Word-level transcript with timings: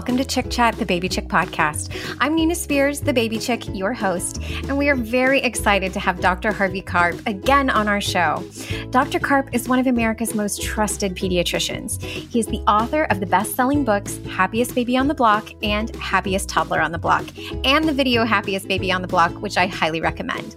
welcome 0.00 0.16
to 0.16 0.24
Chick 0.24 0.48
Chat, 0.48 0.74
the 0.78 0.86
Baby 0.86 1.10
Chick 1.10 1.28
podcast. 1.28 1.94
I'm 2.20 2.34
Nina 2.34 2.54
Spears, 2.54 3.00
the 3.00 3.12
Baby 3.12 3.38
Chick, 3.38 3.68
your 3.76 3.92
host, 3.92 4.42
and 4.66 4.78
we 4.78 4.88
are 4.88 4.94
very 4.94 5.42
excited 5.42 5.92
to 5.92 6.00
have 6.00 6.22
Dr. 6.22 6.52
Harvey 6.52 6.80
Karp 6.80 7.20
again 7.26 7.68
on 7.68 7.86
our 7.86 8.00
show. 8.00 8.42
Dr. 8.88 9.20
Karp 9.20 9.50
is 9.52 9.68
one 9.68 9.78
of 9.78 9.86
America's 9.86 10.34
most 10.34 10.62
trusted 10.62 11.16
pediatricians. 11.16 12.02
He 12.02 12.40
is 12.40 12.46
the 12.46 12.60
author 12.60 13.04
of 13.10 13.20
the 13.20 13.26
best 13.26 13.54
selling 13.54 13.84
books 13.84 14.18
Happiest 14.26 14.74
Baby 14.74 14.96
on 14.96 15.06
the 15.06 15.12
Block 15.12 15.50
and 15.62 15.94
Happiest 15.96 16.48
Toddler 16.48 16.80
on 16.80 16.92
the 16.92 16.98
Block, 16.98 17.26
and 17.66 17.86
the 17.86 17.92
video 17.92 18.24
Happiest 18.24 18.68
Baby 18.68 18.90
on 18.90 19.02
the 19.02 19.08
Block, 19.08 19.32
which 19.42 19.58
I 19.58 19.66
highly 19.66 20.00
recommend. 20.00 20.56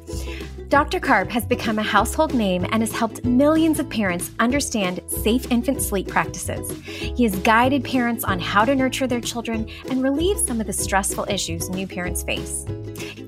Dr. 0.74 1.00
Karp 1.00 1.30
has 1.30 1.46
become 1.46 1.78
a 1.78 1.84
household 1.84 2.34
name 2.34 2.66
and 2.72 2.82
has 2.82 2.92
helped 2.92 3.24
millions 3.24 3.80
of 3.80 3.88
parents 3.92 4.32
understand 4.40 5.02
safe 5.06 5.46
infant 5.52 5.84
sleep 5.84 6.08
practices. 6.08 6.72
He 6.82 7.26
has 7.26 7.36
guided 7.36 7.84
parents 7.84 8.24
on 8.24 8.40
how 8.40 8.66
to 8.66 8.74
nurture 8.74 9.06
their 9.06 9.22
children 9.22 9.70
and 9.92 10.02
relieve 10.02 10.40
some 10.40 10.60
of 10.60 10.66
the 10.66 10.74
stressful 10.74 11.28
issues 11.30 11.70
new 11.70 11.86
parents 11.86 12.24
face. 12.24 12.66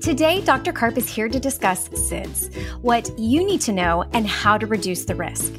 Today, 0.00 0.40
Dr. 0.40 0.72
Karp 0.72 0.98
is 0.98 1.08
here 1.08 1.28
to 1.28 1.38
discuss 1.38 1.88
SIDS, 1.90 2.52
what 2.82 3.16
you 3.16 3.46
need 3.46 3.60
to 3.60 3.72
know, 3.72 4.02
and 4.12 4.26
how 4.26 4.58
to 4.58 4.66
reduce 4.66 5.04
the 5.04 5.14
risk. 5.14 5.52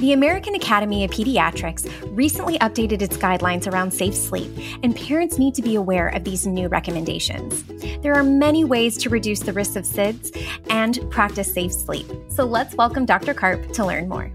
The 0.00 0.14
American 0.14 0.54
Academy 0.54 1.04
of 1.04 1.10
Pediatrics 1.10 1.86
recently 2.16 2.58
updated 2.60 3.02
its 3.02 3.18
guidelines 3.18 3.70
around 3.70 3.90
safe 3.90 4.14
sleep, 4.14 4.50
and 4.82 4.96
parents 4.96 5.36
need 5.36 5.52
to 5.56 5.60
be 5.60 5.74
aware 5.74 6.08
of 6.08 6.24
these 6.24 6.46
new 6.46 6.68
recommendations. 6.68 7.62
There 8.00 8.14
are 8.14 8.22
many 8.22 8.64
ways 8.64 8.96
to 8.96 9.10
reduce 9.10 9.40
the 9.40 9.52
risk 9.52 9.76
of 9.76 9.84
SIDS 9.84 10.34
and 10.70 10.98
practice 11.10 11.52
safe 11.52 11.74
sleep. 11.74 12.06
So 12.30 12.46
let's 12.46 12.74
welcome 12.76 13.04
Dr. 13.04 13.34
Karp 13.34 13.72
to 13.72 13.84
learn 13.84 14.08
more. 14.08 14.32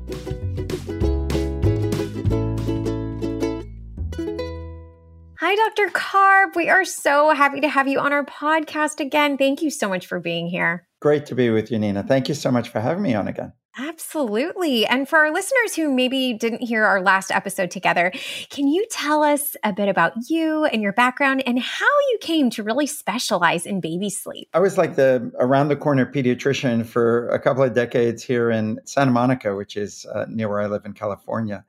Hi, 5.39 5.55
Dr. 5.55 5.89
Karp. 5.89 6.55
We 6.55 6.69
are 6.69 6.85
so 6.85 7.31
happy 7.31 7.61
to 7.61 7.69
have 7.69 7.87
you 7.87 7.99
on 7.99 8.13
our 8.13 8.23
podcast 8.23 8.99
again. 8.99 9.35
Thank 9.35 9.63
you 9.63 9.71
so 9.71 9.89
much 9.89 10.05
for 10.05 10.19
being 10.19 10.45
here. 10.45 10.87
Great 11.01 11.25
to 11.25 11.33
be 11.33 11.49
with 11.49 11.71
you, 11.71 11.79
Nina. 11.79 12.03
Thank 12.03 12.29
you 12.29 12.35
so 12.35 12.51
much 12.51 12.69
for 12.69 12.81
having 12.81 13.01
me 13.01 13.15
on 13.15 13.27
again. 13.27 13.51
Absolutely. 13.77 14.85
And 14.85 15.07
for 15.07 15.19
our 15.19 15.31
listeners 15.31 15.75
who 15.75 15.91
maybe 15.93 16.33
didn't 16.33 16.61
hear 16.61 16.85
our 16.85 17.01
last 17.01 17.29
episode 17.29 17.71
together, 17.71 18.11
can 18.49 18.67
you 18.67 18.85
tell 18.89 19.21
us 19.21 19.57
a 19.63 19.73
bit 19.73 19.89
about 19.89 20.13
you 20.29 20.63
and 20.65 20.81
your 20.81 20.93
background 20.93 21.43
and 21.45 21.59
how 21.59 21.85
you 22.11 22.17
came 22.21 22.49
to 22.51 22.63
really 22.63 22.87
specialize 22.87 23.65
in 23.65 23.81
baby 23.81 24.09
sleep? 24.09 24.47
I 24.53 24.59
was 24.59 24.77
like 24.77 24.95
the 24.95 25.29
around 25.39 25.67
the 25.67 25.75
corner 25.75 26.05
pediatrician 26.05 26.85
for 26.85 27.27
a 27.29 27.39
couple 27.39 27.63
of 27.63 27.73
decades 27.73 28.23
here 28.23 28.49
in 28.49 28.79
Santa 28.85 29.11
Monica, 29.11 29.55
which 29.55 29.75
is 29.75 30.05
uh, 30.05 30.25
near 30.29 30.47
where 30.47 30.61
I 30.61 30.67
live 30.67 30.85
in 30.85 30.93
California. 30.93 31.65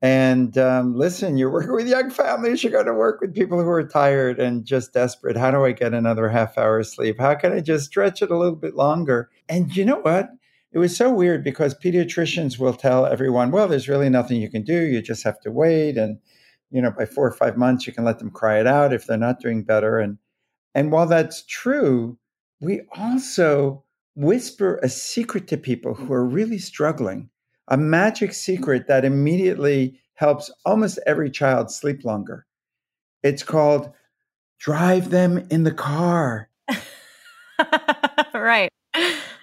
And 0.00 0.58
um, 0.58 0.96
listen, 0.96 1.36
you're 1.36 1.50
working 1.50 1.72
with 1.72 1.88
young 1.88 2.10
families. 2.10 2.62
You're 2.62 2.72
going 2.72 2.86
to 2.86 2.94
work 2.94 3.20
with 3.20 3.34
people 3.34 3.62
who 3.62 3.68
are 3.68 3.86
tired 3.86 4.40
and 4.40 4.64
just 4.64 4.92
desperate. 4.92 5.36
How 5.36 5.52
do 5.52 5.64
I 5.64 5.70
get 5.70 5.94
another 5.94 6.28
half 6.28 6.58
hour 6.58 6.82
sleep? 6.82 7.20
How 7.20 7.34
can 7.36 7.52
I 7.52 7.60
just 7.60 7.86
stretch 7.86 8.20
it 8.20 8.30
a 8.30 8.36
little 8.36 8.56
bit 8.56 8.74
longer? 8.74 9.30
And 9.48 9.76
you 9.76 9.84
know 9.84 10.00
what? 10.00 10.30
It 10.72 10.78
was 10.78 10.96
so 10.96 11.12
weird 11.12 11.44
because 11.44 11.74
pediatricians 11.74 12.58
will 12.58 12.72
tell 12.72 13.04
everyone, 13.04 13.50
well, 13.50 13.68
there's 13.68 13.88
really 13.88 14.08
nothing 14.08 14.40
you 14.40 14.50
can 14.50 14.62
do. 14.62 14.86
You 14.86 15.02
just 15.02 15.22
have 15.24 15.40
to 15.40 15.50
wait. 15.50 15.98
And, 15.98 16.18
you 16.70 16.80
know, 16.80 16.90
by 16.90 17.04
four 17.04 17.26
or 17.26 17.32
five 17.32 17.58
months, 17.58 17.86
you 17.86 17.92
can 17.92 18.04
let 18.04 18.18
them 18.18 18.30
cry 18.30 18.58
it 18.58 18.66
out 18.66 18.92
if 18.92 19.06
they're 19.06 19.18
not 19.18 19.40
doing 19.40 19.64
better. 19.64 19.98
And, 19.98 20.18
and 20.74 20.90
while 20.90 21.06
that's 21.06 21.44
true, 21.44 22.18
we 22.60 22.82
also 22.96 23.84
whisper 24.14 24.78
a 24.82 24.88
secret 24.88 25.46
to 25.48 25.58
people 25.58 25.94
who 25.94 26.12
are 26.12 26.24
really 26.24 26.58
struggling, 26.58 27.28
a 27.68 27.76
magic 27.76 28.32
secret 28.32 28.86
that 28.88 29.04
immediately 29.04 30.00
helps 30.14 30.50
almost 30.64 30.98
every 31.06 31.30
child 31.30 31.70
sleep 31.70 32.04
longer. 32.04 32.46
It's 33.22 33.42
called 33.42 33.92
drive 34.58 35.10
them 35.10 35.46
in 35.50 35.64
the 35.64 35.72
car. 35.72 36.48
right. 38.34 38.70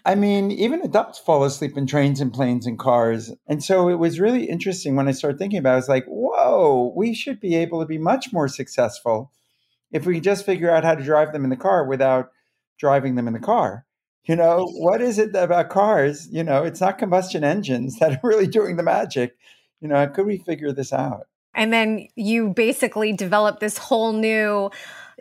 I 0.05 0.15
mean, 0.15 0.51
even 0.51 0.81
adults 0.81 1.19
fall 1.19 1.43
asleep 1.43 1.77
in 1.77 1.85
trains 1.85 2.21
and 2.21 2.33
planes 2.33 2.65
and 2.65 2.79
cars. 2.79 3.31
And 3.47 3.63
so 3.63 3.89
it 3.89 3.95
was 3.95 4.19
really 4.19 4.45
interesting 4.45 4.95
when 4.95 5.07
I 5.07 5.11
started 5.11 5.37
thinking 5.37 5.59
about 5.59 5.71
it. 5.71 5.73
I 5.73 5.75
was 5.77 5.89
like, 5.89 6.05
whoa, 6.07 6.93
we 6.95 7.13
should 7.13 7.39
be 7.39 7.55
able 7.55 7.79
to 7.81 7.85
be 7.85 7.97
much 7.97 8.31
more 8.31 8.47
successful 8.47 9.31
if 9.91 10.05
we 10.05 10.19
just 10.19 10.45
figure 10.45 10.69
out 10.69 10.83
how 10.83 10.95
to 10.95 11.03
drive 11.03 11.33
them 11.33 11.43
in 11.43 11.49
the 11.49 11.57
car 11.57 11.85
without 11.85 12.31
driving 12.79 13.15
them 13.15 13.27
in 13.27 13.33
the 13.33 13.39
car. 13.39 13.85
You 14.25 14.35
know, 14.35 14.67
what 14.67 15.01
is 15.01 15.17
it 15.17 15.35
about 15.35 15.69
cars? 15.69 16.27
You 16.31 16.43
know, 16.43 16.63
it's 16.63 16.81
not 16.81 16.97
combustion 16.97 17.43
engines 17.43 17.97
that 17.99 18.13
are 18.13 18.19
really 18.27 18.47
doing 18.47 18.77
the 18.77 18.83
magic. 18.83 19.35
You 19.81 19.87
know, 19.87 20.07
could 20.07 20.25
we 20.25 20.37
figure 20.37 20.71
this 20.71 20.93
out? 20.93 21.27
And 21.55 21.73
then 21.73 22.07
you 22.16 22.49
basically 22.49 23.11
develop 23.11 23.59
this 23.59 23.77
whole 23.77 24.13
new 24.13 24.69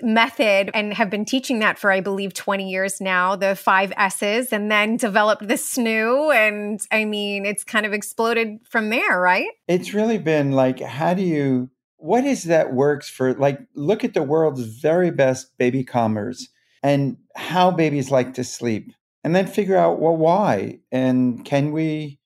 method 0.03 0.71
and 0.75 0.95
have 0.95 1.11
been 1.11 1.25
teaching 1.25 1.59
that 1.61 1.79
for, 1.79 1.91
I 1.91 2.01
believe, 2.01 2.35
20 2.35 2.69
years 2.69 3.01
now, 3.01 3.37
the 3.37 3.55
five 3.55 3.93
S's, 3.97 4.53
and 4.53 4.71
then 4.71 4.97
developed 4.97 5.47
the 5.47 5.57
SNOO. 5.57 6.35
And 6.35 6.81
I 6.91 7.05
mean, 7.05 7.45
it's 7.47 7.65
kind 7.65 7.87
of 7.87 7.93
exploded 7.93 8.59
from 8.69 8.91
there, 8.91 9.21
right? 9.21 9.49
It's 9.67 9.95
really 9.95 10.19
been 10.19 10.53
like, 10.53 10.81
how 10.81 11.15
do 11.15 11.23
you, 11.23 11.71
what 11.97 12.25
is 12.25 12.45
that 12.45 12.73
works 12.73 13.09
for, 13.09 13.35
like, 13.35 13.61
look 13.75 14.05
at 14.05 14.15
the 14.15 14.23
world's 14.23 14.63
very 14.63 15.11
best 15.11 15.57
baby 15.59 15.85
calmers 15.85 16.49
and 16.83 17.17
how 17.35 17.71
babies 17.71 18.11
like 18.11 18.35
to 18.35 18.45
sleep, 18.45 18.93
and 19.25 19.35
then 19.35 19.47
figure 19.47 19.77
out, 19.77 20.01
well, 20.01 20.17
why? 20.17 20.79
And 20.93 21.45
can 21.45 21.73
we 21.73 22.21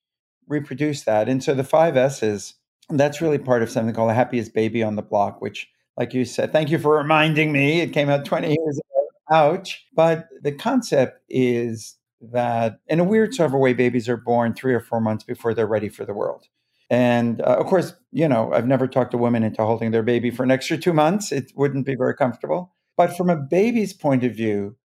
reproduce 0.47 1.03
that? 1.03 1.27
And 1.27 1.43
so 1.43 1.53
the 1.53 1.63
five 1.63 1.97
S's, 1.97 2.53
that's 2.89 3.21
really 3.21 3.39
part 3.39 3.63
of 3.63 3.71
something 3.71 3.95
called 3.95 4.09
the 4.09 4.13
happiest 4.13 4.53
baby 4.53 4.83
on 4.83 4.95
the 4.95 5.01
block, 5.01 5.41
which 5.41 5.69
like 5.97 6.13
you 6.13 6.25
said. 6.25 6.51
Thank 6.51 6.69
you 6.69 6.79
for 6.79 6.97
reminding 6.97 7.51
me. 7.51 7.81
It 7.81 7.93
came 7.93 8.09
out 8.09 8.25
20 8.25 8.47
years 8.47 8.79
ago. 8.79 9.07
Ouch. 9.31 9.85
But 9.95 10.27
the 10.41 10.51
concept 10.51 11.21
is 11.29 11.97
that 12.21 12.79
in 12.87 12.99
a 12.99 13.03
weird 13.03 13.33
sort 13.33 13.53
of 13.53 13.59
way, 13.59 13.73
babies 13.73 14.07
are 14.07 14.17
born 14.17 14.53
three 14.53 14.73
or 14.73 14.79
four 14.79 15.01
months 15.01 15.23
before 15.23 15.53
they're 15.53 15.67
ready 15.67 15.89
for 15.89 16.05
the 16.05 16.13
world. 16.13 16.47
And 16.89 17.41
uh, 17.41 17.57
of 17.59 17.65
course, 17.65 17.93
you 18.11 18.27
know, 18.27 18.53
I've 18.53 18.67
never 18.67 18.87
talked 18.87 19.13
a 19.13 19.17
woman 19.17 19.43
into 19.43 19.63
holding 19.65 19.91
their 19.91 20.03
baby 20.03 20.29
for 20.29 20.43
an 20.43 20.51
extra 20.51 20.77
two 20.77 20.93
months. 20.93 21.31
It 21.31 21.51
wouldn't 21.55 21.85
be 21.85 21.95
very 21.95 22.15
comfortable. 22.15 22.73
But 22.95 23.17
from 23.17 23.29
a 23.29 23.35
baby's 23.35 23.93
point 23.93 24.23
of 24.23 24.35
view, 24.35 24.75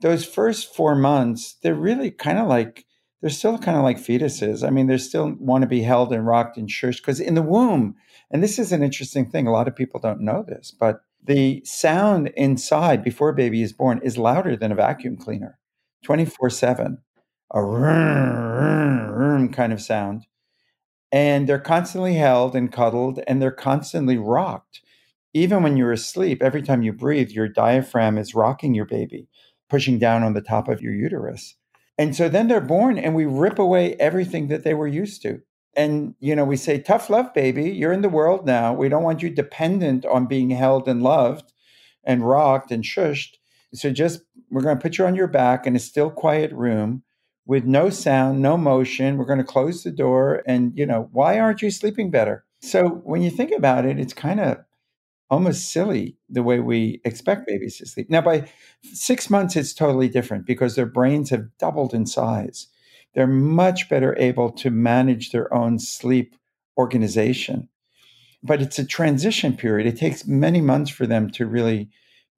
those 0.00 0.24
first 0.24 0.74
four 0.74 0.94
months, 0.94 1.56
they're 1.62 1.74
really 1.74 2.10
kind 2.10 2.38
of 2.38 2.46
like, 2.46 2.84
they're 3.20 3.30
still 3.30 3.58
kind 3.58 3.76
of 3.76 3.82
like 3.82 3.98
fetuses. 3.98 4.66
I 4.66 4.70
mean, 4.70 4.86
they 4.86 4.98
still 4.98 5.34
want 5.38 5.62
to 5.62 5.68
be 5.68 5.82
held 5.82 6.12
and 6.12 6.26
rocked 6.26 6.56
and 6.56 6.68
shushed 6.68 6.98
because 6.98 7.20
in 7.20 7.34
the 7.34 7.42
womb, 7.42 7.96
and 8.30 8.42
this 8.42 8.58
is 8.58 8.72
an 8.72 8.82
interesting 8.82 9.28
thing. 9.28 9.46
A 9.46 9.52
lot 9.52 9.68
of 9.68 9.74
people 9.76 10.00
don't 10.00 10.20
know 10.20 10.44
this, 10.46 10.70
but 10.70 11.00
the 11.24 11.62
sound 11.64 12.28
inside 12.36 13.02
before 13.02 13.30
a 13.30 13.34
baby 13.34 13.62
is 13.62 13.72
born 13.72 14.00
is 14.02 14.16
louder 14.16 14.56
than 14.56 14.72
a 14.72 14.76
vacuum 14.76 15.16
cleaner 15.16 15.58
24 16.04 16.50
7, 16.50 16.98
a 17.52 17.60
kind 19.52 19.72
of 19.72 19.80
sound. 19.80 20.26
And 21.10 21.48
they're 21.48 21.58
constantly 21.58 22.14
held 22.14 22.54
and 22.54 22.70
cuddled 22.70 23.20
and 23.26 23.40
they're 23.40 23.50
constantly 23.50 24.18
rocked. 24.18 24.82
Even 25.34 25.62
when 25.62 25.76
you're 25.76 25.92
asleep, 25.92 26.42
every 26.42 26.62
time 26.62 26.82
you 26.82 26.92
breathe, 26.92 27.30
your 27.30 27.48
diaphragm 27.48 28.18
is 28.18 28.34
rocking 28.34 28.74
your 28.74 28.84
baby, 28.84 29.28
pushing 29.68 29.98
down 29.98 30.22
on 30.22 30.34
the 30.34 30.40
top 30.40 30.68
of 30.68 30.80
your 30.82 30.92
uterus. 30.92 31.56
And 31.98 32.14
so 32.14 32.28
then 32.28 32.46
they're 32.46 32.60
born 32.60 32.96
and 32.96 33.14
we 33.14 33.26
rip 33.26 33.58
away 33.58 33.94
everything 33.94 34.46
that 34.48 34.62
they 34.62 34.72
were 34.72 34.86
used 34.86 35.20
to. 35.22 35.42
And 35.74 36.14
you 36.20 36.34
know 36.34 36.44
we 36.44 36.56
say 36.56 36.80
tough 36.80 37.10
love 37.10 37.34
baby. 37.34 37.70
You're 37.70 37.92
in 37.92 38.02
the 38.02 38.08
world 38.08 38.46
now. 38.46 38.72
We 38.72 38.88
don't 38.88 39.02
want 39.02 39.22
you 39.22 39.30
dependent 39.30 40.06
on 40.06 40.26
being 40.26 40.50
held 40.50 40.88
and 40.88 41.02
loved 41.02 41.52
and 42.04 42.26
rocked 42.26 42.70
and 42.70 42.84
shushed. 42.84 43.36
So 43.74 43.90
just 43.90 44.20
we're 44.50 44.62
going 44.62 44.76
to 44.76 44.82
put 44.82 44.96
you 44.96 45.06
on 45.06 45.14
your 45.14 45.26
back 45.26 45.66
in 45.66 45.76
a 45.76 45.80
still 45.80 46.10
quiet 46.10 46.52
room 46.52 47.02
with 47.46 47.64
no 47.64 47.90
sound 47.90 48.40
no 48.40 48.56
motion. 48.56 49.18
We're 49.18 49.26
going 49.26 49.38
to 49.38 49.44
close 49.44 49.82
the 49.82 49.90
door 49.90 50.42
and 50.46 50.72
you 50.76 50.86
know 50.86 51.08
why 51.12 51.38
aren't 51.38 51.62
you 51.62 51.70
sleeping 51.70 52.10
better? 52.10 52.44
So 52.60 52.88
when 52.88 53.22
you 53.22 53.30
think 53.30 53.52
about 53.52 53.84
it 53.84 53.98
it's 53.98 54.14
kind 54.14 54.40
of 54.40 54.58
almost 55.30 55.70
silly 55.70 56.16
the 56.28 56.42
way 56.42 56.58
we 56.58 57.00
expect 57.04 57.42
mm. 57.42 57.46
babies 57.46 57.76
to 57.76 57.86
sleep 57.86 58.08
now 58.08 58.20
by 58.20 58.48
six 58.82 59.28
months 59.28 59.56
it's 59.56 59.74
totally 59.74 60.08
different 60.08 60.46
because 60.46 60.74
their 60.74 60.86
brains 60.86 61.30
have 61.30 61.46
doubled 61.58 61.92
in 61.92 62.06
size 62.06 62.68
they're 63.14 63.26
much 63.26 63.88
better 63.88 64.16
able 64.18 64.50
to 64.52 64.70
manage 64.70 65.30
their 65.30 65.52
own 65.52 65.78
sleep 65.78 66.36
organization. 66.76 67.68
But 68.42 68.62
it's 68.62 68.78
a 68.78 68.86
transition 68.86 69.56
period. 69.56 69.86
It 69.86 69.98
takes 69.98 70.26
many 70.26 70.60
months 70.60 70.90
for 70.90 71.06
them 71.06 71.30
to 71.30 71.46
really 71.46 71.90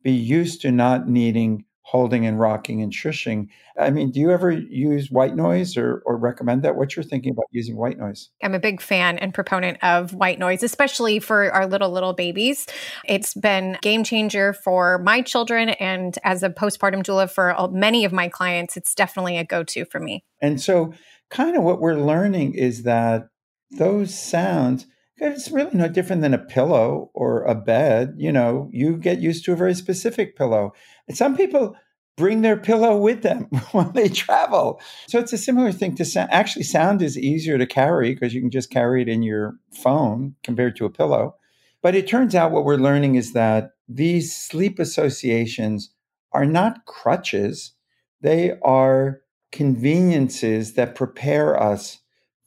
be 0.02 0.12
used 0.12 0.62
to 0.62 0.72
not 0.72 1.08
needing 1.08 1.64
holding 1.90 2.24
and 2.24 2.38
rocking 2.38 2.80
and 2.82 2.92
shushing. 2.92 3.48
I 3.76 3.90
mean, 3.90 4.12
do 4.12 4.20
you 4.20 4.30
ever 4.30 4.52
use 4.52 5.10
white 5.10 5.34
noise 5.34 5.76
or, 5.76 6.04
or 6.06 6.16
recommend 6.16 6.62
that? 6.62 6.76
What 6.76 6.94
you're 6.94 7.02
thinking 7.02 7.32
about 7.32 7.46
using 7.50 7.76
white 7.76 7.98
noise? 7.98 8.30
I'm 8.44 8.54
a 8.54 8.60
big 8.60 8.80
fan 8.80 9.18
and 9.18 9.34
proponent 9.34 9.82
of 9.82 10.14
white 10.14 10.38
noise, 10.38 10.62
especially 10.62 11.18
for 11.18 11.50
our 11.50 11.66
little, 11.66 11.90
little 11.90 12.12
babies. 12.12 12.68
It's 13.08 13.34
been 13.34 13.76
game 13.82 14.04
changer 14.04 14.52
for 14.52 14.98
my 14.98 15.20
children. 15.20 15.70
And 15.70 16.16
as 16.22 16.44
a 16.44 16.50
postpartum 16.50 17.02
doula 17.02 17.28
for 17.28 17.56
many 17.72 18.04
of 18.04 18.12
my 18.12 18.28
clients, 18.28 18.76
it's 18.76 18.94
definitely 18.94 19.36
a 19.36 19.44
go-to 19.44 19.84
for 19.84 19.98
me. 19.98 20.22
And 20.40 20.60
so 20.60 20.94
kind 21.28 21.56
of 21.56 21.64
what 21.64 21.80
we're 21.80 21.96
learning 21.96 22.54
is 22.54 22.84
that 22.84 23.30
those 23.72 24.16
sounds, 24.16 24.86
It's 25.20 25.50
really 25.50 25.76
no 25.76 25.86
different 25.86 26.22
than 26.22 26.32
a 26.32 26.38
pillow 26.38 27.10
or 27.12 27.42
a 27.42 27.54
bed. 27.54 28.14
You 28.16 28.32
know, 28.32 28.70
you 28.72 28.96
get 28.96 29.20
used 29.20 29.44
to 29.44 29.52
a 29.52 29.56
very 29.56 29.74
specific 29.74 30.34
pillow. 30.34 30.72
And 31.06 31.16
some 31.16 31.36
people 31.36 31.76
bring 32.16 32.40
their 32.40 32.56
pillow 32.56 32.96
with 32.96 33.22
them 33.22 33.44
when 33.72 33.92
they 33.92 34.08
travel. 34.08 34.80
So 35.08 35.18
it's 35.18 35.32
a 35.32 35.38
similar 35.38 35.72
thing 35.72 35.94
to 35.96 36.04
sound. 36.04 36.30
Actually, 36.32 36.62
sound 36.64 37.02
is 37.02 37.18
easier 37.18 37.58
to 37.58 37.66
carry 37.66 38.14
because 38.14 38.32
you 38.32 38.40
can 38.40 38.50
just 38.50 38.70
carry 38.70 39.02
it 39.02 39.08
in 39.08 39.22
your 39.22 39.54
phone 39.72 40.36
compared 40.42 40.76
to 40.76 40.86
a 40.86 40.90
pillow. 40.90 41.36
But 41.82 41.94
it 41.94 42.08
turns 42.08 42.34
out 42.34 42.52
what 42.52 42.64
we're 42.64 42.76
learning 42.76 43.14
is 43.14 43.32
that 43.32 43.72
these 43.88 44.34
sleep 44.34 44.78
associations 44.78 45.90
are 46.32 46.46
not 46.46 46.84
crutches, 46.86 47.72
they 48.20 48.52
are 48.62 49.20
conveniences 49.50 50.74
that 50.74 50.94
prepare 50.94 51.60
us 51.60 51.98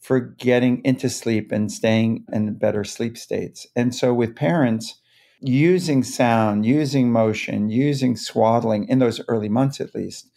for 0.04 0.20
getting 0.20 0.84
into 0.84 1.10
sleep 1.10 1.54
and 1.54 1.72
staying 1.72 2.26
in 2.34 2.54
better 2.56 2.84
sleep 2.84 3.18
states. 3.18 3.66
And 3.74 3.96
so 3.96 4.14
with 4.14 4.36
parents, 4.36 5.00
using 5.40 6.04
sound, 6.04 6.66
using 6.66 7.10
motion, 7.10 7.70
using 7.70 8.18
swaddling 8.18 8.86
in 8.90 9.00
those 9.00 9.22
early 9.30 9.48
months 9.48 9.80
at 9.80 9.96
least 9.96 10.30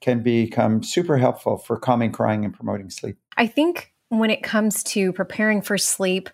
can 0.00 0.24
become 0.24 0.82
super 0.82 1.18
helpful 1.18 1.56
for 1.56 1.78
calming 1.78 2.10
crying 2.10 2.44
and 2.44 2.52
promoting 2.52 2.90
sleep. 2.90 3.16
I 3.36 3.46
think 3.46 3.92
when 4.08 4.30
it 4.30 4.42
comes 4.42 4.82
to 4.82 5.12
preparing 5.12 5.62
for 5.62 5.78
sleep, 5.78 6.28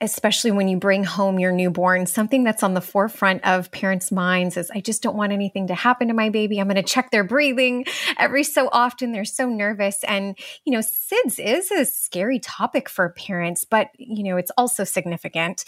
especially 0.00 0.52
when 0.52 0.68
you 0.68 0.76
bring 0.76 1.02
home 1.02 1.38
your 1.38 1.50
newborn, 1.50 2.06
something 2.06 2.44
that's 2.44 2.62
on 2.62 2.74
the 2.74 2.80
forefront 2.80 3.44
of 3.44 3.70
parents' 3.72 4.12
minds 4.12 4.56
is 4.56 4.70
I 4.70 4.80
just 4.80 5.02
don't 5.02 5.16
want 5.16 5.32
anything 5.32 5.66
to 5.68 5.74
happen 5.74 6.08
to 6.08 6.14
my 6.14 6.30
baby. 6.30 6.60
I'm 6.60 6.68
going 6.68 6.76
to 6.76 6.82
check 6.82 7.10
their 7.10 7.24
breathing 7.24 7.84
every 8.16 8.44
so 8.44 8.68
often. 8.72 9.12
They're 9.12 9.24
so 9.24 9.48
nervous. 9.48 10.04
And, 10.04 10.38
you 10.64 10.72
know, 10.72 10.80
SIDS 10.80 11.40
is 11.44 11.70
a 11.72 11.84
scary 11.84 12.38
topic 12.38 12.88
for 12.88 13.08
parents, 13.10 13.64
but, 13.64 13.88
you 13.98 14.22
know, 14.22 14.36
it's 14.36 14.52
also 14.56 14.84
significant. 14.84 15.64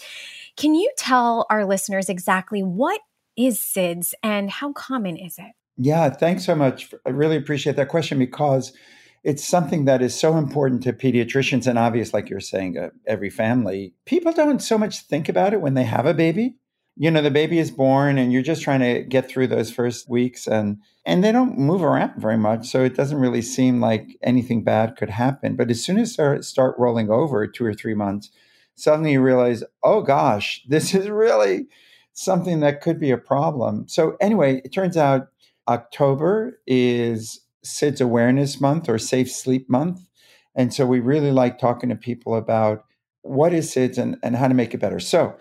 Can 0.55 0.75
you 0.75 0.89
tell 0.97 1.45
our 1.49 1.65
listeners 1.65 2.07
exactly 2.07 2.63
what 2.63 3.01
is 3.37 3.59
SIDS 3.59 4.13
and 4.23 4.49
how 4.49 4.71
common 4.71 5.17
is 5.17 5.37
it? 5.37 5.51
Yeah, 5.77 6.09
thanks 6.09 6.45
so 6.45 6.55
much. 6.55 6.93
I 7.05 7.09
really 7.09 7.37
appreciate 7.37 7.75
that 7.75 7.89
question 7.89 8.19
because 8.19 8.71
it's 9.23 9.47
something 9.47 9.85
that 9.85 10.01
is 10.01 10.19
so 10.19 10.37
important 10.37 10.81
to 10.83 10.93
pediatricians 10.93 11.67
and 11.67 11.77
obvious 11.77 12.13
like 12.13 12.29
you're 12.29 12.39
saying 12.39 12.77
uh, 12.77 12.89
every 13.05 13.29
family. 13.29 13.93
People 14.05 14.33
don't 14.33 14.61
so 14.61 14.77
much 14.77 15.01
think 15.01 15.29
about 15.29 15.53
it 15.53 15.61
when 15.61 15.75
they 15.75 15.83
have 15.83 16.05
a 16.05 16.13
baby. 16.13 16.55
You 16.97 17.09
know 17.09 17.21
the 17.21 17.31
baby 17.31 17.57
is 17.57 17.71
born 17.71 18.17
and 18.17 18.33
you're 18.33 18.41
just 18.41 18.63
trying 18.63 18.81
to 18.81 19.03
get 19.03 19.29
through 19.29 19.47
those 19.47 19.71
first 19.71 20.09
weeks 20.09 20.45
and 20.45 20.77
and 21.05 21.23
they 21.23 21.31
don't 21.31 21.57
move 21.57 21.81
around 21.81 22.13
very 22.17 22.37
much 22.37 22.67
so 22.67 22.83
it 22.83 22.95
doesn't 22.95 23.17
really 23.17 23.41
seem 23.41 23.79
like 23.79 24.17
anything 24.21 24.63
bad 24.63 24.97
could 24.97 25.09
happen. 25.09 25.55
But 25.55 25.71
as 25.71 25.83
soon 25.83 25.97
as 25.97 26.15
they 26.15 26.41
start 26.41 26.75
rolling 26.77 27.09
over 27.09 27.47
two 27.47 27.65
or 27.65 27.73
three 27.73 27.93
months 27.93 28.29
suddenly 28.75 29.13
you 29.13 29.21
realize 29.21 29.63
oh 29.83 30.01
gosh 30.01 30.63
this 30.67 30.93
is 30.93 31.09
really 31.09 31.67
something 32.13 32.59
that 32.59 32.81
could 32.81 32.99
be 32.99 33.11
a 33.11 33.17
problem. 33.17 33.87
So 33.87 34.17
anyway 34.19 34.61
it 34.65 34.73
turns 34.73 34.97
out 34.97 35.29
october 35.67 36.59
is 36.67 37.40
SIDS 37.65 38.01
Awareness 38.01 38.59
Month 38.59 38.89
or 38.89 38.97
Safe 38.97 39.31
Sleep 39.31 39.69
Month. 39.69 40.07
And 40.55 40.73
so 40.73 40.85
we 40.85 40.99
really 40.99 41.31
like 41.31 41.57
talking 41.57 41.89
to 41.89 41.95
people 41.95 42.35
about 42.35 42.85
what 43.21 43.53
is 43.53 43.73
SIDS 43.73 43.97
and, 43.97 44.17
and 44.23 44.35
how 44.35 44.47
to 44.47 44.53
make 44.53 44.73
it 44.73 44.79
better. 44.79 44.99
So, 44.99 45.37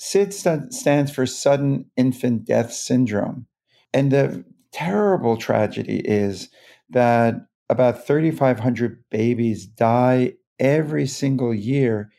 SIDS 0.00 0.72
stands 0.72 1.10
for 1.12 1.24
Sudden 1.24 1.86
Infant 1.96 2.44
Death 2.44 2.72
Syndrome. 2.72 3.46
And 3.92 4.10
the 4.10 4.44
terrible 4.72 5.36
tragedy 5.36 6.00
is 6.04 6.48
that 6.90 7.34
about 7.70 8.06
3,500 8.06 9.04
babies 9.10 9.66
die 9.66 10.34
every 10.58 11.06
single 11.06 11.54
year 11.54 12.10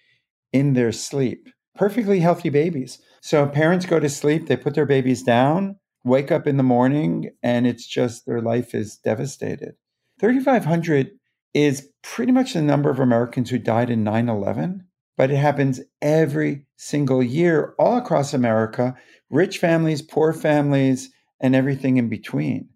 in 0.53 0.73
their 0.73 0.91
sleep. 0.91 1.49
Perfectly 1.75 2.21
healthy 2.21 2.49
babies. 2.49 2.99
So 3.21 3.45
parents 3.47 3.85
go 3.85 3.99
to 3.99 4.09
sleep, 4.09 4.47
they 4.47 4.55
put 4.55 4.73
their 4.73 4.85
babies 4.85 5.21
down, 5.21 5.77
wake 6.05 6.31
up 6.31 6.47
in 6.47 6.55
the 6.55 6.63
morning 6.63 7.31
and 7.43 7.67
it's 7.67 7.85
just 7.85 8.25
their 8.25 8.41
life 8.41 8.73
is 8.73 8.95
devastated. 8.97 9.75
3,500 10.19 11.11
is 11.53 11.89
pretty 12.03 12.31
much 12.31 12.53
the 12.53 12.61
number 12.61 12.89
of 12.89 12.99
Americans 12.99 13.49
who 13.49 13.57
died 13.57 13.89
in 13.89 14.03
9 14.03 14.29
11, 14.29 14.85
but 15.17 15.31
it 15.31 15.37
happens 15.37 15.81
every 16.01 16.67
single 16.77 17.23
year 17.23 17.73
all 17.79 17.97
across 17.97 18.33
America 18.33 18.95
rich 19.29 19.57
families, 19.57 20.01
poor 20.01 20.31
families, 20.31 21.11
and 21.41 21.55
everything 21.55 21.97
in 21.97 22.07
between. 22.07 22.69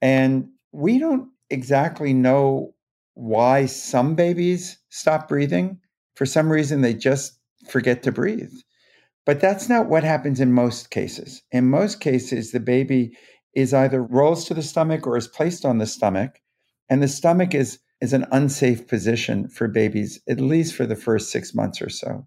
And 0.00 0.48
we 0.72 0.98
don't 0.98 1.28
exactly 1.50 2.12
know 2.12 2.74
why 3.14 3.66
some 3.66 4.14
babies 4.14 4.78
stop 4.88 5.28
breathing. 5.28 5.78
For 6.14 6.26
some 6.26 6.50
reason, 6.50 6.80
they 6.80 6.94
just 6.94 7.38
forget 7.68 8.02
to 8.04 8.12
breathe. 8.12 8.52
But 9.26 9.40
that's 9.40 9.68
not 9.68 9.88
what 9.88 10.04
happens 10.04 10.40
in 10.40 10.52
most 10.52 10.90
cases. 10.90 11.42
In 11.50 11.68
most 11.68 12.00
cases, 12.00 12.52
the 12.52 12.60
baby 12.60 13.16
is 13.54 13.74
either 13.74 14.02
rolls 14.02 14.44
to 14.46 14.54
the 14.54 14.62
stomach 14.62 15.06
or 15.06 15.16
is 15.16 15.26
placed 15.26 15.64
on 15.64 15.78
the 15.78 15.86
stomach, 15.86 16.40
and 16.88 17.02
the 17.02 17.08
stomach 17.08 17.54
is 17.54 17.80
is 18.00 18.12
an 18.12 18.26
unsafe 18.30 18.86
position 18.86 19.48
for 19.48 19.68
babies, 19.68 20.20
at 20.28 20.38
least 20.38 20.74
for 20.74 20.84
the 20.86 20.94
first 20.94 21.30
six 21.30 21.54
months 21.54 21.80
or 21.80 21.88
so. 21.88 22.26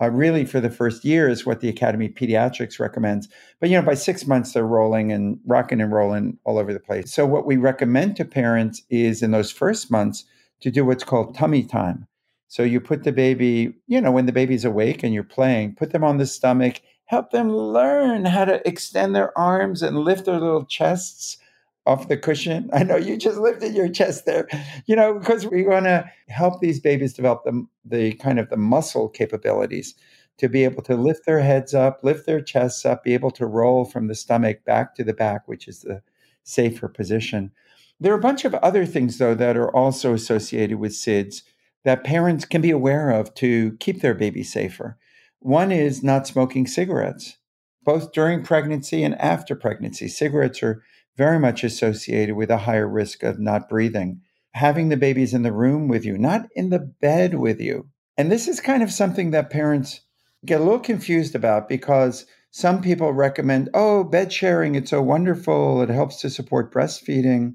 Uh, 0.00 0.10
really, 0.10 0.44
for 0.44 0.58
the 0.58 0.70
first 0.70 1.04
year 1.04 1.28
is 1.28 1.44
what 1.44 1.60
the 1.60 1.68
Academy 1.68 2.06
of 2.06 2.12
Pediatrics 2.12 2.80
recommends. 2.80 3.28
But 3.60 3.68
you 3.68 3.76
know, 3.76 3.86
by 3.86 3.94
six 3.94 4.26
months, 4.26 4.52
they're 4.52 4.66
rolling 4.66 5.12
and 5.12 5.38
rocking 5.46 5.80
and 5.80 5.92
rolling 5.92 6.38
all 6.44 6.58
over 6.58 6.72
the 6.72 6.80
place. 6.80 7.12
So, 7.12 7.24
what 7.24 7.46
we 7.46 7.56
recommend 7.56 8.16
to 8.16 8.24
parents 8.24 8.82
is 8.90 9.22
in 9.22 9.30
those 9.30 9.52
first 9.52 9.92
months 9.92 10.24
to 10.62 10.70
do 10.70 10.84
what's 10.84 11.04
called 11.04 11.36
tummy 11.36 11.62
time. 11.62 12.08
So 12.52 12.62
you 12.62 12.82
put 12.82 13.04
the 13.04 13.12
baby, 13.12 13.72
you 13.86 13.98
know, 13.98 14.12
when 14.12 14.26
the 14.26 14.32
baby's 14.32 14.66
awake 14.66 15.02
and 15.02 15.14
you're 15.14 15.24
playing, 15.24 15.74
put 15.74 15.90
them 15.90 16.04
on 16.04 16.18
the 16.18 16.26
stomach, 16.26 16.82
help 17.06 17.30
them 17.30 17.50
learn 17.50 18.26
how 18.26 18.44
to 18.44 18.68
extend 18.68 19.16
their 19.16 19.36
arms 19.38 19.80
and 19.82 19.96
lift 19.96 20.26
their 20.26 20.38
little 20.38 20.66
chests 20.66 21.38
off 21.86 22.08
the 22.08 22.16
cushion. 22.18 22.68
I 22.74 22.82
know 22.82 22.96
you 22.96 23.16
just 23.16 23.38
lifted 23.38 23.74
your 23.74 23.88
chest 23.88 24.26
there, 24.26 24.48
you 24.84 24.94
know, 24.94 25.18
because 25.18 25.46
we 25.46 25.62
want 25.62 25.86
to 25.86 26.04
help 26.28 26.60
these 26.60 26.78
babies 26.78 27.14
develop 27.14 27.42
the, 27.44 27.66
the 27.86 28.12
kind 28.16 28.38
of 28.38 28.50
the 28.50 28.58
muscle 28.58 29.08
capabilities 29.08 29.94
to 30.36 30.46
be 30.46 30.62
able 30.62 30.82
to 30.82 30.94
lift 30.94 31.24
their 31.24 31.40
heads 31.40 31.72
up, 31.72 32.00
lift 32.02 32.26
their 32.26 32.42
chests 32.42 32.84
up, 32.84 33.02
be 33.02 33.14
able 33.14 33.30
to 33.30 33.46
roll 33.46 33.86
from 33.86 34.08
the 34.08 34.14
stomach 34.14 34.62
back 34.66 34.94
to 34.96 35.04
the 35.04 35.14
back, 35.14 35.48
which 35.48 35.66
is 35.66 35.80
the 35.80 36.02
safer 36.44 36.88
position. 36.88 37.50
There 37.98 38.12
are 38.12 38.18
a 38.18 38.20
bunch 38.20 38.44
of 38.44 38.52
other 38.56 38.84
things, 38.84 39.16
though, 39.16 39.36
that 39.36 39.56
are 39.56 39.74
also 39.74 40.12
associated 40.12 40.78
with 40.78 40.92
SIDS 40.92 41.44
that 41.84 42.04
parents 42.04 42.44
can 42.44 42.60
be 42.60 42.70
aware 42.70 43.10
of 43.10 43.34
to 43.34 43.76
keep 43.78 44.00
their 44.00 44.14
baby 44.14 44.42
safer. 44.42 44.98
One 45.40 45.72
is 45.72 46.02
not 46.02 46.26
smoking 46.26 46.66
cigarettes, 46.66 47.38
both 47.84 48.12
during 48.12 48.44
pregnancy 48.44 49.02
and 49.02 49.20
after 49.20 49.56
pregnancy. 49.56 50.08
Cigarettes 50.08 50.62
are 50.62 50.82
very 51.16 51.38
much 51.38 51.64
associated 51.64 52.36
with 52.36 52.50
a 52.50 52.58
higher 52.58 52.88
risk 52.88 53.22
of 53.22 53.38
not 53.38 53.68
breathing. 53.68 54.20
Having 54.54 54.90
the 54.90 54.96
babies 54.96 55.34
in 55.34 55.42
the 55.42 55.52
room 55.52 55.88
with 55.88 56.04
you, 56.04 56.16
not 56.16 56.48
in 56.54 56.70
the 56.70 56.78
bed 56.78 57.34
with 57.34 57.60
you. 57.60 57.88
And 58.16 58.30
this 58.30 58.46
is 58.46 58.60
kind 58.60 58.82
of 58.82 58.92
something 58.92 59.30
that 59.30 59.50
parents 59.50 60.02
get 60.44 60.60
a 60.60 60.64
little 60.64 60.80
confused 60.80 61.34
about 61.34 61.68
because 61.68 62.26
some 62.50 62.82
people 62.82 63.12
recommend, 63.12 63.70
oh, 63.72 64.04
bed 64.04 64.32
sharing, 64.32 64.74
it's 64.74 64.90
so 64.90 65.00
wonderful, 65.00 65.82
it 65.82 65.88
helps 65.88 66.20
to 66.20 66.30
support 66.30 66.72
breastfeeding. 66.72 67.54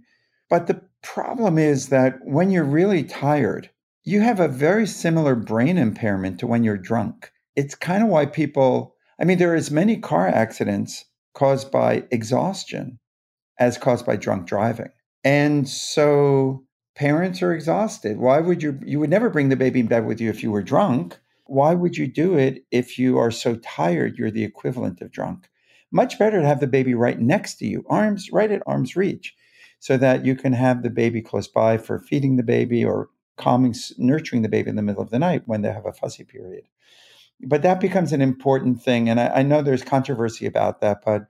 But 0.50 0.68
the 0.68 0.82
problem 1.04 1.58
is 1.58 1.90
that 1.90 2.18
when 2.24 2.50
you're 2.50 2.64
really 2.64 3.04
tired, 3.04 3.70
you 4.08 4.22
have 4.22 4.40
a 4.40 4.48
very 4.48 4.88
similar 4.88 5.36
brain 5.36 5.78
impairment 5.78 6.40
to 6.40 6.48
when 6.48 6.64
you're 6.64 6.78
drunk. 6.78 7.30
It's 7.58 7.76
kind 7.76 8.02
of 8.02 8.08
why 8.08 8.26
people, 8.26 8.96
I 9.20 9.26
mean, 9.26 9.38
there 9.38 9.52
are 9.52 9.58
as 9.58 9.70
many 9.70 9.98
car 9.98 10.30
accidents 10.30 11.04
caused 11.34 11.72
by 11.72 12.06
exhaustion 12.10 13.00
as 13.60 13.78
caused 13.78 14.06
by 14.06 14.16
drunk 14.16 14.48
driving. 14.48 14.92
And 15.26 15.68
so 15.68 16.64
parents 16.96 17.42
are 17.42 17.52
exhausted. 17.52 18.18
Why 18.18 18.40
would 18.40 18.64
you, 18.64 18.80
you 18.86 18.98
would 19.02 19.10
never 19.10 19.30
bring 19.30 19.50
the 19.50 19.58
baby 19.58 19.82
in 19.82 19.88
bed 19.88 20.06
with 20.06 20.22
you 20.22 20.30
if 20.30 20.42
you 20.42 20.54
were 20.54 20.64
drunk. 20.64 21.20
Why 21.44 21.74
would 21.74 21.98
you 21.98 22.08
do 22.08 22.38
it 22.38 22.64
if 22.72 22.98
you 22.98 23.18
are 23.18 23.30
so 23.30 23.58
tired 23.58 24.18
you're 24.18 24.32
the 24.32 24.46
equivalent 24.46 25.02
of 25.02 25.12
drunk? 25.12 25.50
Much 25.92 26.18
better 26.18 26.40
to 26.40 26.48
have 26.48 26.62
the 26.62 26.68
baby 26.68 26.94
right 26.94 27.20
next 27.20 27.56
to 27.56 27.68
you, 27.68 27.84
arms 27.90 28.30
right 28.32 28.52
at 28.52 28.64
arm's 28.66 28.96
reach, 28.96 29.36
so 29.80 29.98
that 29.98 30.26
you 30.26 30.34
can 30.34 30.54
have 30.54 30.82
the 30.82 30.90
baby 30.90 31.22
close 31.22 31.50
by 31.50 31.78
for 31.78 32.00
feeding 32.00 32.38
the 32.38 32.44
baby 32.44 32.86
or 32.86 33.10
calming, 33.38 33.76
nurturing 33.98 34.42
the 34.42 34.50
baby 34.50 34.70
in 34.70 34.76
the 34.76 34.82
middle 34.82 35.02
of 35.02 35.10
the 35.10 35.20
night 35.20 35.44
when 35.46 35.62
they 35.62 35.72
have 35.72 35.86
a 35.86 35.94
fussy 35.94 36.24
period. 36.24 36.64
But 37.42 37.62
that 37.62 37.80
becomes 37.80 38.14
an 38.14 38.22
important 38.22 38.82
thing. 38.82 39.10
And 39.10 39.20
I, 39.20 39.28
I 39.28 39.44
know 39.44 39.62
there's 39.62 39.84
controversy 39.84 40.46
about 40.46 40.82
that, 40.82 41.02
but 41.06 41.28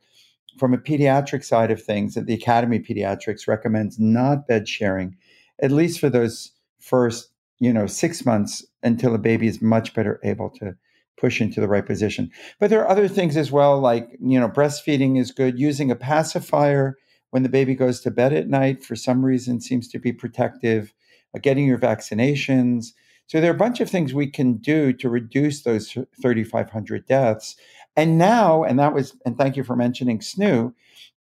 from 0.57 0.73
a 0.73 0.77
pediatric 0.77 1.43
side 1.43 1.69
of 1.69 1.83
things, 1.83 2.15
the 2.15 2.33
Academy 2.33 2.77
of 2.77 2.83
Pediatrics 2.83 3.47
recommends 3.47 3.99
not 3.99 4.47
bed 4.47 4.67
sharing, 4.67 5.15
at 5.61 5.71
least 5.71 5.99
for 5.99 6.09
those 6.09 6.51
first, 6.79 7.29
you 7.59 7.73
know, 7.73 7.87
six 7.87 8.25
months 8.25 8.65
until 8.83 9.13
a 9.13 9.19
baby 9.19 9.47
is 9.47 9.61
much 9.61 9.93
better 9.93 10.19
able 10.23 10.49
to 10.49 10.75
push 11.17 11.41
into 11.41 11.59
the 11.59 11.67
right 11.67 11.85
position. 11.85 12.31
But 12.59 12.69
there 12.69 12.81
are 12.81 12.89
other 12.89 13.07
things 13.07 13.35
as 13.35 13.51
well, 13.51 13.79
like, 13.79 14.09
you 14.21 14.39
know, 14.39 14.47
breastfeeding 14.47 15.19
is 15.19 15.31
good. 15.31 15.59
Using 15.59 15.91
a 15.91 15.95
pacifier 15.95 16.95
when 17.31 17.43
the 17.43 17.49
baby 17.49 17.75
goes 17.75 17.99
to 18.01 18.11
bed 18.11 18.33
at 18.33 18.47
night 18.47 18.83
for 18.83 18.95
some 18.95 19.25
reason 19.25 19.59
seems 19.59 19.87
to 19.89 19.99
be 19.99 20.13
protective 20.13 20.93
Uh, 21.35 21.39
getting 21.39 21.67
your 21.67 21.77
vaccinations, 21.77 22.93
So 23.27 23.41
there 23.41 23.51
are 23.51 23.55
a 23.55 23.57
bunch 23.57 23.81
of 23.81 23.89
things 23.89 24.13
we 24.13 24.27
can 24.27 24.57
do 24.57 24.93
to 24.93 25.09
reduce 25.09 25.63
those 25.63 25.91
3,500 25.91 27.05
deaths. 27.05 27.57
And 27.97 28.17
now, 28.17 28.63
and 28.63 28.79
that 28.79 28.93
was, 28.93 29.17
and 29.25 29.37
thank 29.37 29.57
you 29.57 29.63
for 29.63 29.75
mentioning 29.75 30.21
SNOO, 30.21 30.73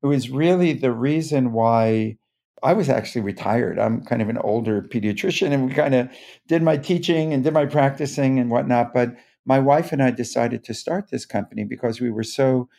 it 0.04 0.06
was 0.06 0.30
really 0.30 0.74
the 0.74 0.92
reason 0.92 1.52
why 1.52 2.18
I 2.62 2.74
was 2.74 2.90
actually 2.90 3.22
retired. 3.22 3.80
I'm 3.80 4.04
kind 4.06 4.22
of 4.22 4.30
an 4.30 4.38
older 4.38 4.82
pediatrician 4.82 5.52
and 5.52 5.68
we 5.68 5.74
kind 5.74 5.96
of 5.96 6.10
did 6.48 6.62
my 6.62 6.78
teaching 6.78 7.34
and 7.34 7.44
did 7.44 7.54
my 7.54 7.66
practicing 7.66 8.40
and 8.40 8.50
whatnot. 8.50 8.94
But 8.94 9.16
my 9.46 9.60
wife 9.60 9.92
and 9.92 10.02
I 10.02 10.12
decided 10.12 10.64
to 10.66 10.74
start 10.74 11.10
this 11.10 11.26
company 11.26 11.64
because 11.64 12.02
we 12.02 12.12
were 12.12 12.24
so 12.24 12.70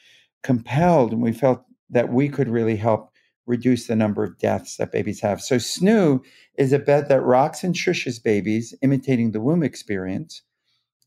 compelled 0.43 1.13
and 1.13 1.23
we 1.23 1.33
felt 1.33 1.65
that 1.91 2.13
we 2.13 2.29
could 2.29 2.49
really 2.49 2.77
help 2.77 3.11
reduce 3.47 3.87
the 3.87 3.97
number 3.97 4.25
of 4.25 4.39
deaths 4.39 4.77
that 4.77 4.93
babies 4.93 5.21
have. 5.21 5.41
So 5.41 5.57
SNOO 5.57 6.23
is 6.59 6.73
a 6.73 6.79
bed 6.79 7.09
that 7.09 7.23
rocks 7.23 7.63
and 7.63 7.75
shushes 7.75 8.23
babies, 8.23 8.75
imitating 8.83 9.33
the 9.33 9.41
womb 9.41 9.63
experience. 9.63 10.43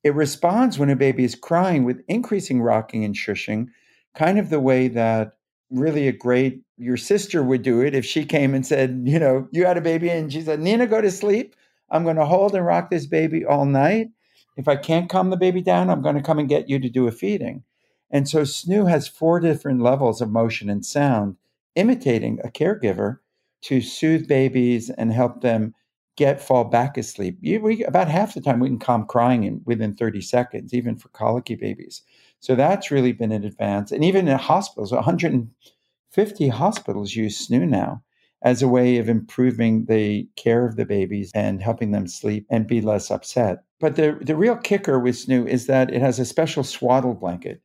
It 0.03 0.15
responds 0.15 0.79
when 0.79 0.89
a 0.89 0.95
baby 0.95 1.23
is 1.23 1.35
crying 1.35 1.83
with 1.83 2.03
increasing 2.07 2.61
rocking 2.61 3.03
and 3.03 3.15
shushing, 3.15 3.67
kind 4.15 4.39
of 4.39 4.49
the 4.49 4.59
way 4.59 4.87
that 4.87 5.33
really 5.69 6.07
a 6.07 6.13
great 6.13 6.61
your 6.77 6.97
sister 6.97 7.43
would 7.43 7.61
do 7.61 7.81
it 7.81 7.93
if 7.93 8.05
she 8.05 8.25
came 8.25 8.55
and 8.55 8.65
said, 8.65 9.03
you 9.05 9.19
know, 9.19 9.47
you 9.51 9.65
had 9.65 9.77
a 9.77 9.81
baby 9.81 10.09
and 10.09 10.31
she 10.31 10.41
said, 10.41 10.59
Nina, 10.59 10.87
go 10.87 11.01
to 11.01 11.11
sleep. 11.11 11.55
I'm 11.91 12.03
going 12.03 12.15
to 12.15 12.25
hold 12.25 12.55
and 12.55 12.65
rock 12.65 12.89
this 12.89 13.05
baby 13.05 13.45
all 13.45 13.65
night. 13.65 14.07
If 14.55 14.67
I 14.67 14.77
can't 14.77 15.09
calm 15.09 15.29
the 15.29 15.37
baby 15.37 15.61
down, 15.61 15.89
I'm 15.89 16.01
going 16.01 16.15
to 16.15 16.21
come 16.21 16.39
and 16.39 16.49
get 16.49 16.69
you 16.69 16.79
to 16.79 16.89
do 16.89 17.07
a 17.07 17.11
feeding. 17.11 17.63
And 18.11 18.27
so 18.27 18.41
SNOO 18.43 18.85
has 18.89 19.07
four 19.07 19.39
different 19.39 19.81
levels 19.81 20.21
of 20.21 20.31
motion 20.31 20.69
and 20.69 20.85
sound, 20.85 21.35
imitating 21.79 22.39
a 22.43 22.49
caregiver 22.49 23.19
to 23.61 23.81
soothe 23.81 24.27
babies 24.27 24.89
and 24.89 25.11
help 25.11 25.41
them 25.41 25.73
get 26.17 26.41
fall 26.41 26.65
back 26.65 26.97
asleep. 26.97 27.37
You, 27.39 27.61
we, 27.61 27.83
about 27.85 28.09
half 28.09 28.33
the 28.33 28.41
time 28.41 28.59
we 28.59 28.67
can 28.67 28.77
calm 28.77 29.05
crying 29.05 29.45
in 29.45 29.61
within 29.65 29.95
30 29.95 30.19
seconds, 30.19 30.73
even 30.73 30.97
for 30.97 31.07
colicky 31.09 31.55
babies. 31.55 32.01
So 32.41 32.55
that's 32.55 32.91
really 32.91 33.13
been 33.13 33.31
an 33.31 33.45
advance. 33.45 33.91
And 33.91 34.03
even 34.03 34.27
in 34.27 34.37
hospitals, 34.37 34.91
150 34.91 36.47
hospitals 36.49 37.15
use 37.15 37.47
SNOO 37.47 37.65
now 37.65 38.03
as 38.41 38.61
a 38.61 38.67
way 38.67 38.97
of 38.97 39.07
improving 39.07 39.85
the 39.85 40.27
care 40.35 40.65
of 40.65 40.75
the 40.75 40.85
babies 40.85 41.31
and 41.33 41.61
helping 41.61 41.91
them 41.91 42.07
sleep 42.07 42.45
and 42.49 42.67
be 42.67 42.81
less 42.81 43.11
upset. 43.11 43.63
But 43.79 43.95
the, 43.95 44.17
the 44.21 44.35
real 44.35 44.57
kicker 44.57 44.99
with 44.99 45.15
SNOO 45.15 45.47
is 45.47 45.67
that 45.67 45.93
it 45.93 46.01
has 46.01 46.19
a 46.19 46.25
special 46.25 46.63
swaddle 46.63 47.13
blanket 47.13 47.61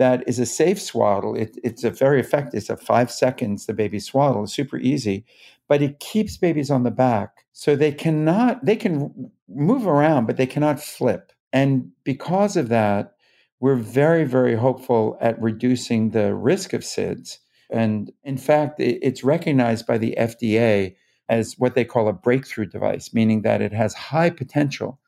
that 0.00 0.26
is 0.26 0.38
a 0.38 0.46
safe 0.46 0.80
swaddle. 0.80 1.34
It, 1.34 1.58
it's 1.62 1.84
a 1.84 1.90
very 1.90 2.20
effective. 2.20 2.56
It's 2.56 2.70
a 2.70 2.76
five 2.78 3.10
seconds 3.10 3.66
the 3.66 3.74
baby 3.74 4.00
swaddle, 4.00 4.44
it's 4.44 4.54
super 4.54 4.78
easy, 4.78 5.26
but 5.68 5.82
it 5.82 6.00
keeps 6.00 6.38
babies 6.38 6.70
on 6.70 6.84
the 6.84 6.90
back 6.90 7.44
so 7.52 7.76
they 7.76 7.92
cannot 7.92 8.64
they 8.64 8.76
can 8.76 9.30
move 9.46 9.86
around, 9.86 10.26
but 10.26 10.38
they 10.38 10.46
cannot 10.46 10.80
flip. 10.80 11.32
And 11.52 11.90
because 12.02 12.56
of 12.56 12.70
that, 12.70 13.12
we're 13.60 13.76
very 13.76 14.24
very 14.24 14.56
hopeful 14.56 15.18
at 15.20 15.40
reducing 15.40 16.10
the 16.10 16.34
risk 16.34 16.72
of 16.72 16.80
SIDS. 16.80 17.36
And 17.68 18.10
in 18.24 18.38
fact, 18.38 18.80
it's 18.80 19.22
recognized 19.22 19.86
by 19.86 19.98
the 19.98 20.14
FDA 20.18 20.96
as 21.28 21.56
what 21.58 21.74
they 21.74 21.84
call 21.84 22.08
a 22.08 22.14
breakthrough 22.14 22.66
device, 22.66 23.12
meaning 23.12 23.42
that 23.42 23.60
it 23.60 23.74
has 23.74 23.92
high 23.92 24.30
potential 24.30 24.98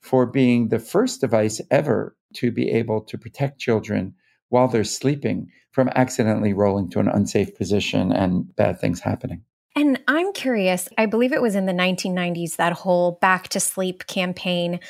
for 0.00 0.26
being 0.26 0.68
the 0.68 0.80
first 0.80 1.20
device 1.20 1.60
ever 1.70 2.16
to 2.34 2.50
be 2.50 2.68
able 2.72 3.00
to 3.02 3.16
protect 3.16 3.60
children 3.60 4.14
while 4.50 4.68
they're 4.68 4.84
sleeping 4.84 5.50
from 5.72 5.88
accidentally 5.94 6.52
rolling 6.52 6.90
to 6.90 7.00
an 7.00 7.08
unsafe 7.08 7.56
position 7.56 8.12
and 8.12 8.54
bad 8.54 8.78
things 8.80 9.00
happening. 9.00 9.42
And 9.76 10.00
I'm 10.08 10.32
curious, 10.32 10.88
I 10.98 11.06
believe 11.06 11.32
it 11.32 11.40
was 11.40 11.54
in 11.54 11.66
the 11.66 11.72
1990s 11.72 12.56
that 12.56 12.72
whole 12.72 13.12
back 13.20 13.48
to 13.48 13.60
sleep 13.60 14.06
campaign 14.06 14.80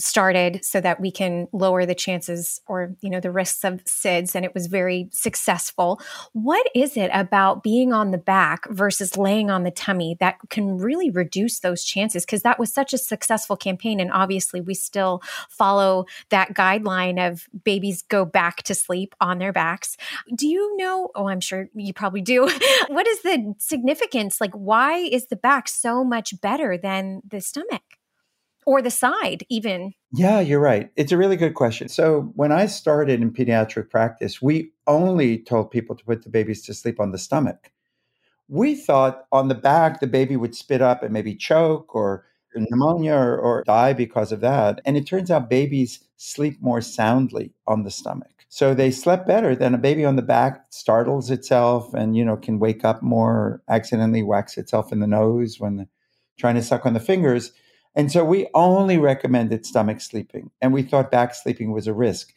started 0.00 0.64
so 0.64 0.80
that 0.80 1.00
we 1.00 1.10
can 1.10 1.46
lower 1.52 1.84
the 1.86 1.94
chances 1.94 2.60
or 2.66 2.94
you 3.00 3.10
know 3.10 3.20
the 3.20 3.30
risks 3.30 3.64
of 3.64 3.84
SIDS 3.84 4.34
and 4.34 4.44
it 4.44 4.54
was 4.54 4.66
very 4.66 5.08
successful. 5.12 6.00
What 6.32 6.66
is 6.74 6.96
it 6.96 7.10
about 7.12 7.62
being 7.62 7.92
on 7.92 8.10
the 8.10 8.18
back 8.18 8.68
versus 8.70 9.16
laying 9.16 9.50
on 9.50 9.64
the 9.64 9.70
tummy 9.70 10.16
that 10.20 10.36
can 10.48 10.78
really 10.78 11.10
reduce 11.10 11.60
those 11.60 11.84
chances 11.84 12.24
because 12.24 12.42
that 12.42 12.58
was 12.58 12.72
such 12.72 12.92
a 12.92 12.98
successful 12.98 13.56
campaign 13.56 14.00
and 14.00 14.10
obviously 14.12 14.60
we 14.60 14.74
still 14.74 15.22
follow 15.48 16.06
that 16.30 16.54
guideline 16.54 17.24
of 17.24 17.48
babies 17.64 18.02
go 18.02 18.24
back 18.24 18.62
to 18.62 18.74
sleep 18.74 19.14
on 19.20 19.38
their 19.38 19.52
backs. 19.52 19.96
Do 20.34 20.46
you 20.46 20.76
know 20.76 21.10
oh 21.14 21.28
I'm 21.28 21.40
sure 21.40 21.68
you 21.74 21.92
probably 21.92 22.22
do. 22.22 22.42
what 22.88 23.06
is 23.06 23.22
the 23.22 23.54
significance 23.58 24.40
like 24.40 24.54
why 24.54 24.96
is 24.96 25.26
the 25.26 25.36
back 25.36 25.68
so 25.68 26.04
much 26.04 26.40
better 26.40 26.78
than 26.78 27.22
the 27.28 27.40
stomach? 27.40 27.99
Or 28.70 28.80
the 28.80 28.90
side, 28.90 29.44
even? 29.50 29.92
Yeah, 30.12 30.38
you're 30.38 30.60
right. 30.60 30.90
It's 30.94 31.10
a 31.10 31.16
really 31.16 31.34
good 31.34 31.54
question. 31.54 31.88
So, 31.88 32.30
when 32.36 32.52
I 32.52 32.66
started 32.66 33.20
in 33.20 33.32
pediatric 33.32 33.90
practice, 33.90 34.40
we 34.40 34.70
only 34.86 35.38
told 35.38 35.72
people 35.72 35.96
to 35.96 36.04
put 36.04 36.22
the 36.22 36.30
babies 36.30 36.62
to 36.66 36.74
sleep 36.74 37.00
on 37.00 37.10
the 37.10 37.18
stomach. 37.18 37.72
We 38.46 38.76
thought 38.76 39.24
on 39.32 39.48
the 39.48 39.56
back, 39.56 39.98
the 39.98 40.06
baby 40.06 40.36
would 40.36 40.54
spit 40.54 40.80
up 40.80 41.02
and 41.02 41.12
maybe 41.12 41.34
choke 41.34 41.96
or 41.96 42.24
pneumonia 42.54 43.14
or, 43.14 43.36
or 43.38 43.64
die 43.64 43.92
because 43.92 44.30
of 44.30 44.40
that. 44.40 44.80
And 44.84 44.96
it 44.96 45.04
turns 45.04 45.32
out 45.32 45.50
babies 45.50 46.04
sleep 46.16 46.62
more 46.62 46.80
soundly 46.80 47.52
on 47.66 47.82
the 47.82 47.90
stomach. 47.90 48.46
So 48.48 48.72
they 48.72 48.92
slept 48.92 49.26
better 49.26 49.56
than 49.56 49.74
a 49.74 49.78
baby 49.78 50.04
on 50.04 50.14
the 50.14 50.22
back 50.22 50.66
startles 50.70 51.30
itself 51.30 51.92
and 51.92 52.16
you 52.16 52.24
know 52.24 52.36
can 52.36 52.60
wake 52.60 52.84
up 52.84 53.02
more, 53.02 53.62
accidentally 53.68 54.22
whacks 54.22 54.56
itself 54.56 54.92
in 54.92 55.00
the 55.00 55.08
nose 55.08 55.58
when 55.58 55.88
trying 56.38 56.54
to 56.54 56.62
suck 56.62 56.86
on 56.86 56.94
the 56.94 57.00
fingers. 57.00 57.52
And 57.94 58.10
so 58.10 58.24
we 58.24 58.48
only 58.54 58.98
recommended 58.98 59.66
stomach 59.66 60.00
sleeping, 60.00 60.50
and 60.60 60.72
we 60.72 60.82
thought 60.82 61.10
back 61.10 61.34
sleeping 61.34 61.72
was 61.72 61.86
a 61.86 61.94
risk. 61.94 62.32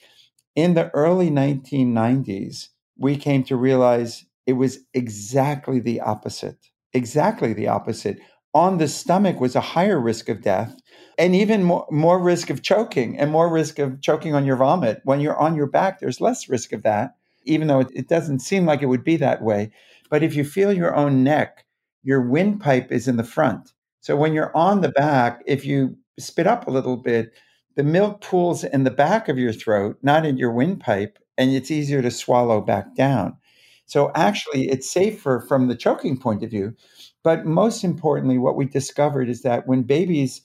In 0.55 0.75
the 0.75 0.91
early 0.95 1.31
1990s, 1.31 2.69
we 2.97 3.17
came 3.17 3.43
to 3.45 3.55
realize 3.55 4.25
it 4.45 4.53
was 4.53 4.79
exactly 4.93 5.79
the 5.79 6.01
opposite. 6.01 6.57
Exactly 6.93 7.53
the 7.53 7.67
opposite. 7.67 8.19
On 8.53 8.77
the 8.77 8.87
stomach 8.87 9.39
was 9.39 9.55
a 9.55 9.61
higher 9.61 9.99
risk 9.99 10.29
of 10.29 10.41
death 10.41 10.75
and 11.17 11.35
even 11.35 11.63
more, 11.63 11.87
more 11.89 12.19
risk 12.19 12.51
of 12.51 12.61
choking 12.61 13.17
and 13.17 13.31
more 13.31 13.49
risk 13.51 13.79
of 13.79 14.01
choking 14.01 14.35
on 14.35 14.45
your 14.45 14.57
vomit. 14.57 15.01
When 15.05 15.21
you're 15.21 15.39
on 15.39 15.55
your 15.55 15.67
back, 15.67 15.99
there's 15.99 16.21
less 16.21 16.49
risk 16.49 16.71
of 16.71 16.83
that, 16.83 17.15
even 17.45 17.67
though 17.67 17.79
it, 17.79 17.87
it 17.93 18.07
doesn't 18.07 18.39
seem 18.39 18.65
like 18.65 18.83
it 18.83 18.87
would 18.87 19.03
be 19.03 19.17
that 19.17 19.41
way. 19.41 19.71
But 20.09 20.21
if 20.23 20.35
you 20.35 20.43
feel 20.43 20.71
your 20.71 20.95
own 20.95 21.23
neck, 21.23 21.65
your 22.03 22.21
windpipe 22.21 22.91
is 22.91 23.07
in 23.07 23.17
the 23.17 23.23
front. 23.23 23.73
So 24.03 24.17
when 24.17 24.33
you're 24.33 24.55
on 24.55 24.81
the 24.81 24.89
back, 24.89 25.41
if 25.47 25.63
you 25.65 25.97
spit 26.19 26.45
up 26.45 26.67
a 26.67 26.71
little 26.71 26.97
bit, 26.97 27.31
the 27.77 27.83
milk 27.83 28.19
pools 28.19 28.65
in 28.65 28.83
the 28.83 28.91
back 28.91 29.29
of 29.29 29.39
your 29.39 29.53
throat, 29.53 29.97
not 30.03 30.25
in 30.25 30.35
your 30.35 30.51
windpipe, 30.51 31.17
and 31.37 31.51
it's 31.51 31.71
easier 31.71 32.01
to 32.01 32.11
swallow 32.11 32.59
back 32.59 32.95
down. 32.95 33.37
So 33.85 34.11
actually, 34.13 34.67
it's 34.69 34.91
safer 34.91 35.39
from 35.47 35.69
the 35.69 35.75
choking 35.75 36.17
point 36.17 36.43
of 36.43 36.49
view. 36.49 36.75
But 37.23 37.45
most 37.45 37.85
importantly, 37.85 38.37
what 38.37 38.57
we 38.57 38.65
discovered 38.65 39.29
is 39.29 39.41
that 39.43 39.67
when 39.67 39.83
babies 39.83 40.41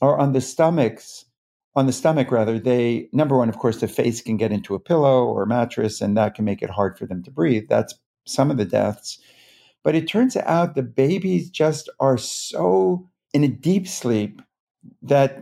are 0.00 0.16
on 0.16 0.32
the 0.32 0.40
stomachs, 0.40 1.24
on 1.74 1.86
the 1.86 1.92
stomach 1.92 2.30
rather, 2.30 2.60
they 2.60 3.08
number 3.12 3.36
one, 3.36 3.48
of 3.48 3.58
course, 3.58 3.80
the 3.80 3.88
face 3.88 4.22
can 4.22 4.36
get 4.36 4.52
into 4.52 4.76
a 4.76 4.80
pillow 4.80 5.24
or 5.24 5.42
a 5.42 5.48
mattress, 5.48 6.00
and 6.00 6.16
that 6.16 6.36
can 6.36 6.44
make 6.44 6.62
it 6.62 6.70
hard 6.70 6.96
for 6.96 7.06
them 7.06 7.24
to 7.24 7.30
breathe. 7.32 7.64
That's 7.68 7.92
some 8.24 8.52
of 8.52 8.56
the 8.56 8.64
deaths. 8.64 9.18
But 9.82 9.94
it 9.94 10.08
turns 10.08 10.36
out 10.36 10.74
the 10.74 10.82
babies 10.82 11.50
just 11.50 11.88
are 12.00 12.18
so 12.18 13.08
in 13.32 13.44
a 13.44 13.48
deep 13.48 13.88
sleep 13.88 14.42
that 15.02 15.40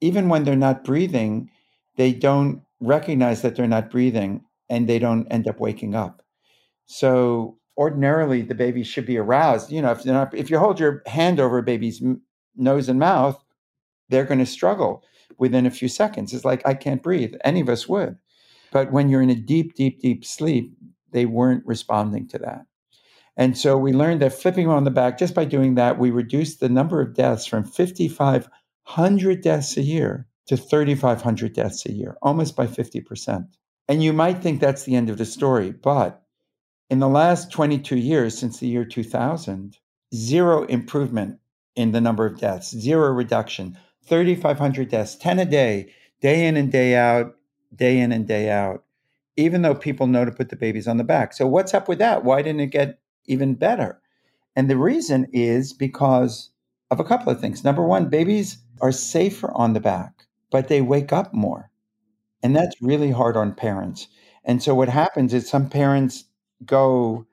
even 0.00 0.28
when 0.28 0.44
they're 0.44 0.56
not 0.56 0.84
breathing, 0.84 1.50
they 1.96 2.12
don't 2.12 2.62
recognize 2.80 3.42
that 3.42 3.56
they're 3.56 3.66
not 3.66 3.90
breathing 3.90 4.44
and 4.68 4.88
they 4.88 4.98
don't 4.98 5.26
end 5.28 5.48
up 5.48 5.60
waking 5.60 5.94
up. 5.94 6.22
So 6.86 7.58
ordinarily 7.76 8.42
the 8.42 8.54
baby 8.54 8.84
should 8.84 9.06
be 9.06 9.18
aroused. 9.18 9.70
You 9.70 9.82
know, 9.82 9.92
if 9.92 10.04
not, 10.04 10.34
if 10.34 10.50
you 10.50 10.58
hold 10.58 10.80
your 10.80 11.02
hand 11.06 11.40
over 11.40 11.58
a 11.58 11.62
baby's 11.62 12.02
m- 12.02 12.22
nose 12.56 12.88
and 12.88 12.98
mouth, 12.98 13.42
they're 14.08 14.24
going 14.24 14.38
to 14.40 14.46
struggle 14.46 15.02
within 15.38 15.66
a 15.66 15.70
few 15.70 15.88
seconds. 15.88 16.32
It's 16.32 16.44
like 16.44 16.66
I 16.66 16.74
can't 16.74 17.02
breathe. 17.02 17.34
Any 17.44 17.60
of 17.60 17.68
us 17.68 17.88
would. 17.88 18.16
But 18.70 18.92
when 18.92 19.08
you're 19.08 19.22
in 19.22 19.30
a 19.30 19.34
deep, 19.34 19.74
deep, 19.74 20.00
deep 20.00 20.24
sleep, 20.24 20.76
they 21.12 21.26
weren't 21.26 21.66
responding 21.66 22.28
to 22.28 22.38
that. 22.38 22.66
And 23.36 23.58
so 23.58 23.76
we 23.76 23.92
learned 23.92 24.22
that 24.22 24.32
flipping 24.32 24.68
on 24.68 24.84
the 24.84 24.90
back, 24.90 25.18
just 25.18 25.34
by 25.34 25.44
doing 25.44 25.74
that, 25.74 25.98
we 25.98 26.10
reduced 26.10 26.60
the 26.60 26.68
number 26.68 27.00
of 27.00 27.14
deaths 27.14 27.46
from 27.46 27.64
5,500 27.64 29.40
deaths 29.42 29.76
a 29.76 29.82
year 29.82 30.26
to 30.46 30.56
3,500 30.56 31.52
deaths 31.52 31.86
a 31.86 31.92
year, 31.92 32.16
almost 32.22 32.54
by 32.54 32.66
50%. 32.66 33.48
And 33.88 34.02
you 34.02 34.12
might 34.12 34.42
think 34.42 34.60
that's 34.60 34.84
the 34.84 34.94
end 34.94 35.10
of 35.10 35.18
the 35.18 35.24
story, 35.24 35.72
but 35.72 36.22
in 36.90 37.00
the 37.00 37.08
last 37.08 37.50
22 37.50 37.96
years, 37.96 38.38
since 38.38 38.58
the 38.58 38.68
year 38.68 38.84
2000, 38.84 39.78
zero 40.14 40.64
improvement 40.64 41.38
in 41.74 41.92
the 41.92 42.00
number 42.00 42.24
of 42.24 42.38
deaths, 42.38 42.70
zero 42.70 43.10
reduction, 43.10 43.76
3,500 44.06 44.88
deaths, 44.88 45.16
10 45.16 45.38
a 45.38 45.44
day, 45.44 45.92
day 46.20 46.46
in 46.46 46.56
and 46.56 46.70
day 46.70 46.94
out, 46.94 47.34
day 47.74 47.98
in 47.98 48.12
and 48.12 48.28
day 48.28 48.50
out, 48.50 48.84
even 49.36 49.62
though 49.62 49.74
people 49.74 50.06
know 50.06 50.24
to 50.24 50.30
put 50.30 50.50
the 50.50 50.56
babies 50.56 50.86
on 50.86 50.98
the 50.98 51.04
back. 51.04 51.32
So, 51.32 51.46
what's 51.46 51.74
up 51.74 51.88
with 51.88 51.98
that? 51.98 52.24
Why 52.24 52.42
didn't 52.42 52.60
it 52.60 52.66
get 52.68 52.98
even 53.26 53.54
better. 53.54 54.00
And 54.56 54.70
the 54.70 54.76
reason 54.76 55.26
is 55.32 55.72
because 55.72 56.50
of 56.90 57.00
a 57.00 57.04
couple 57.04 57.32
of 57.32 57.40
things. 57.40 57.64
Number 57.64 57.82
one, 57.82 58.08
babies 58.08 58.58
are 58.80 58.92
safer 58.92 59.50
on 59.54 59.72
the 59.72 59.80
back, 59.80 60.26
but 60.50 60.68
they 60.68 60.80
wake 60.80 61.12
up 61.12 61.34
more. 61.34 61.70
And 62.42 62.54
that's 62.54 62.80
really 62.80 63.10
hard 63.10 63.36
on 63.36 63.54
parents. 63.54 64.06
And 64.44 64.62
so 64.62 64.74
what 64.74 64.88
happens 64.88 65.32
is 65.32 65.48
some 65.48 65.68
parents 65.68 66.24
go, 66.64 67.26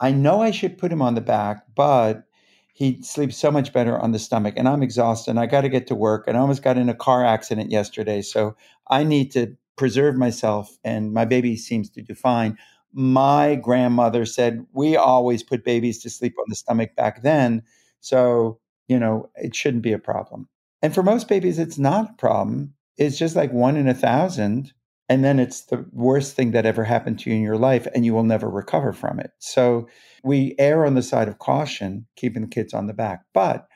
I 0.00 0.10
know 0.12 0.42
I 0.42 0.50
should 0.50 0.78
put 0.78 0.92
him 0.92 1.00
on 1.00 1.14
the 1.14 1.20
back, 1.20 1.62
but 1.74 2.24
he 2.74 3.00
sleeps 3.02 3.36
so 3.36 3.50
much 3.50 3.72
better 3.72 3.98
on 3.98 4.12
the 4.12 4.18
stomach. 4.18 4.54
And 4.56 4.68
I'm 4.68 4.82
exhausted 4.82 5.30
and 5.30 5.40
I 5.40 5.46
got 5.46 5.62
to 5.62 5.68
get 5.68 5.86
to 5.86 5.94
work. 5.94 6.26
And 6.26 6.36
I 6.36 6.40
almost 6.40 6.62
got 6.62 6.76
in 6.76 6.90
a 6.90 6.94
car 6.94 7.24
accident 7.24 7.70
yesterday. 7.70 8.20
So 8.20 8.54
I 8.90 9.04
need 9.04 9.30
to 9.32 9.56
preserve 9.76 10.16
myself. 10.16 10.76
And 10.84 11.14
my 11.14 11.24
baby 11.24 11.56
seems 11.56 11.88
to 11.90 12.02
do 12.02 12.14
fine. 12.14 12.58
My 12.98 13.56
grandmother 13.56 14.24
said 14.24 14.64
we 14.72 14.96
always 14.96 15.42
put 15.42 15.64
babies 15.64 16.02
to 16.02 16.08
sleep 16.08 16.34
on 16.38 16.46
the 16.48 16.56
stomach 16.56 16.96
back 16.96 17.22
then. 17.22 17.62
So, 18.00 18.58
you 18.88 18.98
know, 18.98 19.28
it 19.34 19.54
shouldn't 19.54 19.82
be 19.82 19.92
a 19.92 19.98
problem. 19.98 20.48
And 20.80 20.94
for 20.94 21.02
most 21.02 21.28
babies, 21.28 21.58
it's 21.58 21.76
not 21.76 22.10
a 22.10 22.14
problem. 22.14 22.72
It's 22.96 23.18
just 23.18 23.36
like 23.36 23.52
one 23.52 23.76
in 23.76 23.86
a 23.86 23.92
thousand. 23.92 24.72
And 25.10 25.22
then 25.22 25.38
it's 25.38 25.66
the 25.66 25.84
worst 25.92 26.34
thing 26.34 26.52
that 26.52 26.64
ever 26.64 26.84
happened 26.84 27.18
to 27.20 27.30
you 27.30 27.36
in 27.36 27.42
your 27.42 27.58
life, 27.58 27.86
and 27.94 28.06
you 28.06 28.14
will 28.14 28.24
never 28.24 28.48
recover 28.48 28.94
from 28.94 29.20
it. 29.20 29.30
So 29.40 29.86
we 30.24 30.54
err 30.58 30.86
on 30.86 30.94
the 30.94 31.02
side 31.02 31.28
of 31.28 31.38
caution, 31.38 32.06
keeping 32.16 32.42
the 32.42 32.48
kids 32.48 32.72
on 32.72 32.86
the 32.86 32.94
back. 32.94 33.24
But 33.34 33.68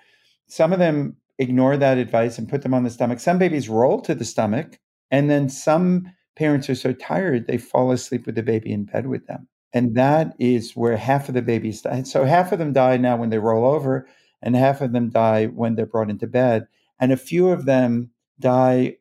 some 0.48 0.72
of 0.72 0.78
them 0.78 1.16
ignore 1.38 1.76
that 1.76 1.98
advice 1.98 2.38
and 2.38 2.48
put 2.48 2.62
them 2.62 2.72
on 2.72 2.84
the 2.84 2.90
stomach. 2.90 3.20
Some 3.20 3.38
babies 3.38 3.68
roll 3.68 4.00
to 4.00 4.14
the 4.14 4.24
stomach, 4.24 4.80
and 5.10 5.28
then 5.28 5.50
some 5.50 6.10
parents 6.40 6.70
are 6.70 6.74
so 6.74 6.94
tired 6.94 7.46
they 7.46 7.58
fall 7.58 7.92
asleep 7.92 8.24
with 8.24 8.34
the 8.34 8.42
baby 8.42 8.72
in 8.72 8.84
bed 8.84 9.06
with 9.06 9.26
them. 9.26 9.46
And 9.74 9.94
that 9.94 10.34
is 10.38 10.74
where 10.74 10.96
half 10.96 11.28
of 11.28 11.34
the 11.34 11.42
babies 11.42 11.82
die. 11.82 12.02
So 12.04 12.24
half 12.24 12.50
of 12.50 12.58
them 12.58 12.72
die 12.72 12.96
now 12.96 13.18
when 13.18 13.28
they 13.28 13.38
roll 13.38 13.70
over, 13.70 14.08
and 14.40 14.56
half 14.56 14.80
of 14.80 14.92
them 14.92 15.10
die 15.10 15.46
when 15.48 15.74
they're 15.74 15.84
brought 15.84 16.08
into 16.08 16.26
bed. 16.26 16.66
And 16.98 17.12
a 17.12 17.18
few 17.18 17.50
of 17.50 17.66
them 17.66 18.10
die 18.40 18.96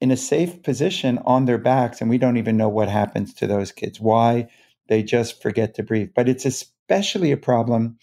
in 0.00 0.10
a 0.10 0.16
safe 0.16 0.62
position 0.62 1.18
on 1.26 1.44
their 1.44 1.58
backs, 1.58 2.00
and 2.00 2.08
we 2.08 2.16
don't 2.16 2.38
even 2.38 2.56
know 2.56 2.70
what 2.70 2.88
happens 2.88 3.34
to 3.34 3.46
those 3.46 3.72
kids, 3.72 4.00
why 4.00 4.48
they 4.88 5.02
just 5.02 5.42
forget 5.42 5.74
to 5.74 5.82
breathe. 5.82 6.10
But 6.14 6.30
it's 6.30 6.46
especially 6.46 7.30
a 7.30 7.36
problem. 7.36 7.98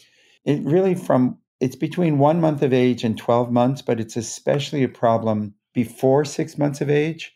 It 0.46 0.62
really 0.62 0.94
from 0.94 1.40
it's 1.60 1.76
between 1.76 2.20
one 2.20 2.40
month 2.40 2.62
of 2.62 2.74
age 2.74 3.04
and 3.04 3.18
12 3.18 3.52
months, 3.52 3.82
but 3.82 4.00
it's 4.00 4.16
especially 4.16 4.84
a 4.84 4.88
problem 4.88 5.56
before 5.74 6.24
six 6.24 6.60
months 6.60 6.80
of 6.80 6.92
age, 6.92 7.34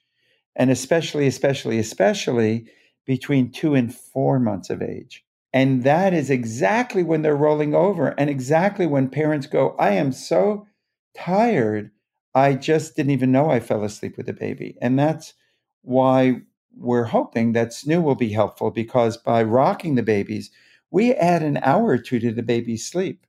and 0.55 0.69
especially, 0.69 1.27
especially, 1.27 1.79
especially 1.79 2.67
between 3.05 3.51
two 3.51 3.75
and 3.75 3.93
four 3.93 4.39
months 4.39 4.69
of 4.69 4.81
age. 4.81 5.23
And 5.53 5.83
that 5.83 6.13
is 6.13 6.29
exactly 6.29 7.03
when 7.03 7.21
they're 7.21 7.35
rolling 7.35 7.75
over, 7.75 8.09
and 8.17 8.29
exactly 8.29 8.87
when 8.87 9.09
parents 9.09 9.47
go, 9.47 9.75
I 9.77 9.91
am 9.91 10.11
so 10.11 10.67
tired 11.15 11.91
I 12.33 12.53
just 12.53 12.95
didn't 12.95 13.11
even 13.11 13.31
know 13.31 13.49
I 13.49 13.59
fell 13.59 13.83
asleep 13.83 14.17
with 14.17 14.25
the 14.25 14.33
baby. 14.33 14.77
And 14.81 14.97
that's 14.97 15.33
why 15.81 16.41
we're 16.75 17.05
hoping 17.05 17.53
that 17.53 17.73
SNOO 17.73 18.01
will 18.01 18.15
be 18.15 18.29
helpful 18.29 18.71
because 18.71 19.17
by 19.17 19.43
rocking 19.43 19.95
the 19.95 20.03
babies, 20.03 20.51
we 20.89 21.13
add 21.13 21.43
an 21.43 21.59
hour 21.61 21.87
or 21.87 21.97
two 21.97 22.19
to 22.19 22.31
the 22.31 22.43
baby's 22.43 22.85
sleep. 22.85 23.25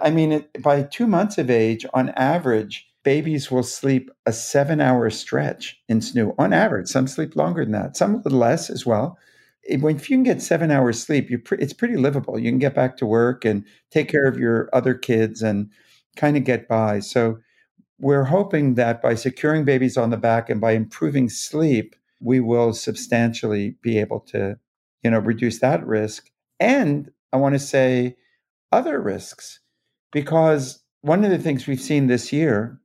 I 0.00 0.10
mean, 0.10 0.44
by 0.60 0.82
two 0.82 1.06
months 1.06 1.38
of 1.38 1.50
age, 1.50 1.86
on 1.94 2.10
average, 2.10 2.88
babies 3.04 3.50
will 3.50 3.62
sleep 3.62 4.10
a 4.26 4.32
seven 4.32 4.80
hour 4.80 5.08
stretch 5.10 5.80
in 5.88 6.00
SNOO 6.00 6.34
on 6.38 6.52
average. 6.52 6.88
Some 6.88 7.06
sleep 7.06 7.36
longer 7.36 7.64
than 7.64 7.72
that, 7.72 7.96
some 7.96 8.14
a 8.14 8.18
little 8.18 8.38
less 8.38 8.70
as 8.70 8.84
well. 8.84 9.18
When 9.80 9.96
if 9.96 10.10
you 10.10 10.16
can 10.16 10.24
get 10.24 10.42
seven 10.42 10.70
hours 10.70 11.02
sleep, 11.02 11.30
pre- 11.44 11.58
it's 11.58 11.72
pretty 11.72 11.96
livable. 11.96 12.38
You 12.38 12.50
can 12.50 12.58
get 12.58 12.74
back 12.74 12.96
to 12.98 13.06
work 13.06 13.44
and 13.44 13.64
take 13.90 14.08
care 14.08 14.26
of 14.26 14.38
your 14.38 14.68
other 14.72 14.94
kids 14.94 15.42
and 15.42 15.70
kind 16.16 16.36
of 16.36 16.44
get 16.44 16.68
by. 16.68 17.00
So 17.00 17.38
we're 17.98 18.24
hoping 18.24 18.74
that 18.74 19.00
by 19.00 19.14
securing 19.14 19.64
babies 19.64 19.96
on 19.96 20.10
the 20.10 20.16
back 20.16 20.50
and 20.50 20.60
by 20.60 20.72
improving 20.72 21.28
sleep, 21.28 21.94
we 22.20 22.40
will 22.40 22.72
substantially 22.72 23.76
be 23.82 23.98
able 23.98 24.20
to, 24.20 24.58
you 25.02 25.10
know, 25.10 25.18
reduce 25.18 25.60
that 25.60 25.86
risk. 25.86 26.30
And 26.60 27.10
I 27.32 27.36
want 27.36 27.54
to 27.54 27.58
say 27.58 28.16
other 28.72 29.00
risks, 29.00 29.60
because 30.12 30.82
one 31.02 31.24
of 31.24 31.30
the 31.30 31.38
things 31.38 31.66
we've 31.66 31.80
seen 31.80 32.06
this 32.06 32.32
year, 32.32 32.80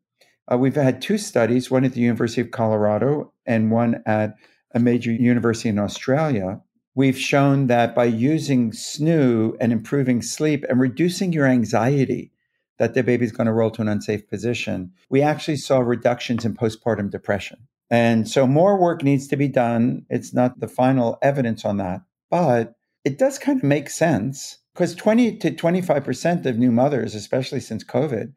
uh, 0.51 0.57
we've 0.57 0.75
had 0.75 1.01
two 1.01 1.17
studies, 1.17 1.69
one 1.69 1.85
at 1.85 1.93
the 1.93 2.01
University 2.01 2.41
of 2.41 2.51
Colorado 2.51 3.31
and 3.45 3.71
one 3.71 4.01
at 4.05 4.35
a 4.73 4.79
major 4.79 5.11
university 5.11 5.69
in 5.69 5.79
Australia. 5.79 6.61
We've 6.95 7.17
shown 7.17 7.67
that 7.67 7.95
by 7.95 8.05
using 8.05 8.71
SNOO 8.71 9.55
and 9.59 9.71
improving 9.71 10.21
sleep 10.21 10.65
and 10.67 10.79
reducing 10.79 11.31
your 11.31 11.45
anxiety, 11.45 12.31
that 12.77 12.93
the 12.93 13.03
baby's 13.03 13.31
going 13.31 13.47
to 13.47 13.53
roll 13.53 13.71
to 13.71 13.81
an 13.81 13.87
unsafe 13.87 14.27
position, 14.27 14.91
we 15.09 15.21
actually 15.21 15.57
saw 15.57 15.79
reductions 15.79 16.45
in 16.45 16.55
postpartum 16.55 17.11
depression. 17.11 17.67
And 17.91 18.27
so 18.27 18.47
more 18.47 18.77
work 18.77 19.03
needs 19.03 19.27
to 19.27 19.35
be 19.35 19.47
done. 19.47 20.05
It's 20.09 20.33
not 20.33 20.59
the 20.59 20.67
final 20.67 21.17
evidence 21.21 21.65
on 21.65 21.77
that, 21.77 22.01
but 22.29 22.75
it 23.03 23.17
does 23.17 23.39
kind 23.39 23.59
of 23.59 23.63
make 23.63 23.89
sense 23.89 24.59
because 24.73 24.95
20 24.95 25.37
to 25.37 25.51
25% 25.51 26.45
of 26.45 26.57
new 26.57 26.71
mothers, 26.71 27.15
especially 27.15 27.59
since 27.59 27.83
COVID, 27.83 28.33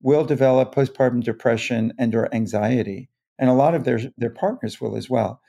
will 0.00 0.24
develop 0.24 0.74
postpartum 0.74 1.22
depression 1.22 1.92
and 1.98 2.14
or 2.14 2.32
anxiety. 2.34 3.08
And 3.38 3.50
a 3.50 3.54
lot 3.54 3.74
of 3.74 3.84
their, 3.84 4.00
their 4.16 4.30
partners 4.30 4.80
will 4.80 4.96
as 4.96 5.08
well. 5.08 5.40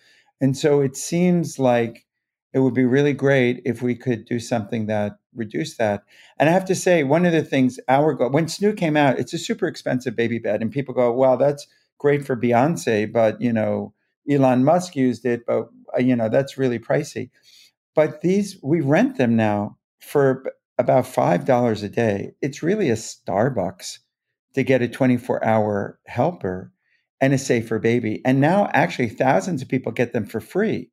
And 0.41 0.57
so 0.57 0.81
it 0.81 0.95
seems 0.95 1.59
like 1.59 2.05
it 2.53 2.59
would 2.59 2.73
be 2.73 2.85
really 2.85 3.13
great 3.13 3.61
if 3.65 3.81
we 3.81 3.95
could 3.95 4.25
do 4.25 4.39
something 4.39 4.87
that 4.87 5.17
reduced 5.35 5.77
that. 5.77 6.03
And 6.37 6.49
I 6.49 6.51
have 6.51 6.65
to 6.65 6.75
say, 6.75 7.03
one 7.03 7.25
of 7.25 7.31
the 7.31 7.43
things 7.43 7.79
our 7.87 8.13
goal, 8.13 8.31
when 8.31 8.47
SNOO 8.47 8.75
came 8.75 8.97
out, 8.97 9.19
it's 9.19 9.33
a 9.33 9.37
super 9.37 9.67
expensive 9.67 10.15
baby 10.15 10.39
bed, 10.39 10.61
and 10.61 10.71
people 10.71 10.93
go, 10.93 11.11
"Well, 11.11 11.37
that's 11.37 11.67
great 11.99 12.25
for 12.25 12.35
Beyonce, 12.35 13.11
but 13.11 13.39
you 13.41 13.53
know, 13.53 13.93
Elon 14.29 14.63
Musk 14.63 14.95
used 14.95 15.25
it, 15.25 15.45
but 15.45 15.69
uh, 15.95 15.99
you 15.99 16.15
know, 16.15 16.29
that's 16.29 16.57
really 16.57 16.79
pricey." 16.79 17.29
But 17.95 18.21
these, 18.21 18.57
we 18.63 18.81
rent 18.81 19.17
them 19.17 19.35
now 19.35 19.77
for 19.99 20.45
about 20.77 21.05
five 21.05 21.45
dollars 21.45 21.83
a 21.83 21.89
day. 21.89 22.31
It's 22.41 22.63
really 22.63 22.89
a 22.89 22.95
Starbucks 22.95 23.99
to 24.53 24.63
get 24.63 24.81
a 24.81 24.87
24 24.87 25.43
hour 25.43 25.99
helper 26.07 26.71
and 27.21 27.33
a 27.33 27.37
safer 27.37 27.79
baby. 27.79 28.21
And 28.25 28.39
now, 28.39 28.69
actually, 28.73 29.09
thousands 29.09 29.61
of 29.61 29.67
people 29.67 29.91
get 29.91 30.13
them 30.13 30.25
for 30.25 30.39
free 30.39 30.89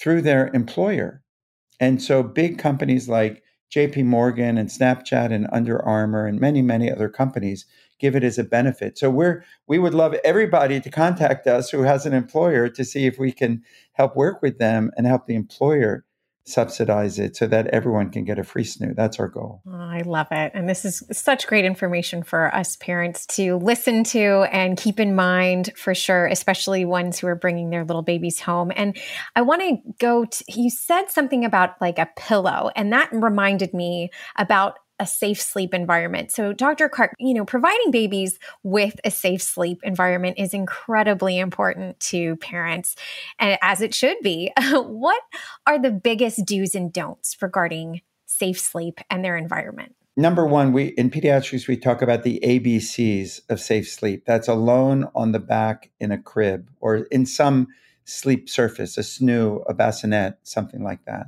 through 0.00 0.22
their 0.22 0.48
employer. 0.54 1.22
And 1.80 2.02
so 2.02 2.22
big 2.22 2.58
companies 2.58 3.08
like 3.08 3.42
JP 3.74 4.04
Morgan 4.04 4.56
and 4.56 4.68
Snapchat 4.68 5.32
and 5.32 5.46
Under 5.52 5.84
Armour 5.84 6.26
and 6.26 6.40
many, 6.40 6.62
many 6.62 6.90
other 6.90 7.08
companies 7.08 7.66
give 7.98 8.14
it 8.14 8.24
as 8.24 8.38
a 8.38 8.44
benefit. 8.44 8.96
So 8.96 9.10
we're 9.10 9.44
we 9.66 9.78
would 9.78 9.94
love 9.94 10.14
everybody 10.24 10.80
to 10.80 10.90
contact 10.90 11.46
us 11.46 11.70
who 11.70 11.82
has 11.82 12.06
an 12.06 12.14
employer 12.14 12.68
to 12.68 12.84
see 12.84 13.06
if 13.06 13.18
we 13.18 13.32
can 13.32 13.62
help 13.92 14.16
work 14.16 14.40
with 14.40 14.58
them 14.58 14.90
and 14.96 15.06
help 15.06 15.26
the 15.26 15.34
employer 15.34 16.04
subsidize 16.48 17.18
it 17.18 17.36
so 17.36 17.46
that 17.46 17.66
everyone 17.68 18.10
can 18.10 18.24
get 18.24 18.38
a 18.38 18.44
free 18.44 18.64
SNOO. 18.64 18.94
That's 18.96 19.18
our 19.18 19.28
goal. 19.28 19.62
Oh, 19.66 19.72
I 19.74 20.02
love 20.04 20.28
it. 20.30 20.52
And 20.54 20.68
this 20.68 20.84
is 20.84 21.02
such 21.12 21.46
great 21.46 21.64
information 21.64 22.22
for 22.22 22.54
us 22.54 22.76
parents 22.76 23.26
to 23.26 23.56
listen 23.56 24.04
to 24.04 24.46
and 24.50 24.76
keep 24.76 24.98
in 24.98 25.14
mind 25.14 25.72
for 25.76 25.94
sure, 25.94 26.26
especially 26.26 26.84
ones 26.84 27.18
who 27.18 27.26
are 27.26 27.34
bringing 27.34 27.70
their 27.70 27.84
little 27.84 28.02
babies 28.02 28.40
home. 28.40 28.72
And 28.74 28.96
I 29.36 29.42
want 29.42 29.62
to 29.62 29.76
go 29.98 30.24
to, 30.24 30.44
you 30.48 30.70
said 30.70 31.10
something 31.10 31.44
about 31.44 31.80
like 31.80 31.98
a 31.98 32.08
pillow, 32.16 32.70
and 32.74 32.92
that 32.92 33.10
reminded 33.12 33.74
me 33.74 34.10
about 34.36 34.78
a 34.98 35.06
safe 35.06 35.40
sleep 35.40 35.74
environment. 35.74 36.32
So, 36.32 36.52
Dr. 36.52 36.88
Karp, 36.88 37.12
you 37.18 37.34
know, 37.34 37.44
providing 37.44 37.90
babies 37.90 38.38
with 38.62 38.98
a 39.04 39.10
safe 39.10 39.42
sleep 39.42 39.80
environment 39.82 40.38
is 40.38 40.54
incredibly 40.54 41.38
important 41.38 42.00
to 42.00 42.36
parents, 42.36 42.96
and 43.38 43.58
as 43.62 43.80
it 43.80 43.94
should 43.94 44.16
be. 44.22 44.52
what 44.72 45.22
are 45.66 45.80
the 45.80 45.90
biggest 45.90 46.44
do's 46.44 46.74
and 46.74 46.92
don'ts 46.92 47.36
regarding 47.40 48.02
safe 48.26 48.60
sleep 48.60 49.00
and 49.10 49.24
their 49.24 49.36
environment? 49.36 49.94
Number 50.16 50.44
one, 50.44 50.72
we 50.72 50.86
in 50.86 51.10
pediatrics 51.10 51.68
we 51.68 51.76
talk 51.76 52.02
about 52.02 52.24
the 52.24 52.40
ABCs 52.42 53.40
of 53.48 53.60
safe 53.60 53.88
sleep. 53.88 54.24
That's 54.26 54.48
alone 54.48 55.08
on 55.14 55.30
the 55.30 55.38
back 55.38 55.90
in 56.00 56.10
a 56.10 56.18
crib 56.18 56.70
or 56.80 56.96
in 57.12 57.24
some 57.24 57.68
sleep 58.04 58.48
surface, 58.48 58.98
a 58.98 59.02
SNOO, 59.02 59.62
a 59.68 59.74
bassinet, 59.74 60.38
something 60.42 60.82
like 60.82 61.04
that. 61.04 61.26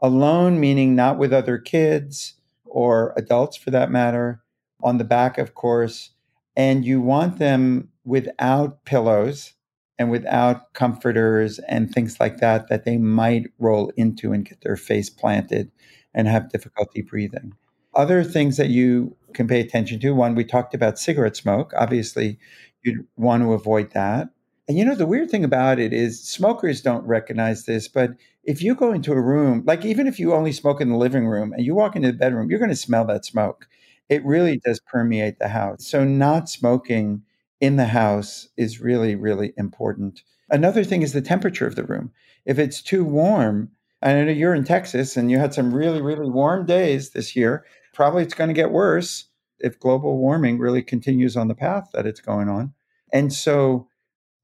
Alone 0.00 0.58
meaning 0.58 0.94
not 0.94 1.18
with 1.18 1.34
other 1.34 1.58
kids, 1.58 2.34
or 2.74 3.14
adults 3.16 3.56
for 3.56 3.70
that 3.70 3.88
matter, 3.88 4.42
on 4.82 4.98
the 4.98 5.04
back, 5.04 5.38
of 5.38 5.54
course. 5.54 6.10
And 6.56 6.84
you 6.84 7.00
want 7.00 7.38
them 7.38 7.88
without 8.04 8.84
pillows 8.84 9.52
and 9.96 10.10
without 10.10 10.74
comforters 10.74 11.60
and 11.60 11.88
things 11.88 12.18
like 12.18 12.38
that, 12.38 12.68
that 12.68 12.84
they 12.84 12.96
might 12.96 13.46
roll 13.60 13.92
into 13.96 14.32
and 14.32 14.44
get 14.44 14.60
their 14.62 14.76
face 14.76 15.08
planted 15.08 15.70
and 16.14 16.26
have 16.26 16.50
difficulty 16.50 17.00
breathing. 17.00 17.52
Other 17.94 18.24
things 18.24 18.56
that 18.56 18.70
you 18.70 19.16
can 19.34 19.46
pay 19.46 19.60
attention 19.60 20.00
to 20.00 20.10
one, 20.10 20.34
we 20.34 20.44
talked 20.44 20.74
about 20.74 20.98
cigarette 20.98 21.36
smoke. 21.36 21.72
Obviously, 21.76 22.40
you'd 22.82 23.06
want 23.16 23.44
to 23.44 23.52
avoid 23.52 23.92
that. 23.92 24.30
And 24.66 24.76
you 24.76 24.84
know, 24.84 24.96
the 24.96 25.06
weird 25.06 25.30
thing 25.30 25.44
about 25.44 25.78
it 25.78 25.92
is 25.92 26.20
smokers 26.20 26.82
don't 26.82 27.06
recognize 27.06 27.66
this, 27.66 27.86
but 27.86 28.10
if 28.46 28.62
you 28.62 28.74
go 28.74 28.92
into 28.92 29.12
a 29.12 29.20
room, 29.20 29.62
like 29.66 29.84
even 29.84 30.06
if 30.06 30.18
you 30.18 30.34
only 30.34 30.52
smoke 30.52 30.80
in 30.80 30.90
the 30.90 30.96
living 30.96 31.26
room 31.26 31.52
and 31.52 31.64
you 31.64 31.74
walk 31.74 31.96
into 31.96 32.08
the 32.08 32.18
bedroom, 32.18 32.50
you're 32.50 32.58
going 32.58 32.70
to 32.70 32.76
smell 32.76 33.04
that 33.06 33.24
smoke. 33.24 33.68
it 34.08 34.24
really 34.24 34.56
mm-hmm. 34.56 34.70
does 34.70 34.80
permeate 34.80 35.38
the 35.38 35.48
house. 35.48 35.86
So, 35.86 36.04
not 36.04 36.48
smoking 36.48 37.22
in 37.60 37.76
the 37.76 37.86
house 37.86 38.48
is 38.56 38.80
really, 38.80 39.14
really 39.14 39.54
important. 39.56 40.22
Another 40.50 40.84
thing 40.84 41.02
is 41.02 41.12
the 41.12 41.22
temperature 41.22 41.66
of 41.66 41.76
the 41.76 41.84
room. 41.84 42.12
If 42.44 42.58
it's 42.58 42.82
too 42.82 43.04
warm, 43.04 43.70
I 44.02 44.12
know 44.12 44.30
you're 44.30 44.54
in 44.54 44.64
Texas 44.64 45.16
and 45.16 45.30
you 45.30 45.38
had 45.38 45.54
some 45.54 45.74
really, 45.74 46.02
really 46.02 46.28
warm 46.28 46.66
days 46.66 47.10
this 47.10 47.34
year. 47.34 47.64
Probably 47.94 48.22
it's 48.22 48.34
going 48.34 48.48
to 48.48 48.54
get 48.54 48.70
worse 48.70 49.28
if 49.58 49.80
global 49.80 50.18
warming 50.18 50.58
really 50.58 50.82
continues 50.82 51.36
on 51.36 51.48
the 51.48 51.54
path 51.54 51.88
that 51.94 52.06
it's 52.06 52.20
going 52.20 52.50
on. 52.50 52.74
And 53.12 53.32
so, 53.32 53.88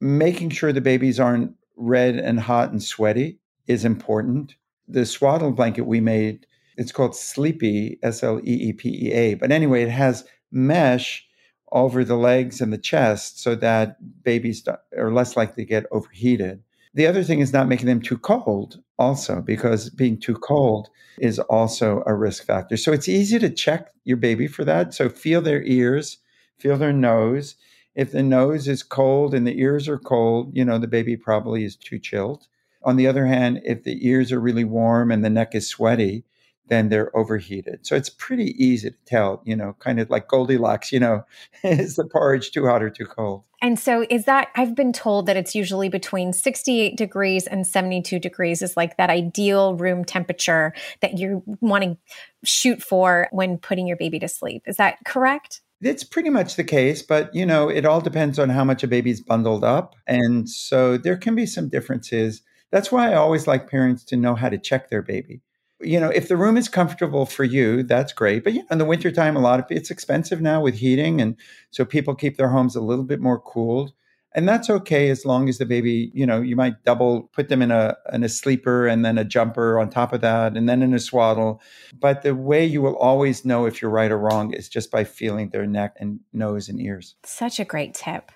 making 0.01 0.51
sure 0.51 0.73
the 0.73 0.81
babies 0.81 1.21
aren't 1.21 1.55
red 1.77 2.17
and 2.17 2.41
hot 2.41 2.71
and 2.71 2.83
sweaty 2.83 3.41
is 3.67 3.85
important. 3.85 4.55
The 4.89 5.07
swaddle 5.07 5.53
blanket 5.53 5.87
we 5.87 6.01
made, 6.01 6.47
it's 6.77 6.93
called 6.93 7.13
Sleepea, 7.13 7.99
S 8.03 8.23
L 8.23 8.41
E 8.41 8.69
E 8.69 8.73
P 8.73 9.09
E 9.09 9.13
A. 9.13 9.35
But 9.35 9.53
anyway, 9.53 9.83
it 9.83 9.91
has 9.91 10.25
mesh 10.51 11.27
over 11.73 12.05
the 12.05 12.17
legs 12.17 12.61
and 12.61 12.73
the 12.73 12.79
chest 12.79 13.41
so 13.41 13.55
that 13.55 13.97
babies 14.25 14.67
are 14.97 15.13
less 15.13 15.37
likely 15.37 15.65
to 15.65 15.69
get 15.69 15.87
overheated. 15.93 16.63
The 16.95 17.07
other 17.07 17.23
thing 17.23 17.39
is 17.39 17.53
not 17.53 17.69
making 17.69 17.87
them 17.87 18.03
too 18.03 18.19
cold, 18.19 18.83
also, 18.99 19.41
because 19.41 19.91
being 19.91 20.19
too 20.19 20.35
cold 20.35 20.89
is 21.21 21.39
also 21.39 22.03
a 22.07 22.15
risk 22.15 22.45
factor. 22.45 22.77
So 22.77 22.93
it's 22.93 23.09
easy 23.09 23.39
to 23.39 23.51
check 23.51 23.91
your 24.05 24.17
baby 24.17 24.49
for 24.49 24.65
that. 24.65 24.93
So 24.93 25.09
feel 25.09 25.41
their 25.41 25.63
ears, 25.63 26.19
feel 26.59 26.77
their 26.77 26.93
nose. 26.93 27.55
If 27.95 28.11
the 28.11 28.25
nose 28.25 28.67
is 28.67 28.83
cold 28.83 29.35
and 29.35 29.47
the 29.47 29.61
ears 29.61 29.89
are 29.89 29.99
cold, 29.99 30.51
you 30.57 30.65
know, 30.65 30.79
the 30.79 30.89
baby 30.89 31.17
probably 31.17 31.65
is 31.65 31.77
too 31.77 32.01
chilled. 32.01 32.49
On 32.83 32.97
the 32.97 33.07
other 33.07 33.27
hand, 33.27 33.61
if 33.65 33.85
the 33.85 34.07
ears 34.07 34.33
are 34.33 34.41
really 34.41 34.65
warm 34.65 35.11
and 35.11 35.25
the 35.25 35.31
neck 35.31 35.55
is 35.55 35.69
sweaty, 35.69 36.25
then 36.71 36.89
they're 36.89 37.15
overheated. 37.17 37.85
So 37.85 37.97
it's 37.97 38.09
pretty 38.09 38.55
easy 38.65 38.91
to 38.91 38.97
tell, 39.05 39.43
you 39.45 39.57
know, 39.57 39.75
kind 39.81 40.01
of 40.01 40.09
like 40.09 40.29
Goldilocks, 40.29 40.93
you 40.93 41.01
know, 41.01 41.25
is 41.63 41.97
the 41.97 42.07
porridge 42.07 42.53
too 42.53 42.67
hot 42.67 42.83
or 42.83 42.89
too 42.89 43.05
cold? 43.05 43.43
And 43.61 43.79
so 43.79 44.07
is 44.09 44.25
that, 44.25 44.49
I've 44.55 44.75
been 44.75 44.93
told 44.93 45.27
that 45.27 45.37
it's 45.37 45.55
usually 45.55 45.91
between 45.91 46.33
68 46.33 46.97
degrees 46.97 47.47
and 47.47 47.67
72 47.67 48.19
degrees 48.19 48.63
is 48.63 48.77
like 48.77 48.97
that 48.97 49.11
ideal 49.11 49.75
room 49.75 50.05
temperature 50.05 50.73
that 51.03 51.19
you 51.19 51.43
want 51.61 51.85
to 51.85 51.99
shoot 52.45 52.83
for 52.83 53.29
when 53.33 53.59
putting 53.59 53.87
your 53.87 53.99
baby 53.99 54.19
to 54.21 54.29
sleep. 54.29 54.63
Is 54.67 54.77
that 54.77 54.99
correct? 55.05 55.61
It's 55.83 56.05
pretty 56.05 56.31
much 56.31 56.57
the 56.57 56.65
case, 56.65 57.03
but 57.03 57.35
you 57.35 57.45
know, 57.45 57.69
it 57.69 57.85
all 57.85 58.01
depends 58.01 58.39
on 58.39 58.49
how 58.49 58.65
much 58.65 58.83
a 58.83 58.89
baby's 58.89 59.21
bundled 59.21 59.65
up. 59.65 59.95
And 60.07 60.49
so 60.49 60.97
there 60.97 61.17
can 61.17 61.35
be 61.35 61.47
some 61.47 61.69
differences. 61.69 62.43
That's 62.71 62.93
why 62.93 63.11
I 63.11 63.15
always 63.15 63.47
like 63.47 63.71
parents 63.71 64.05
to 64.05 64.17
know 64.17 64.35
how 64.35 64.49
to 64.49 64.59
check 64.59 64.91
their 64.91 65.03
baby 65.03 65.43
you 65.83 65.99
know, 65.99 66.11
if 66.11 66.29
the 66.29 66.37
room 66.37 66.57
is 66.57 66.69
comfortable 66.69 67.27
for 67.27 67.45
you, 67.45 67.83
that's 67.83 68.13
great. 68.13 68.45
But 68.45 68.53
you 68.53 68.61
know, 68.61 68.67
in 68.73 68.79
the 68.79 68.85
wintertime, 68.85 69.37
a 69.37 69.41
lot 69.41 69.61
of 69.61 69.67
it's 69.71 69.91
expensive 69.91 70.41
now 70.41 70.61
with 70.61 70.75
heating. 70.75 71.21
And 71.21 71.37
so 71.71 71.85
people 71.85 72.15
keep 72.15 72.37
their 72.37 72.49
homes 72.49 72.77
a 72.77 72.81
little 72.81 73.05
bit 73.05 73.21
more 73.21 73.41
cooled. 73.41 73.93
And 74.33 74.49
that's 74.49 74.71
okay 74.71 75.11
as 75.11 75.27
long 75.27 75.49
as 75.49 75.59
the 75.59 75.67
baby, 75.67 76.13
you 76.15 76.25
know, 76.25 76.41
you 76.41 76.55
might 76.55 76.85
double 76.85 77.23
put 77.33 77.49
them 77.49 77.63
in 77.63 77.73
a 77.73 77.97
in 78.13 78.23
a 78.23 78.29
sleeper 78.29 78.87
and 78.87 79.05
then 79.05 79.19
a 79.19 79.25
jumper 79.25 79.81
on 79.81 79.91
top 79.91 80.13
of 80.13 80.21
that 80.21 80.57
and 80.57 80.69
then 80.69 80.83
in 80.83 80.95
a 80.95 81.01
swaddle. 81.01 81.61
But 81.99 82.23
the 82.23 82.37
way 82.37 82.65
you 82.65 82.81
will 82.81 82.97
always 82.97 83.45
know 83.45 83.67
if 83.67 83.83
you're 83.83 83.91
right 83.91 84.11
or 84.11 84.19
wrong 84.19 84.53
is 84.53 84.69
just 84.69 84.93
by 84.93 85.03
feeling 85.03 85.51
their 85.51 85.67
neck 85.67 85.97
and 85.99 86.21
nose 86.33 86.69
and 86.69 86.81
ears. 86.81 87.17
Such 87.25 87.59
a 87.59 87.65
great 87.65 87.93
tip. 87.93 88.31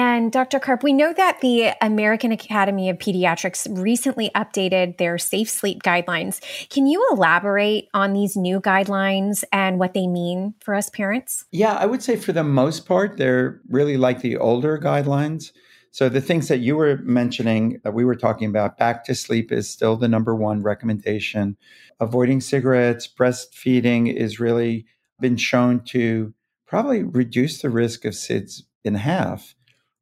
And 0.00 0.30
Dr. 0.30 0.60
Karp, 0.60 0.84
we 0.84 0.92
know 0.92 1.12
that 1.12 1.40
the 1.40 1.72
American 1.80 2.30
Academy 2.30 2.88
of 2.88 2.98
Pediatrics 2.98 3.66
recently 3.82 4.30
updated 4.32 4.96
their 4.96 5.18
safe 5.18 5.50
sleep 5.50 5.82
guidelines. 5.82 6.40
Can 6.68 6.86
you 6.86 7.04
elaborate 7.10 7.88
on 7.92 8.12
these 8.12 8.36
new 8.36 8.60
guidelines 8.60 9.42
and 9.52 9.80
what 9.80 9.94
they 9.94 10.06
mean 10.06 10.54
for 10.60 10.76
us 10.76 10.88
parents? 10.88 11.46
Yeah, 11.50 11.72
I 11.72 11.86
would 11.86 12.00
say 12.00 12.14
for 12.14 12.32
the 12.32 12.44
most 12.44 12.86
part, 12.86 13.16
they're 13.16 13.60
really 13.68 13.96
like 13.96 14.20
the 14.20 14.36
older 14.36 14.78
guidelines. 14.78 15.50
So 15.90 16.08
the 16.08 16.20
things 16.20 16.46
that 16.46 16.58
you 16.58 16.76
were 16.76 16.98
mentioning, 16.98 17.80
that 17.82 17.92
we 17.92 18.04
were 18.04 18.14
talking 18.14 18.48
about, 18.48 18.78
back 18.78 19.04
to 19.06 19.16
sleep 19.16 19.50
is 19.50 19.68
still 19.68 19.96
the 19.96 20.06
number 20.06 20.32
one 20.32 20.62
recommendation. 20.62 21.56
Avoiding 21.98 22.40
cigarettes, 22.40 23.08
breastfeeding 23.08 24.14
is 24.14 24.38
really 24.38 24.86
been 25.18 25.36
shown 25.36 25.80
to 25.86 26.34
probably 26.68 27.02
reduce 27.02 27.62
the 27.62 27.70
risk 27.70 28.04
of 28.04 28.12
SIDS 28.12 28.62
in 28.84 28.94
half. 28.94 29.56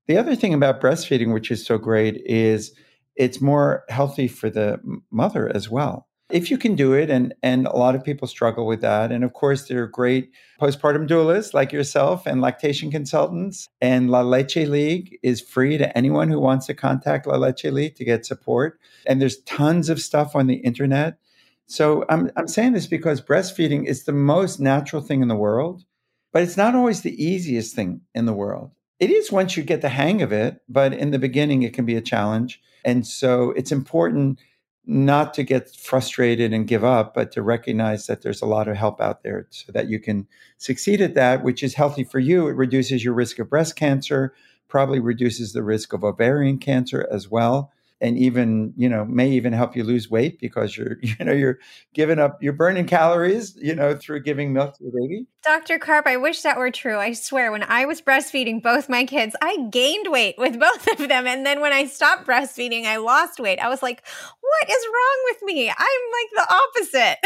The 0.06 0.18
other 0.18 0.36
thing 0.36 0.54
about 0.54 0.80
breastfeeding, 0.80 1.32
which 1.32 1.50
is 1.50 1.66
so 1.66 1.78
great, 1.78 2.22
is 2.24 2.72
it's 3.16 3.40
more 3.40 3.84
healthy 3.88 4.28
for 4.28 4.50
the 4.50 4.80
mother 5.10 5.50
as 5.54 5.68
well. 5.68 6.06
If 6.28 6.50
you 6.50 6.58
can 6.58 6.74
do 6.74 6.92
it, 6.92 7.08
and, 7.08 7.34
and 7.42 7.66
a 7.66 7.76
lot 7.76 7.94
of 7.94 8.02
people 8.02 8.26
struggle 8.26 8.66
with 8.66 8.80
that. 8.80 9.12
And 9.12 9.22
of 9.22 9.32
course, 9.32 9.68
there 9.68 9.82
are 9.82 9.86
great 9.86 10.30
postpartum 10.60 11.08
doulas 11.08 11.54
like 11.54 11.72
yourself 11.72 12.26
and 12.26 12.40
lactation 12.40 12.90
consultants. 12.90 13.68
And 13.80 14.10
La 14.10 14.22
Leche 14.22 14.56
League 14.56 15.18
is 15.22 15.40
free 15.40 15.78
to 15.78 15.96
anyone 15.96 16.28
who 16.28 16.40
wants 16.40 16.66
to 16.66 16.74
contact 16.74 17.28
La 17.28 17.36
Leche 17.36 17.66
League 17.66 17.94
to 17.96 18.04
get 18.04 18.26
support. 18.26 18.80
And 19.06 19.20
there's 19.20 19.38
tons 19.42 19.88
of 19.88 20.00
stuff 20.00 20.34
on 20.34 20.48
the 20.48 20.56
internet. 20.56 21.18
So 21.66 22.04
I'm, 22.08 22.30
I'm 22.36 22.48
saying 22.48 22.72
this 22.72 22.86
because 22.86 23.20
breastfeeding 23.20 23.86
is 23.86 24.04
the 24.04 24.12
most 24.12 24.58
natural 24.60 25.02
thing 25.02 25.22
in 25.22 25.28
the 25.28 25.36
world, 25.36 25.84
but 26.32 26.42
it's 26.42 26.56
not 26.56 26.74
always 26.74 27.02
the 27.02 27.24
easiest 27.24 27.74
thing 27.74 28.00
in 28.14 28.26
the 28.26 28.32
world. 28.32 28.72
It 28.98 29.10
is 29.10 29.30
once 29.30 29.56
you 29.56 29.62
get 29.62 29.82
the 29.82 29.90
hang 29.90 30.22
of 30.22 30.32
it, 30.32 30.62
but 30.68 30.92
in 30.92 31.10
the 31.10 31.18
beginning, 31.18 31.62
it 31.62 31.74
can 31.74 31.84
be 31.84 31.96
a 31.96 32.00
challenge. 32.00 32.60
And 32.84 33.06
so 33.06 33.50
it's 33.50 33.72
important 33.72 34.38
not 34.86 35.34
to 35.34 35.42
get 35.42 35.74
frustrated 35.74 36.52
and 36.52 36.68
give 36.68 36.84
up, 36.84 37.12
but 37.12 37.32
to 37.32 37.42
recognize 37.42 38.06
that 38.06 38.22
there's 38.22 38.40
a 38.40 38.46
lot 38.46 38.68
of 38.68 38.76
help 38.76 39.00
out 39.00 39.22
there 39.22 39.46
so 39.50 39.72
that 39.72 39.88
you 39.88 39.98
can 39.98 40.26
succeed 40.58 41.00
at 41.00 41.14
that, 41.14 41.42
which 41.42 41.62
is 41.62 41.74
healthy 41.74 42.04
for 42.04 42.20
you. 42.20 42.46
It 42.46 42.52
reduces 42.52 43.04
your 43.04 43.12
risk 43.12 43.38
of 43.38 43.50
breast 43.50 43.74
cancer, 43.74 44.32
probably 44.68 45.00
reduces 45.00 45.52
the 45.52 45.64
risk 45.64 45.92
of 45.92 46.04
ovarian 46.04 46.58
cancer 46.58 47.06
as 47.10 47.28
well 47.28 47.72
and 48.00 48.18
even 48.18 48.72
you 48.76 48.88
know 48.88 49.04
may 49.04 49.30
even 49.30 49.52
help 49.52 49.74
you 49.74 49.82
lose 49.82 50.10
weight 50.10 50.38
because 50.38 50.76
you're 50.76 50.98
you 51.02 51.24
know 51.24 51.32
you're 51.32 51.58
giving 51.94 52.18
up 52.18 52.42
you're 52.42 52.52
burning 52.52 52.86
calories 52.86 53.56
you 53.56 53.74
know 53.74 53.96
through 53.96 54.20
giving 54.20 54.52
milk 54.52 54.76
to 54.76 54.84
your 54.84 54.92
baby. 54.92 55.26
Dr 55.42 55.78
Karp 55.78 56.06
i 56.06 56.16
wish 56.16 56.42
that 56.42 56.58
were 56.58 56.70
true. 56.70 56.98
I 56.98 57.12
swear 57.12 57.50
when 57.52 57.62
i 57.64 57.84
was 57.84 58.02
breastfeeding 58.02 58.62
both 58.62 58.88
my 58.88 59.04
kids 59.04 59.34
i 59.40 59.56
gained 59.70 60.10
weight 60.10 60.36
with 60.38 60.58
both 60.66 60.86
of 60.88 61.08
them. 61.08 61.26
And 61.26 61.46
then 61.46 61.60
when 61.60 61.72
i 61.72 61.86
stopped 61.86 62.26
breastfeeding 62.26 62.84
i 62.84 62.96
lost 62.96 63.40
weight. 63.40 63.58
I 63.58 63.68
was 63.68 63.82
like 63.82 64.02
what 64.40 64.70
is 64.70 64.86
wrong 64.86 65.24
with 65.24 65.42
me? 65.42 65.68
I'm 65.68 65.76
like 65.76 66.48
the 66.48 66.54
opposite. 66.54 67.18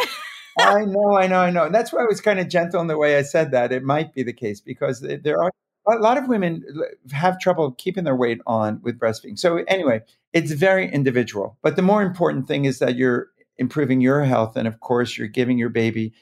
I 0.58 0.84
know, 0.84 1.16
I 1.16 1.26
know, 1.26 1.40
I 1.40 1.50
know. 1.50 1.64
And 1.64 1.74
that's 1.74 1.92
why 1.92 2.02
I 2.02 2.06
was 2.06 2.20
kind 2.20 2.40
of 2.40 2.48
gentle 2.48 2.80
in 2.80 2.86
the 2.86 2.98
way 2.98 3.16
I 3.16 3.22
said 3.22 3.52
that. 3.52 3.72
It 3.72 3.82
might 3.84 4.12
be 4.12 4.22
the 4.22 4.32
case 4.32 4.60
because 4.60 5.00
there 5.00 5.40
are 5.40 5.50
a 5.98 6.02
lot 6.02 6.18
of 6.18 6.28
women 6.28 6.64
have 7.12 7.38
trouble 7.40 7.72
keeping 7.72 8.04
their 8.04 8.16
weight 8.16 8.40
on 8.46 8.80
with 8.82 8.98
breastfeeding. 8.98 9.38
So, 9.38 9.64
anyway, 9.68 10.02
it's 10.32 10.52
very 10.52 10.90
individual. 10.90 11.58
But 11.62 11.76
the 11.76 11.82
more 11.82 12.02
important 12.02 12.46
thing 12.46 12.64
is 12.64 12.78
that 12.78 12.96
you're 12.96 13.28
improving 13.58 14.00
your 14.00 14.24
health. 14.24 14.56
And 14.56 14.66
of 14.66 14.80
course, 14.80 15.16
you're 15.16 15.28
giving 15.28 15.58
your 15.58 15.68
baby, 15.68 16.12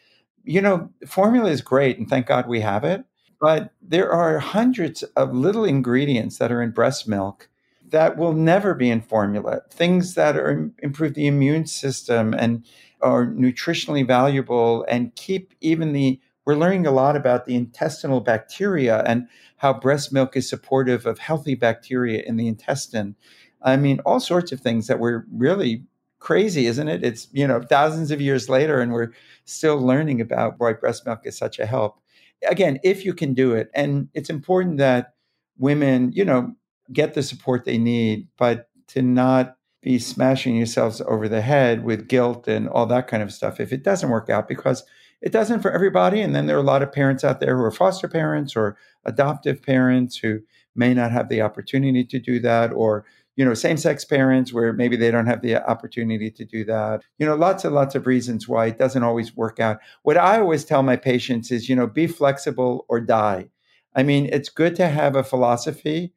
you 0.45 0.61
know, 0.61 0.91
formula 1.07 1.51
is 1.51 1.61
great. 1.61 1.99
And 1.99 2.09
thank 2.09 2.27
God 2.27 2.49
we 2.49 2.61
have 2.61 2.85
it. 2.85 3.05
But 3.41 3.73
there 3.81 4.11
are 4.11 4.41
hundreds 4.41 5.03
of 5.03 5.33
little 5.33 5.65
ingredients 5.65 6.39
that 6.39 6.51
are 6.51 6.61
in 6.61 6.73
breast 6.73 7.07
milk 7.07 7.49
that 7.91 8.17
will 8.17 8.33
never 8.33 8.75
be 8.75 8.91
in 8.91 9.01
formula. 9.01 9.61
Things 9.71 10.15
that 10.15 10.37
are 10.37 10.71
improve 10.81 11.15
the 11.15 11.27
immune 11.27 11.67
system 11.67 12.35
and 12.35 12.65
are 13.01 13.27
nutritionally 13.27 14.07
valuable 14.07 14.85
and 14.89 15.15
keep 15.15 15.55
even 15.61 15.93
the 15.93 16.21
we're 16.49 16.57
learning 16.57 16.87
a 16.87 16.91
lot 16.91 17.15
about 17.15 17.45
the 17.45 17.55
intestinal 17.55 18.23
bacteria 18.23 19.03
and 19.05 19.29
how 19.59 19.71
breast 19.71 20.15
milk 20.15 20.35
is 20.35 20.49
supportive 20.49 21.05
of 21.05 21.19
healthy 21.19 21.55
bacteria 21.55 22.23
in 22.25 22.39
the 22.39 22.49
intestine. 22.49 23.15
I 23.61 23.77
mean, 23.77 24.01
all 24.07 24.19
sorts 24.19 24.51
of 24.51 24.59
things 24.59 24.87
that 24.87 24.99
we're 24.99 25.27
really 25.31 25.85
crazy, 26.21 26.65
isn't 26.65 26.89
it? 26.89 27.05
It's, 27.05 27.29
you 27.33 27.47
know, 27.47 27.61
thousands 27.61 28.11
of 28.11 28.23
years 28.23 28.49
later, 28.49 28.81
and 28.81 28.95
we're 28.95 29.13
still 29.45 29.77
learning 29.77 30.23
about 30.23 30.55
why 30.57 30.73
breast 30.73 31.05
milk 31.05 31.21
is 31.25 31.37
such 31.37 31.59
a 31.59 31.67
help. 31.67 32.01
Again, 32.49 32.81
if 32.83 33.05
you 33.05 33.13
can 33.13 33.35
do 33.35 33.53
it. 33.53 33.69
And 33.75 34.09
it's 34.15 34.31
important 34.31 34.79
that 34.79 35.13
women, 35.59 36.13
you 36.13 36.25
know, 36.25 36.57
get 36.91 37.13
the 37.13 37.23
support 37.23 37.67
they 37.67 37.77
need, 37.77 38.27
but 38.39 38.71
to 38.87 39.03
not 39.03 39.59
be 39.83 39.99
smashing 39.99 40.57
yourselves 40.57 41.03
over 41.03 41.29
the 41.29 41.43
head 41.43 41.85
with 41.85 42.09
guilt 42.09 42.49
and 42.49 42.71
all 42.71 42.87
that 42.87 43.07
kind 43.07 43.23
of 43.23 43.35
stuff 43.35 43.61
if 43.61 43.71
it 43.71 43.83
doesn't 43.83 44.09
work 44.09 44.31
out, 44.31 44.49
because 44.49 44.83
it 45.21 45.33
doesn't 45.33 45.61
for 45.61 45.71
everybody. 45.71 46.21
And 46.21 46.35
then 46.35 46.47
there 46.47 46.57
are 46.57 46.61
a 46.61 46.63
lot 46.63 46.83
of 46.83 46.93
parents 46.93 47.25
out 47.25 47.41
there 47.41 47.57
who 47.57 47.65
are 47.65 47.71
foster 47.71 48.09
parents 48.09 48.55
or 48.55 48.77
adoptive 49.05 49.63
parents 49.63 50.17
who 50.17 50.41
may 50.77 50.95
not 50.95 51.11
have 51.11 51.29
the 51.29 51.43
opportunity 51.43 52.05
to 52.05 52.19
do 52.19 52.39
that, 52.41 52.73
or 52.73 53.05
you 53.35 53.45
know, 53.45 53.55
same-sex 53.55 54.05
parents 54.05 54.53
where 54.53 54.73
maybe 54.73 54.97
they 54.97 55.13
don't 55.13 55.27
have 55.27 55.43
the 55.43 55.57
opportunity 55.57 56.29
to 56.29 56.45
do 56.45 56.65
that. 56.65 57.03
You 57.19 57.27
know, 57.27 57.37
lots 57.37 57.65
and 57.65 57.73
lots 57.75 57.95
of 57.95 58.07
reasons 58.07 58.49
why 58.49 58.67
it 58.67 58.79
doesn't 58.79 59.05
always 59.05 59.37
work 59.37 59.61
out. 59.61 59.79
What 60.03 60.17
I 60.17 60.41
always 60.41 60.65
tell 60.65 60.83
my 60.83 60.97
patients 60.97 61.53
is, 61.53 61.69
you 61.69 61.77
know, 61.77 61.87
be 61.87 62.09
flexible 62.09 62.85
or 62.89 63.01
die. 63.01 63.49
I 63.95 64.03
mean, 64.03 64.29
it's 64.33 64.49
good 64.49 64.75
to 64.77 64.89
have 64.89 65.15
a 65.15 65.23
philosophy, 65.23 66.13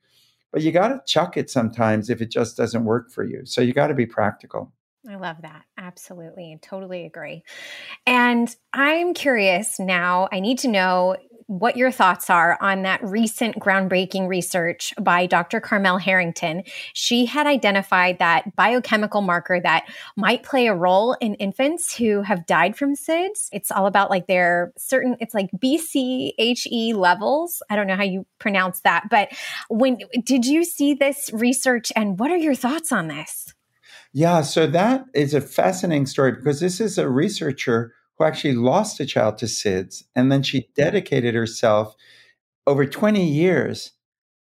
but 0.52 0.64
you 0.64 0.72
got 0.72 0.88
to 0.90 1.02
chuck 1.06 1.38
it 1.38 1.50
sometimes 1.50 2.10
if 2.10 2.22
it 2.22 2.32
just 2.32 2.58
doesn't 2.58 2.86
work 2.86 3.12
for 3.12 3.24
you. 3.24 3.46
So 3.46 3.62
you 3.62 3.74
got 3.74 3.88
to 3.88 3.94
be 3.94 4.08
practical. 4.08 4.74
I 5.10 5.16
love 5.16 5.38
that. 5.42 5.64
Absolutely. 5.78 6.52
And 6.52 6.62
totally 6.62 7.06
agree. 7.06 7.44
And 8.06 8.54
I'm 8.72 9.14
curious 9.14 9.80
now, 9.80 10.30
I 10.32 10.40
need 10.40 10.60
to 10.60 10.68
know 10.68 11.18
what 11.48 11.76
your 11.76 11.92
thoughts 11.92 12.30
are 12.30 12.58
on 12.62 12.84
that 12.84 13.04
recent 13.04 13.58
groundbreaking 13.58 14.28
research 14.28 14.94
by 15.02 15.26
Dr. 15.26 15.60
Carmel 15.60 15.98
Harrington. 15.98 16.64
She 16.94 17.26
had 17.26 17.46
identified 17.46 18.20
that 18.20 18.56
biochemical 18.56 19.22
marker 19.22 19.60
that 19.60 19.84
might 20.16 20.44
play 20.44 20.68
a 20.68 20.76
role 20.76 21.14
in 21.20 21.34
infants 21.36 21.94
who 21.94 22.22
have 22.22 22.46
died 22.46 22.78
from 22.78 22.96
SIDS. 22.96 23.50
It's 23.52 23.70
all 23.70 23.86
about 23.86 24.10
like 24.10 24.28
their 24.28 24.72
certain, 24.78 25.18
it's 25.20 25.34
like 25.34 25.50
BCHE 25.58 26.94
levels. 26.94 27.62
I 27.70 27.76
don't 27.76 27.88
know 27.88 27.98
how 27.98 28.04
you 28.04 28.26
pronounce 28.40 28.80
that, 28.82 29.08
but 29.10 29.30
when 29.70 29.98
did 30.24 30.46
you 30.46 30.64
see 30.64 30.94
this 30.94 31.30
research 31.34 31.92
and 31.98 32.18
what 32.18 32.32
are 32.32 32.38
your 32.38 32.56
thoughts 32.56 32.94
on 32.94 33.10
this? 33.10 33.54
Yeah, 34.14 34.42
so 34.42 34.68
that 34.68 35.06
is 35.14 35.34
a 35.34 35.42
fascinating 35.42 36.06
story 36.06 36.34
because 36.34 36.60
this 36.60 36.82
is 36.82 36.98
a 36.98 37.10
researcher 37.10 37.94
who 38.18 38.26
actually 38.26 38.54
lost 38.56 39.00
a 39.00 39.06
child 39.06 39.38
to 39.40 39.46
SIDS, 39.46 40.04
and 40.16 40.32
then 40.32 40.44
she 40.44 40.68
dedicated 40.76 41.34
herself 41.34 41.96
over 42.68 42.86
20 42.86 43.26
years 43.26 43.94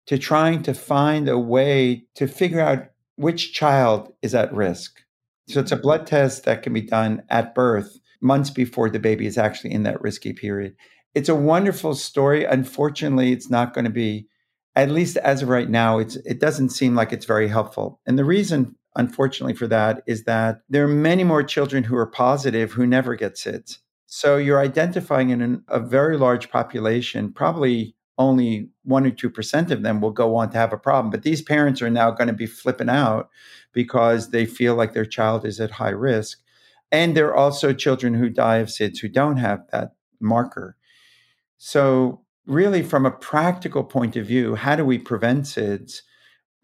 to 0.07 0.17
trying 0.17 0.63
to 0.63 0.73
find 0.73 1.27
a 1.27 1.37
way 1.37 2.05
to 2.15 2.27
figure 2.27 2.61
out 2.61 2.87
which 3.17 3.53
child 3.53 4.13
is 4.21 4.33
at 4.33 4.53
risk. 4.53 5.01
So 5.49 5.59
it's 5.59 5.71
a 5.71 5.77
blood 5.77 6.07
test 6.07 6.45
that 6.45 6.63
can 6.63 6.73
be 6.73 6.81
done 6.81 7.23
at 7.29 7.53
birth, 7.53 7.99
months 8.21 8.49
before 8.49 8.89
the 8.89 8.99
baby 8.99 9.25
is 9.25 9.37
actually 9.37 9.73
in 9.73 9.83
that 9.83 10.01
risky 10.01 10.33
period. 10.33 10.75
It's 11.13 11.29
a 11.29 11.35
wonderful 11.35 11.93
story. 11.95 12.45
Unfortunately, 12.45 13.31
it's 13.33 13.49
not 13.49 13.73
going 13.73 13.85
to 13.85 13.91
be, 13.91 14.27
at 14.75 14.91
least 14.91 15.17
as 15.17 15.41
of 15.41 15.49
right 15.49 15.69
now, 15.69 15.99
it's 15.99 16.15
it 16.17 16.39
doesn't 16.39 16.69
seem 16.69 16.95
like 16.95 17.11
it's 17.11 17.25
very 17.25 17.47
helpful. 17.47 17.99
And 18.05 18.17
the 18.17 18.25
reason 18.25 18.75
unfortunately 18.97 19.53
for 19.53 19.67
that 19.67 20.03
is 20.05 20.23
that 20.25 20.61
there 20.69 20.83
are 20.83 20.89
many 20.89 21.23
more 21.23 21.43
children 21.43 21.83
who 21.83 21.95
are 21.95 22.07
positive 22.07 22.73
who 22.73 22.85
never 22.85 23.15
get 23.15 23.35
SIDS. 23.35 23.77
So 24.07 24.37
you're 24.37 24.59
identifying 24.59 25.29
in 25.29 25.63
a 25.67 25.79
very 25.79 26.17
large 26.17 26.49
population, 26.49 27.31
probably 27.31 27.95
only 28.17 28.69
one 28.83 29.05
or 29.05 29.11
2% 29.11 29.71
of 29.71 29.83
them 29.83 30.01
will 30.01 30.11
go 30.11 30.35
on 30.35 30.49
to 30.49 30.57
have 30.57 30.73
a 30.73 30.77
problem. 30.77 31.11
But 31.11 31.21
these 31.21 31.41
parents 31.41 31.81
are 31.81 31.89
now 31.89 32.09
going 32.09 32.27
to 32.27 32.33
be 32.33 32.47
flipping 32.47 32.89
out 32.89 33.29
because 33.71 34.31
they 34.31 34.45
feel 34.45 34.75
like 34.75 34.93
their 34.93 35.05
child 35.05 35.45
is 35.45 35.59
at 35.59 35.71
high 35.71 35.89
risk. 35.89 36.39
And 36.91 37.15
there 37.15 37.27
are 37.27 37.35
also 37.35 37.73
children 37.73 38.15
who 38.15 38.29
die 38.29 38.57
of 38.57 38.69
SIDS 38.69 38.99
who 38.99 39.09
don't 39.09 39.37
have 39.37 39.59
that 39.71 39.91
marker. 40.19 40.77
So, 41.57 42.21
really, 42.45 42.81
from 42.81 43.05
a 43.05 43.11
practical 43.11 43.83
point 43.83 44.15
of 44.15 44.25
view, 44.25 44.55
how 44.55 44.75
do 44.75 44.85
we 44.85 44.97
prevent 44.97 45.43
SIDS? 45.43 46.01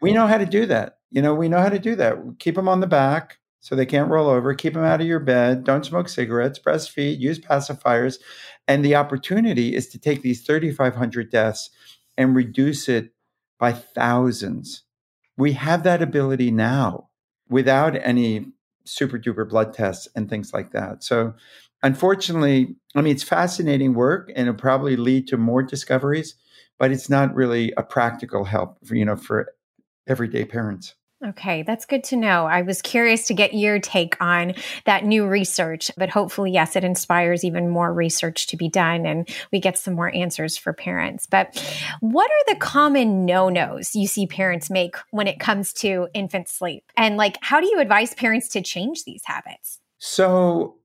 We 0.00 0.12
know 0.12 0.26
how 0.26 0.38
to 0.38 0.46
do 0.46 0.66
that. 0.66 0.98
You 1.14 1.22
know, 1.22 1.32
we 1.32 1.48
know 1.48 1.60
how 1.60 1.68
to 1.68 1.78
do 1.78 1.94
that. 1.94 2.18
Keep 2.40 2.56
them 2.56 2.68
on 2.68 2.80
the 2.80 2.88
back 2.88 3.38
so 3.60 3.76
they 3.76 3.86
can't 3.86 4.10
roll 4.10 4.28
over. 4.28 4.52
Keep 4.52 4.74
them 4.74 4.82
out 4.82 5.00
of 5.00 5.06
your 5.06 5.20
bed. 5.20 5.62
Don't 5.62 5.86
smoke 5.86 6.08
cigarettes. 6.08 6.58
Breastfeed. 6.58 7.20
Use 7.20 7.38
pacifiers. 7.38 8.18
And 8.66 8.84
the 8.84 8.96
opportunity 8.96 9.76
is 9.76 9.88
to 9.90 9.98
take 10.00 10.22
these 10.22 10.44
3,500 10.44 11.30
deaths 11.30 11.70
and 12.18 12.34
reduce 12.34 12.88
it 12.88 13.14
by 13.60 13.70
thousands. 13.72 14.82
We 15.36 15.52
have 15.52 15.84
that 15.84 16.02
ability 16.02 16.50
now 16.50 17.10
without 17.48 17.94
any 17.94 18.46
super 18.84 19.16
duper 19.16 19.48
blood 19.48 19.72
tests 19.72 20.08
and 20.16 20.28
things 20.28 20.52
like 20.52 20.72
that. 20.72 21.04
So, 21.04 21.34
unfortunately, 21.84 22.74
I 22.96 23.02
mean, 23.02 23.14
it's 23.14 23.22
fascinating 23.22 23.94
work 23.94 24.32
and 24.34 24.48
it'll 24.48 24.58
probably 24.58 24.96
lead 24.96 25.28
to 25.28 25.36
more 25.36 25.62
discoveries, 25.62 26.34
but 26.76 26.90
it's 26.90 27.08
not 27.08 27.32
really 27.36 27.72
a 27.76 27.84
practical 27.84 28.42
help 28.42 28.84
for, 28.84 28.96
you 28.96 29.04
know, 29.04 29.16
for 29.16 29.54
everyday 30.08 30.44
parents. 30.44 30.94
Okay, 31.24 31.62
that's 31.62 31.86
good 31.86 32.04
to 32.04 32.16
know. 32.16 32.44
I 32.44 32.62
was 32.62 32.82
curious 32.82 33.26
to 33.26 33.34
get 33.34 33.54
your 33.54 33.78
take 33.78 34.20
on 34.20 34.54
that 34.84 35.04
new 35.04 35.26
research, 35.26 35.90
but 35.96 36.10
hopefully, 36.10 36.50
yes, 36.50 36.76
it 36.76 36.84
inspires 36.84 37.44
even 37.44 37.70
more 37.70 37.94
research 37.94 38.46
to 38.48 38.58
be 38.58 38.68
done 38.68 39.06
and 39.06 39.26
we 39.50 39.58
get 39.58 39.78
some 39.78 39.94
more 39.94 40.14
answers 40.14 40.58
for 40.58 40.74
parents. 40.74 41.26
But 41.26 41.56
what 42.00 42.30
are 42.30 42.52
the 42.52 42.60
common 42.60 43.24
no 43.24 43.48
nos 43.48 43.96
you 43.96 44.06
see 44.06 44.26
parents 44.26 44.68
make 44.68 44.96
when 45.12 45.26
it 45.26 45.40
comes 45.40 45.72
to 45.74 46.08
infant 46.12 46.48
sleep? 46.48 46.84
And 46.96 47.16
like, 47.16 47.38
how 47.40 47.58
do 47.58 47.66
you 47.66 47.80
advise 47.80 48.12
parents 48.12 48.48
to 48.50 48.60
change 48.60 49.04
these 49.04 49.22
habits? 49.24 49.80
So, 49.98 50.76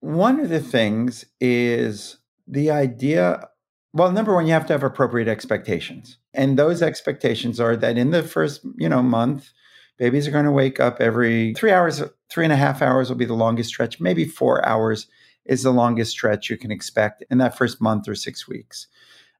one 0.00 0.40
of 0.40 0.48
the 0.48 0.60
things 0.60 1.24
is 1.40 2.18
the 2.46 2.70
idea 2.70 3.48
well, 3.94 4.12
number 4.12 4.34
one, 4.34 4.46
you 4.46 4.52
have 4.52 4.66
to 4.66 4.74
have 4.74 4.82
appropriate 4.82 5.28
expectations. 5.28 6.18
And 6.34 6.58
those 6.58 6.82
expectations 6.82 7.58
are 7.58 7.74
that 7.76 7.96
in 7.96 8.10
the 8.10 8.22
first, 8.22 8.60
you 8.76 8.88
know, 8.88 9.02
month, 9.02 9.50
babies 9.98 10.26
are 10.26 10.30
going 10.30 10.44
to 10.44 10.50
wake 10.50 10.80
up 10.80 11.00
every 11.00 11.52
three 11.54 11.72
hours, 11.72 12.02
three 12.30 12.44
and 12.44 12.52
a 12.52 12.56
half 12.56 12.80
hours 12.80 13.08
will 13.08 13.16
be 13.16 13.24
the 13.24 13.34
longest 13.34 13.68
stretch. 13.70 14.00
Maybe 14.00 14.24
four 14.24 14.64
hours 14.66 15.06
is 15.44 15.62
the 15.62 15.72
longest 15.72 16.12
stretch 16.12 16.48
you 16.48 16.56
can 16.56 16.70
expect 16.70 17.24
in 17.30 17.38
that 17.38 17.56
first 17.56 17.80
month 17.80 18.08
or 18.08 18.14
six 18.14 18.48
weeks. 18.48 18.86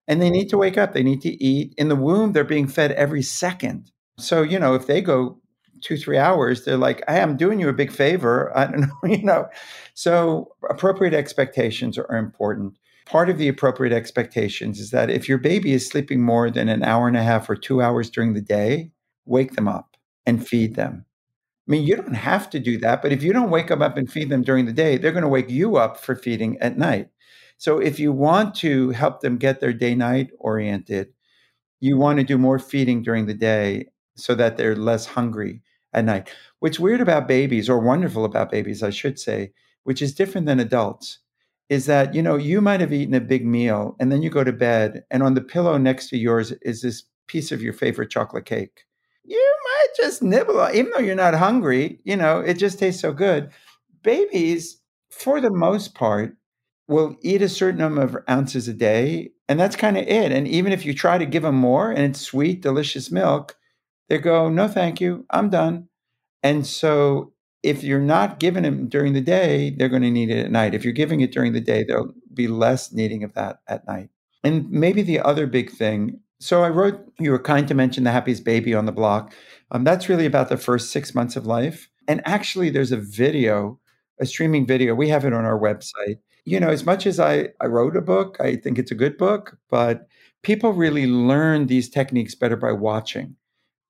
And 0.07 0.21
they 0.21 0.27
mm-hmm. 0.27 0.35
need 0.35 0.51
to 0.51 0.59
wake 0.59 0.79
up, 0.79 0.93
they 0.93 1.03
need 1.03 1.21
to 1.23 1.43
eat. 1.43 1.75
In 1.79 1.89
the 1.89 1.97
womb, 1.97 2.33
they're 2.33 2.45
being 2.45 2.67
fed 2.67 2.93
every 2.93 3.23
second. 3.23 3.91
So, 4.19 4.43
you 4.43 4.59
know, 4.59 4.75
if 4.75 4.87
they 4.87 5.01
go 5.01 5.39
two, 5.81 5.97
three 5.97 6.19
hours, 6.19 6.65
they're 6.65 6.77
like, 6.77 7.05
hey, 7.09 7.21
I'm 7.21 7.37
doing 7.37 7.61
you 7.61 7.69
a 7.69 7.75
big 7.75 7.93
favor. 7.93 8.51
I 8.57 8.67
don't 8.67 8.81
know, 8.81 8.89
you 9.05 9.23
know. 9.23 9.49
So 9.95 10.53
appropriate 10.69 11.15
expectations 11.15 11.97
are 11.99 12.17
important 12.17 12.75
part 13.07 13.31
of 13.31 13.39
the 13.39 13.49
appropriate 13.49 13.93
expectations 13.93 14.79
is 14.79 14.91
that 14.91 15.09
if 15.09 15.31
your 15.31 15.39
baby 15.39 15.73
is 15.73 15.89
sleeping 15.89 16.21
more 16.21 16.51
than 16.51 16.69
an 16.69 16.83
hour 16.83 17.09
and 17.09 17.17
a 17.17 17.23
half 17.23 17.49
or 17.49 17.57
two 17.57 17.81
hours 17.81 18.11
during 18.11 18.35
the 18.35 18.41
day, 18.43 18.91
wake 19.25 19.55
them 19.55 19.67
up 19.67 19.88
and 20.29 20.47
feed 20.47 20.77
them. 20.77 21.07
I 21.67 21.71
mean, 21.71 21.85
you 21.85 21.97
don't 21.97 22.13
have 22.13 22.51
to 22.51 22.59
do 22.59 22.77
that, 22.79 23.01
but 23.01 23.13
if 23.13 23.23
you 23.23 23.33
don't 23.33 23.51
wake 23.51 23.69
them 23.69 23.81
up 23.81 23.97
and 23.97 24.11
feed 24.11 24.29
them 24.29 24.43
during 24.43 24.67
the 24.67 24.73
day, 24.75 24.99
they're 24.99 25.13
going 25.13 25.23
to 25.23 25.29
wake 25.29 25.49
you 25.51 25.77
up 25.77 25.99
for 25.99 26.15
feeding 26.15 26.59
at 26.59 26.77
night. 26.77 27.09
So 27.57 27.79
if 27.79 27.99
you 27.99 28.13
want 28.13 28.55
to 28.57 28.91
help 28.91 29.21
them 29.21 29.39
get 29.39 29.61
their 29.61 29.73
day 29.73 29.95
night 29.95 30.31
oriented, 30.39 31.09
you 31.81 31.97
want 31.97 32.19
to 32.19 32.25
do 32.25 32.37
more 32.37 32.59
feeding 32.59 33.03
during 33.03 33.27
the 33.27 33.35
day 33.35 33.87
so 34.17 34.35
that 34.35 34.59
they're 34.59 34.77
less 34.77 35.07
hungry 35.07 35.63
at 35.95 36.05
night. 36.05 36.31
What's 36.59 36.79
weird 36.79 37.01
about 37.01 37.27
babies, 37.27 37.69
or 37.71 37.79
wonderful 37.79 38.25
about 38.27 38.51
babies, 38.51 38.83
I 38.83 38.91
should 38.91 39.19
say, 39.19 39.53
which 39.85 40.03
is 40.03 40.15
different 40.15 40.47
than 40.47 40.61
adults, 40.61 41.21
is 41.69 41.87
that 41.87 42.15
you 42.15 42.23
know 42.23 42.37
you 42.37 42.61
might 42.61 42.81
have 42.81 42.93
eaten 42.93 43.15
a 43.15 43.21
big 43.21 43.47
meal 43.47 43.97
and 44.01 44.11
then 44.11 44.23
you 44.23 44.31
go 44.31 44.45
to 44.45 44.53
bed 44.53 45.05
and 45.11 45.23
on 45.23 45.35
the 45.35 45.41
pillow 45.41 45.77
next 45.77 46.09
to 46.09 46.17
yours 46.17 46.53
is 46.63 46.83
this 46.83 47.05
piece 47.27 47.53
of 47.53 47.63
your 47.63 47.73
favorite 47.73 48.11
chocolate 48.11 48.47
cake 48.47 48.85
you 49.25 49.55
just 49.97 50.23
nibble 50.23 50.69
even 50.73 50.91
though 50.93 51.01
you're 51.03 51.15
not 51.15 51.35
hungry 51.35 51.99
you 52.05 52.17
know 52.17 52.41
it 52.41 52.55
just 52.55 52.79
tastes 52.79 53.01
so 53.01 53.13
good 53.13 53.51
babies 54.03 54.81
for 55.11 55.41
the 55.41 55.51
most 55.51 55.95
part 55.95 56.37
will 56.87 57.17
eat 57.23 57.43
a 57.43 57.49
certain 57.49 57.79
number 57.79 58.03
of 58.03 58.17
ounces 58.31 58.69
a 58.69 58.73
day 58.73 59.31
and 59.49 59.59
that's 59.59 59.77
kind 59.77 59.97
of 59.97 60.07
it 60.07 60.33
and 60.33 60.49
even 60.49 60.73
if 60.73 60.85
you 60.87 60.95
try 60.95 61.19
to 61.19 61.27
give 61.27 61.43
them 61.43 61.55
more 61.55 61.91
and 61.91 62.01
it's 62.01 62.21
sweet 62.21 62.61
delicious 62.61 63.11
milk 63.11 63.57
they 64.09 64.19
go 64.19 64.49
no 64.49 64.69
thank 64.69 65.01
you 65.01 65.27
i'm 65.31 65.51
done 65.51 65.89
and 66.43 66.67
so 66.67 67.33
if 67.63 67.83
you're 67.83 68.01
not 68.01 68.39
giving 68.39 68.63
them 68.63 68.89
during 68.89 69.13
the 69.13 69.21
day, 69.21 69.71
they're 69.71 69.89
going 69.89 70.03
to 70.03 70.11
need 70.11 70.31
it 70.31 70.45
at 70.45 70.51
night. 70.51 70.75
If 70.75 70.85
you're 70.85 70.93
giving 70.93 71.21
it 71.21 71.33
during 71.33 71.53
the 71.53 71.61
day, 71.61 71.85
there'll 71.85 72.15
be 72.33 72.49
less 72.49 72.93
needing 72.93 73.25
of 73.25 73.35
that 73.35 73.61
at 73.67 73.87
night. 73.87 74.11
And 74.45 74.71
maybe 74.71 75.03
the 75.03 75.21
other 75.21 75.47
big 75.47 75.71
thing. 75.71 76.21
So 76.41 76.63
I 76.63 76.69
wrote, 76.69 77.01
you 77.19 77.33
were 77.33 77.39
kind 77.39 77.67
to 77.69 77.75
mention 77.75 78.05
the 78.05 78.13
happiest 78.13 78.45
baby 78.45 78.75
on 78.75 78.87
the 78.87 78.93
block. 78.93 79.35
Um, 79.71 79.85
that's 79.85 80.09
really 80.09 80.27
about 80.27 80.49
the 80.49 80.57
first 80.57 80.93
six 80.93 81.15
months 81.15 81.37
of 81.37 81.47
life. 81.47 81.89
And 82.07 82.23
actually, 82.25 82.71
there's 82.71 82.93
a 82.93 82.97
video, 82.97 83.79
a 84.21 84.27
streaming 84.27 84.67
video. 84.67 84.95
We 84.95 85.09
have 85.09 85.25
it 85.25 85.33
on 85.33 85.45
our 85.45 85.59
website. 85.59 86.19
You 86.45 86.61
know, 86.61 86.71
as 86.71 86.87
much 86.87 87.07
as 87.07 87.21
I, 87.21 87.49
I 87.61 87.67
wrote 87.67 87.97
a 87.97 88.01
book, 88.01 88.39
I 88.41 88.57
think 88.57 88.79
it's 88.79 88.91
a 88.91 88.95
good 88.95 89.19
book, 89.19 89.59
but 89.69 90.07
people 90.43 90.73
really 90.73 91.07
learn 91.07 91.67
these 91.67 91.91
techniques 91.91 92.35
better 92.35 92.57
by 92.57 92.73
watching. 92.73 93.37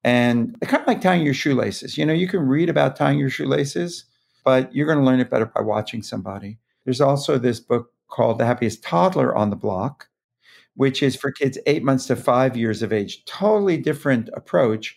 And 0.03 0.59
kind 0.63 0.81
of 0.81 0.87
like 0.87 1.01
tying 1.01 1.25
your 1.25 1.35
shoelaces. 1.35 1.99
You 1.99 2.07
know, 2.07 2.13
you 2.13 2.29
can 2.29 2.41
read 2.41 2.69
about 2.69 2.97
tying 2.97 3.19
your 3.19 3.31
shoelaces, 3.31 4.05
but 4.45 4.75
you're 4.75 4.87
going 4.87 4.99
to 4.99 5.05
learn 5.05 5.21
it 5.21 5.31
better 5.31 5.47
by 5.47 5.61
watching 5.61 6.03
somebody. 6.03 6.59
There's 6.85 7.01
also 7.01 7.39
this 7.39 7.61
book 7.61 7.93
called 8.09 8.39
The 8.39 8.47
Happiest 8.47 8.83
Toddler 8.83 9.37
on 9.37 9.51
the 9.51 9.57
Block, 9.57 10.08
which 10.79 11.03
is 11.03 11.17
for 11.17 11.33
kids 11.33 11.59
eight 11.67 11.83
months 11.83 12.07
to 12.07 12.15
five 12.15 12.57
years 12.57 12.83
of 12.83 12.93
age. 12.93 13.25
Totally 13.25 13.77
different 13.77 14.31
approach, 14.33 14.97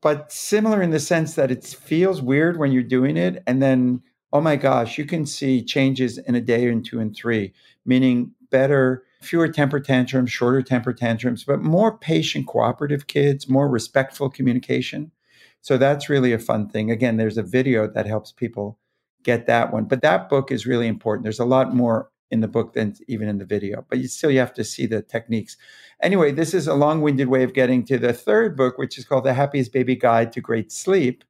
but 0.00 0.32
similar 0.32 0.80
in 0.80 0.92
the 0.92 0.98
sense 0.98 1.34
that 1.34 1.50
it 1.50 1.62
feels 1.62 2.22
weird 2.22 2.58
when 2.58 2.72
you're 2.72 2.82
doing 2.82 3.18
it. 3.18 3.42
And 3.46 3.62
then, 3.62 4.00
oh 4.32 4.40
my 4.40 4.56
gosh, 4.56 4.96
you 4.96 5.04
can 5.04 5.26
see 5.26 5.62
changes 5.62 6.16
in 6.16 6.36
a 6.36 6.40
day 6.40 6.66
and 6.70 6.82
two 6.82 7.00
and 7.00 7.14
three, 7.14 7.52
meaning 7.84 8.32
better 8.50 9.04
fewer 9.20 9.46
temper 9.46 9.78
tantrums, 9.78 10.30
shorter 10.30 10.62
temper 10.62 10.94
tantrums, 10.94 11.44
but 11.44 11.60
more 11.60 11.98
patient, 11.98 12.46
cooperative 12.46 13.06
kids, 13.06 13.46
more 13.46 13.68
respectful 13.68 14.30
communication. 14.30 15.12
So 15.60 15.76
that's 15.76 16.08
really 16.08 16.32
a 16.32 16.38
fun 16.38 16.70
thing. 16.70 16.90
Again, 16.90 17.18
there's 17.18 17.36
a 17.36 17.42
video 17.42 17.86
that 17.86 18.06
helps 18.06 18.32
people 18.32 18.78
get 19.22 19.46
that 19.48 19.70
one. 19.70 19.84
But 19.84 20.00
that 20.00 20.30
book 20.30 20.50
is 20.50 20.66
really 20.66 20.86
important. 20.86 21.24
There's 21.24 21.38
a 21.38 21.44
lot 21.44 21.74
more 21.74 22.10
in 22.30 22.40
the 22.40 22.48
book 22.48 22.74
than 22.74 22.94
even 23.08 23.28
in 23.28 23.38
the 23.38 23.44
video, 23.44 23.84
but 23.88 23.98
you 23.98 24.06
still 24.06 24.30
you 24.30 24.38
have 24.38 24.54
to 24.54 24.64
see 24.64 24.86
the 24.86 25.02
techniques. 25.02 25.56
Anyway, 26.02 26.30
this 26.32 26.54
is 26.54 26.66
a 26.66 26.74
long-winded 26.74 27.28
way 27.28 27.42
of 27.42 27.54
getting 27.54 27.84
to 27.84 27.98
the 27.98 28.12
third 28.12 28.56
book, 28.56 28.78
which 28.78 28.96
is 28.96 29.04
called 29.04 29.24
The 29.24 29.34
Happiest 29.34 29.72
Baby 29.72 29.96
Guide 29.96 30.32
to 30.32 30.40
Great 30.40 30.70
Sleep, 30.70 31.24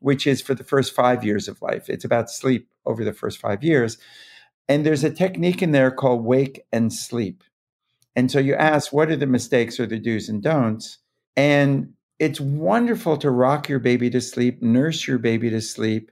which 0.00 0.26
is 0.26 0.40
for 0.40 0.54
the 0.54 0.64
first 0.64 0.94
five 0.94 1.24
years 1.24 1.46
of 1.46 1.62
life. 1.62 1.88
It's 1.88 2.04
about 2.04 2.30
sleep 2.30 2.68
over 2.84 3.04
the 3.04 3.12
first 3.12 3.38
five 3.38 3.62
years. 3.62 3.96
And 4.68 4.84
there's 4.84 5.04
a 5.04 5.10
technique 5.10 5.62
in 5.62 5.72
there 5.72 5.90
called 5.90 6.24
wake 6.24 6.62
and 6.72 6.92
sleep. 6.92 7.44
And 8.16 8.30
so 8.30 8.38
you 8.38 8.54
ask, 8.54 8.92
what 8.92 9.10
are 9.10 9.16
the 9.16 9.26
mistakes 9.26 9.78
or 9.78 9.86
the 9.86 9.98
do's 9.98 10.28
and 10.28 10.42
don'ts? 10.42 10.98
And 11.36 11.94
it's 12.18 12.40
wonderful 12.40 13.16
to 13.18 13.30
rock 13.30 13.68
your 13.68 13.78
baby 13.78 14.10
to 14.10 14.20
sleep, 14.20 14.62
nurse 14.62 15.06
your 15.06 15.18
baby 15.18 15.48
to 15.50 15.60
sleep, 15.60 16.10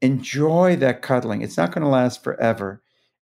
enjoy 0.00 0.76
that 0.76 1.02
cuddling. 1.02 1.42
It's 1.42 1.56
not 1.56 1.72
going 1.72 1.82
to 1.82 1.88
last 1.88 2.24
forever. 2.24 2.82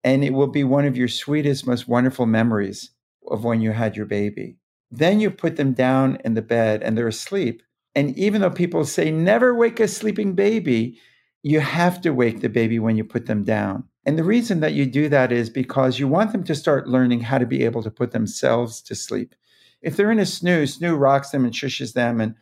And 0.07 0.23
it 0.23 0.33
will 0.33 0.47
be 0.47 0.62
one 0.62 0.87
of 0.87 0.97
your 0.97 1.09
sweetest, 1.09 1.66
most 1.66 1.88
wonderful 1.88 2.27
memories 2.27 2.90
of 3.27 3.42
when 3.42 3.61
you 3.61 3.73
had 3.73 3.97
your 3.97 4.07
baby. 4.07 4.57
Then 4.88 5.19
you 5.19 5.33
put 5.33 5.57
them 5.57 5.73
down 5.73 6.19
in 6.25 6.35
the 6.35 6.42
bed 6.42 6.85
and 6.85 6.97
they're 6.97 7.09
asleep. 7.09 7.61
And 7.97 8.16
even 8.16 8.40
though 8.40 8.51
people 8.51 8.85
say 8.85 9.11
never 9.11 9.53
wake 9.53 9.81
a 9.81 9.88
sleeping 9.88 10.35
baby, 10.35 11.01
you 11.42 11.59
have 11.59 12.01
to 12.03 12.11
wake 12.14 12.40
the 12.40 12.49
baby 12.49 12.79
when 12.79 12.97
you 12.97 13.03
put 13.03 13.27
them 13.27 13.42
down. 13.42 13.83
And 14.05 14.16
the 14.16 14.23
reason 14.23 14.61
that 14.61 14.75
you 14.75 14.87
do 14.87 15.09
that 15.09 15.33
is 15.33 15.51
because 15.51 15.99
you 15.99 16.07
want 16.07 16.31
them 16.31 16.45
to 16.45 16.55
start 16.55 16.88
learning 16.88 17.23
how 17.23 17.38
to 17.38 17.47
be 17.47 17.64
able 17.64 17.83
to 17.83 17.90
put 17.90 18.12
themselves 18.12 18.81
to 18.83 18.95
sleep. 18.95 19.35
If 19.83 19.97
they're 19.97 20.12
in 20.12 20.21
a 20.21 20.27
snooze, 20.27 20.79
SNOO 20.79 20.97
rocks 20.97 21.31
them 21.31 21.45
and 21.45 21.53
shushes 21.53 21.95
them 21.95 22.21
and 22.21 22.37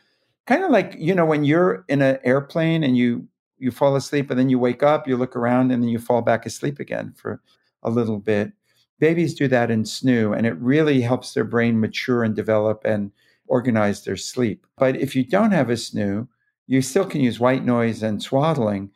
kind 0.47 0.65
of 0.65 0.71
like, 0.71 0.97
you 0.99 1.15
know, 1.15 1.25
when 1.25 1.45
you're 1.45 1.87
in 1.89 2.03
an 2.03 2.19
airplane 2.25 2.85
and 2.85 2.95
you 2.95 3.27
you 3.59 3.71
fall 3.71 3.97
asleep 3.97 4.31
and 4.31 4.39
then 4.39 4.49
you 4.49 4.59
wake 4.59 4.83
up, 4.83 5.07
you 5.07 5.17
look 5.17 5.37
around 5.37 5.71
and 5.71 5.83
then 5.83 5.89
you 5.89 5.99
fall 5.99 6.23
back 6.23 6.47
asleep 6.47 6.79
again 6.81 7.15
for 7.17 7.41
a 7.83 7.91
little 7.91 8.19
bit. 8.19 8.53
Babies 8.99 9.35
do 9.35 9.49
that 9.49 9.71
in 9.71 9.85
SNOO 9.85 10.37
and 10.37 10.47
it 10.47 10.57
really 10.59 11.01
helps 11.01 11.35
their 11.35 11.45
brain 11.45 11.81
mature 11.81 12.23
and 12.23 12.35
develop 12.35 12.83
and 12.85 13.11
organize 13.47 14.05
their 14.05 14.17
sleep. 14.17 14.67
But 14.79 14.97
if 14.97 15.15
you 15.15 15.25
don't 15.25 15.53
have 15.53 15.71
a 15.71 15.77
SNOO, 15.77 16.29
you 16.67 16.83
still 16.83 17.05
can 17.05 17.21
use 17.21 17.39
white 17.39 17.65
noise 17.65 18.03
and 18.03 18.23
swaddling. 18.23 18.91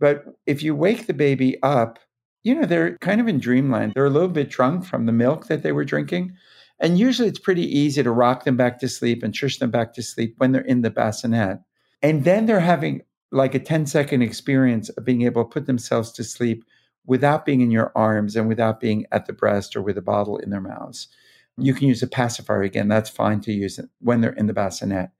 But 0.00 0.24
if 0.46 0.62
you 0.62 0.74
wake 0.74 1.06
the 1.06 1.14
baby 1.14 1.62
up 1.62 1.98
you 2.42 2.54
know, 2.54 2.66
they're 2.66 2.98
kind 2.98 3.20
of 3.20 3.28
in 3.28 3.38
dreamland. 3.38 3.92
They're 3.94 4.06
a 4.06 4.10
little 4.10 4.28
bit 4.28 4.50
drunk 4.50 4.84
from 4.84 5.06
the 5.06 5.12
milk 5.12 5.46
that 5.46 5.62
they 5.62 5.72
were 5.72 5.84
drinking. 5.84 6.34
And 6.80 6.98
usually 6.98 7.28
it's 7.28 7.38
pretty 7.38 7.64
easy 7.64 8.02
to 8.02 8.10
rock 8.10 8.44
them 8.44 8.56
back 8.56 8.80
to 8.80 8.88
sleep 8.88 9.22
and 9.22 9.34
shush 9.34 9.58
them 9.58 9.70
back 9.70 9.94
to 9.94 10.02
sleep 10.02 10.34
when 10.38 10.50
they're 10.50 10.62
in 10.62 10.82
the 10.82 10.90
bassinet. 10.90 11.60
And 12.02 12.24
then 12.24 12.46
they're 12.46 12.60
having 12.60 13.02
like 13.32 13.54
a 13.54 13.58
10 13.58 13.86
second 13.86 14.22
experience 14.22 14.88
of 14.90 15.04
being 15.04 15.22
able 15.22 15.44
to 15.44 15.50
put 15.50 15.66
themselves 15.66 16.12
to 16.12 16.24
sleep 16.24 16.64
without 17.06 17.44
being 17.44 17.60
in 17.60 17.70
your 17.70 17.90
arms 17.96 18.36
and 18.36 18.46
without 18.46 18.78
being 18.78 19.06
at 19.10 19.26
the 19.26 19.32
breast 19.32 19.74
or 19.74 19.82
with 19.82 19.98
a 19.98 20.02
bottle 20.02 20.36
in 20.38 20.50
their 20.50 20.60
mouths. 20.60 21.08
You 21.56 21.74
can 21.74 21.88
use 21.88 22.02
a 22.02 22.06
pacifier 22.06 22.62
again. 22.62 22.88
That's 22.88 23.10
fine 23.10 23.40
to 23.40 23.52
use 23.52 23.80
when 24.00 24.20
they're 24.20 24.32
in 24.32 24.46
the 24.46 24.52
bassinet 24.52 25.10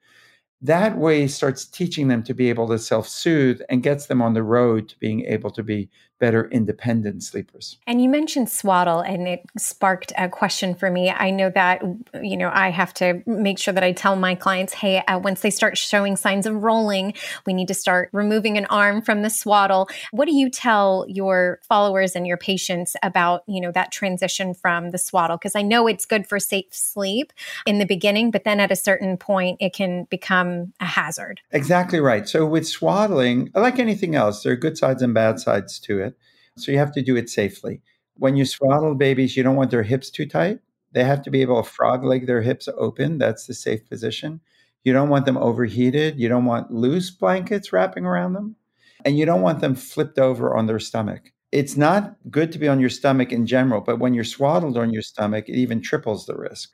that 0.63 0.97
way 0.97 1.27
starts 1.27 1.67
teaching 1.67 2.07
them 2.07 2.23
to 2.23 2.35
be 2.35 2.49
able 2.49 2.69
to 2.69 2.79
self-soothe 2.79 3.61
and 3.69 3.83
gets 3.83 4.07
them 4.07 4.23
on 4.23 4.33
the 4.33 4.45
road 4.45 4.89
to 4.89 4.99
being 4.99 5.25
able 5.25 5.51
to 5.51 5.63
be 5.63 5.91
better 6.23 6.49
independent 6.53 7.21
sleepers. 7.25 7.79
And 7.85 8.01
you 8.01 8.09
mentioned 8.09 8.49
swaddle 8.49 9.01
and 9.01 9.27
it 9.27 9.43
sparked 9.59 10.13
a 10.17 10.29
question 10.29 10.73
for 10.73 10.89
me. 10.89 11.11
I 11.11 11.31
know 11.31 11.51
that 11.51 11.83
you 12.23 12.37
know 12.37 12.49
I 12.55 12.71
have 12.71 12.95
to 12.95 13.25
make 13.27 13.59
sure 13.59 13.75
that 13.75 13.83
I 13.83 13.91
tell 13.91 14.15
my 14.15 14.37
clients, 14.37 14.73
"Hey, 14.73 14.99
uh, 14.99 15.19
once 15.19 15.41
they 15.41 15.51
start 15.51 15.77
showing 15.77 16.15
signs 16.15 16.47
of 16.47 16.63
rolling, 16.63 17.15
we 17.45 17.53
need 17.53 17.67
to 17.67 17.75
start 17.75 18.09
removing 18.13 18.57
an 18.57 18.67
arm 18.67 19.03
from 19.03 19.23
the 19.23 19.31
swaddle." 19.31 19.89
What 20.13 20.27
do 20.27 20.33
you 20.37 20.49
tell 20.49 21.05
your 21.09 21.59
followers 21.69 22.15
and 22.15 22.25
your 22.25 22.37
patients 22.37 22.95
about, 23.03 23.43
you 23.49 23.61
know, 23.61 23.73
that 23.73 23.91
transition 23.91 24.55
from 24.55 24.93
the 24.93 24.99
swaddle 24.99 25.39
because 25.39 25.57
I 25.57 25.63
know 25.63 25.89
it's 25.89 26.07
good 26.07 26.29
for 26.29 26.39
safe 26.39 26.67
sleep 26.71 27.33
in 27.67 27.79
the 27.79 27.85
beginning, 27.85 28.31
but 28.31 28.45
then 28.45 28.61
at 28.61 28.71
a 28.71 28.77
certain 28.77 29.17
point 29.17 29.57
it 29.61 29.73
can 29.73 30.05
become 30.05 30.73
a 30.79 30.87
hazard. 30.87 31.41
Exactly 31.51 31.99
right. 31.99 32.29
So 32.29 32.47
with 32.47 32.69
swaddling, 32.69 33.51
like 33.57 33.81
anything 33.81 34.15
else, 34.15 34.45
there 34.45 34.53
are 34.53 34.57
good 34.57 34.79
sides 34.79 35.03
and 35.03 35.13
bad 35.13 35.41
sides 35.41 35.81
to 35.81 35.99
it. 35.99 36.12
So 36.57 36.73
you 36.73 36.79
have 36.79 36.93
to 36.93 37.03
do 37.03 37.17
it 37.17 37.31
safely. 37.31 37.81
When 38.15 38.37
you 38.37 38.45
swaddle 38.45 38.95
babies, 38.95 39.37
you 39.37 39.43
don't 39.43 39.57
want 39.57 39.71
their 39.71 39.83
hips 39.83 40.11
too 40.11 40.27
tight. 40.27 40.61
They 40.93 41.05
have 41.05 41.23
to 41.23 41.31
be 41.31 41.41
able 41.43 41.63
to 41.63 41.69
frog 41.69 42.05
leg 42.05 42.27
their 42.27 42.43
hips 42.43 42.69
open. 42.77 43.19
That's 43.19 43.47
the 43.47 43.55
safe 43.55 43.89
position. 43.89 44.41
You 44.85 44.93
don't 44.93 45.09
want 45.09 45.25
them 45.25 45.39
overheated. 45.39 46.19
You 46.19 46.29
don't 46.29 46.45
want 46.45 46.71
loose 46.71 47.11
blankets 47.11 47.73
wrapping 47.73 48.05
around 48.05 48.35
them. 48.35 48.57
And 49.05 49.19
you 49.19 49.25
don't 49.25 49.43
want 49.43 49.61
them 49.61 49.75
flipped 49.75 50.19
over 50.19 50.55
on 50.55 50.67
their 50.67 50.79
stomach. 50.79 51.33
It's 51.51 51.77
not 51.77 52.17
good 52.31 52.53
to 52.53 52.59
be 52.59 52.69
on 52.69 52.81
your 52.81 52.91
stomach 52.91 53.33
in 53.33 53.47
general, 53.47 53.81
but 53.81 53.99
when 53.99 54.15
you're 54.15 54.25
swaddled 54.25 54.77
on 54.79 54.93
your 54.93 55.03
stomach, 55.03 55.49
it 55.49 55.57
even 55.57 55.81
triples 55.81 56.27
the 56.27 56.37
risk. 56.37 56.73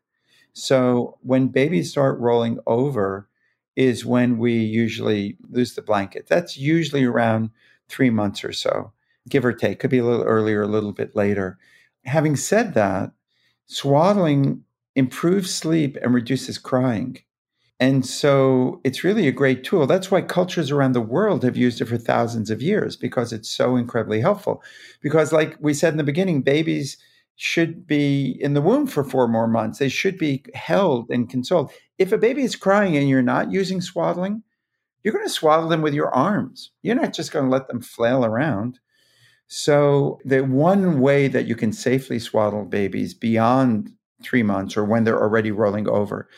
So 0.53 1.19
when 1.23 1.49
babies 1.49 1.91
start 1.91 2.19
rolling 2.21 2.59
over, 2.67 3.29
is 3.77 4.05
when 4.05 4.39
we 4.39 4.55
usually 4.55 5.37
lose 5.51 5.75
the 5.75 5.83
blanket. 5.83 6.27
That's 6.27 6.57
usually 6.57 7.05
around 7.05 7.51
three 7.89 8.11
months 8.11 8.43
or 8.43 8.53
so, 8.53 8.93
give 9.29 9.45
or 9.45 9.53
take. 9.53 9.79
Could 9.81 9.91
be 9.91 9.99
a 9.99 10.05
little 10.05 10.25
earlier, 10.25 10.63
a 10.63 10.69
little 10.69 10.93
bit 10.93 11.15
later. 11.15 11.59
Having 12.05 12.37
said 12.37 12.75
that, 12.75 13.13
swaddling 13.67 14.65
improves 14.95 15.55
sleep 15.55 15.97
and 16.03 16.15
reduces 16.15 16.59
crying. 16.59 17.19
And 17.81 18.05
so 18.05 18.81
it's 18.83 19.05
really 19.05 19.29
a 19.29 19.33
great 19.33 19.63
tool. 19.63 19.87
That's 19.87 20.11
why 20.11 20.23
cultures 20.23 20.71
around 20.71 20.93
the 20.93 21.01
world 21.01 21.45
have 21.45 21.57
used 21.57 21.81
it 21.81 21.87
for 21.87 21.97
thousands 21.97 22.51
of 22.51 22.61
years 22.61 22.97
because 22.97 23.33
it's 23.33 23.49
so 23.49 23.77
incredibly 23.77 24.21
helpful. 24.21 24.63
Because, 25.01 25.33
like 25.33 25.57
we 25.61 25.75
said 25.75 25.93
in 25.93 25.99
the 25.99 26.03
beginning, 26.05 26.43
babies 26.43 26.97
should 27.37 27.87
be 27.87 28.37
in 28.41 28.55
the 28.55 28.61
womb 28.61 28.89
for 28.89 29.05
four 29.05 29.29
more 29.29 29.47
months. 29.47 29.79
They 29.79 29.89
should 29.89 30.19
be 30.19 30.45
held 30.55 31.09
and 31.09 31.31
consoled. 31.31 31.71
If 31.99 32.11
a 32.11 32.19
baby 32.19 32.43
is 32.43 32.57
crying 32.57 32.97
and 32.97 33.09
you're 33.09 33.23
not 33.23 33.53
using 33.53 33.81
swaddling, 33.81 34.43
you're 35.05 35.15
going 35.15 35.27
to 35.27 35.33
swaddle 35.33 35.69
them 35.69 35.81
with 35.81 35.95
your 35.95 36.13
arms. 36.13 36.73
You're 36.83 36.97
not 36.97 37.15
just 37.15 37.31
going 37.31 37.45
to 37.45 37.51
let 37.51 37.69
them 37.69 37.81
flail 37.81 38.25
around. 38.25 38.81
So, 39.49 40.21
the 40.25 40.43
one 40.43 41.01
way 41.01 41.27
that 41.27 41.47
you 41.47 41.57
can 41.57 41.73
safely 41.73 42.19
swaddle 42.19 42.67
babies 42.67 43.15
beyond 43.15 43.91
three 44.23 44.43
months 44.43 44.77
or 44.77 44.85
when 44.85 45.05
they're 45.05 45.21
already 45.21 45.51
rolling 45.51 45.89
over 45.89 46.29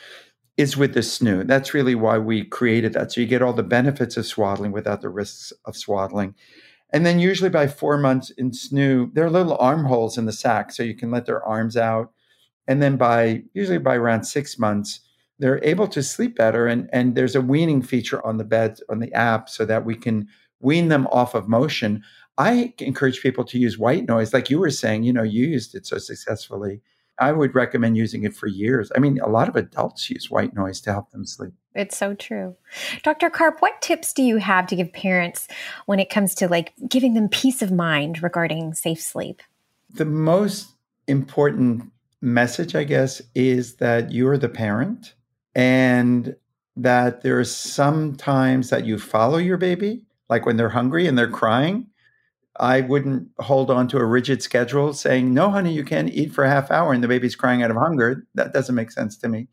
is 0.55 0.77
with 0.77 0.93
the 0.93 1.01
SNOO. 1.01 1.45
That's 1.45 1.73
really 1.73 1.95
why 1.95 2.17
we 2.17 2.45
created 2.45 2.93
that. 2.93 3.11
So, 3.11 3.19
you 3.19 3.27
get 3.27 3.41
all 3.41 3.51
the 3.51 3.63
benefits 3.63 4.15
of 4.15 4.25
swaddling 4.25 4.71
without 4.71 5.01
the 5.01 5.09
risks 5.09 5.51
of 5.65 5.75
swaddling. 5.75 6.35
And 6.93 7.05
then 7.05 7.19
usually 7.19 7.49
by 7.49 7.67
four 7.67 7.97
months 7.97 8.29
in 8.31 8.51
SNOO, 8.51 9.11
there 9.13 9.25
are 9.25 9.29
little 9.29 9.57
armholes 9.57 10.17
in 10.17 10.25
the 10.25 10.31
sack 10.31 10.71
so 10.71 10.83
you 10.83 10.95
can 10.95 11.11
let 11.11 11.25
their 11.25 11.43
arms 11.43 11.75
out. 11.75 12.11
And 12.67 12.81
then 12.81 12.95
by 12.95 13.43
usually 13.53 13.77
by 13.77 13.95
around 13.95 14.23
six 14.23 14.57
months, 14.57 15.01
they're 15.39 15.63
able 15.63 15.87
to 15.89 16.03
sleep 16.03 16.37
better. 16.37 16.67
And, 16.67 16.89
and 16.93 17.15
there's 17.15 17.35
a 17.35 17.41
weaning 17.41 17.81
feature 17.81 18.25
on 18.25 18.37
the 18.37 18.43
bed 18.45 18.79
on 18.89 18.99
the 18.99 19.11
app 19.13 19.49
so 19.49 19.65
that 19.65 19.83
we 19.83 19.95
can 19.95 20.27
wean 20.61 20.89
them 20.89 21.07
off 21.07 21.33
of 21.33 21.49
motion. 21.49 22.03
I 22.37 22.73
encourage 22.79 23.21
people 23.21 23.43
to 23.45 23.59
use 23.59 23.77
white 23.77 24.07
noise, 24.07 24.33
like 24.33 24.49
you 24.49 24.59
were 24.59 24.69
saying, 24.69 25.03
you 25.03 25.13
know, 25.13 25.23
you 25.23 25.45
used 25.45 25.75
it 25.75 25.85
so 25.85 25.97
successfully. 25.97 26.81
I 27.19 27.31
would 27.33 27.53
recommend 27.53 27.97
using 27.97 28.23
it 28.23 28.35
for 28.35 28.47
years. 28.47 28.91
I 28.95 28.99
mean, 28.99 29.19
a 29.19 29.29
lot 29.29 29.47
of 29.47 29.55
adults 29.55 30.09
use 30.09 30.31
white 30.31 30.55
noise 30.55 30.81
to 30.81 30.91
help 30.91 31.11
them 31.11 31.25
sleep. 31.25 31.53
It's 31.75 31.95
so 31.95 32.15
true. 32.15 32.55
Dr. 33.03 33.29
Karp, 33.29 33.61
what 33.61 33.81
tips 33.81 34.11
do 34.11 34.23
you 34.23 34.37
have 34.37 34.65
to 34.67 34.75
give 34.75 34.91
parents 34.91 35.47
when 35.85 35.99
it 35.99 36.09
comes 36.09 36.33
to 36.35 36.47
like 36.47 36.73
giving 36.89 37.13
them 37.13 37.29
peace 37.29 37.61
of 37.61 37.71
mind 37.71 38.23
regarding 38.23 38.73
safe 38.73 39.01
sleep? 39.01 39.41
The 39.93 40.05
most 40.05 40.73
important 41.07 41.91
message, 42.21 42.75
I 42.75 42.85
guess, 42.85 43.21
is 43.35 43.75
that 43.75 44.11
you're 44.11 44.37
the 44.37 44.49
parent 44.49 45.13
and 45.53 46.35
that 46.75 47.21
there 47.21 47.39
are 47.39 47.43
some 47.45 48.15
times 48.15 48.69
that 48.69 48.85
you 48.85 48.97
follow 48.97 49.37
your 49.37 49.57
baby, 49.57 50.01
like 50.29 50.45
when 50.45 50.57
they're 50.57 50.69
hungry 50.69 51.05
and 51.05 51.17
they're 51.17 51.29
crying. 51.29 51.87
I 52.59 52.81
wouldn't 52.81 53.29
hold 53.39 53.71
on 53.71 53.87
to 53.89 53.97
a 53.97 54.05
rigid 54.05 54.43
schedule 54.43 54.93
saying, 54.93 55.33
no, 55.33 55.49
honey, 55.49 55.73
you 55.73 55.83
can't 55.83 56.09
eat 56.09 56.33
for 56.33 56.43
a 56.43 56.49
half 56.49 56.69
hour 56.69 56.93
and 56.93 57.03
the 57.03 57.07
baby's 57.07 57.35
crying 57.35 57.63
out 57.63 57.71
of 57.71 57.77
hunger. 57.77 58.27
That 58.35 58.53
doesn't 58.53 58.75
make 58.75 58.91
sense 58.91 59.17
to 59.17 59.29
me. 59.29 59.47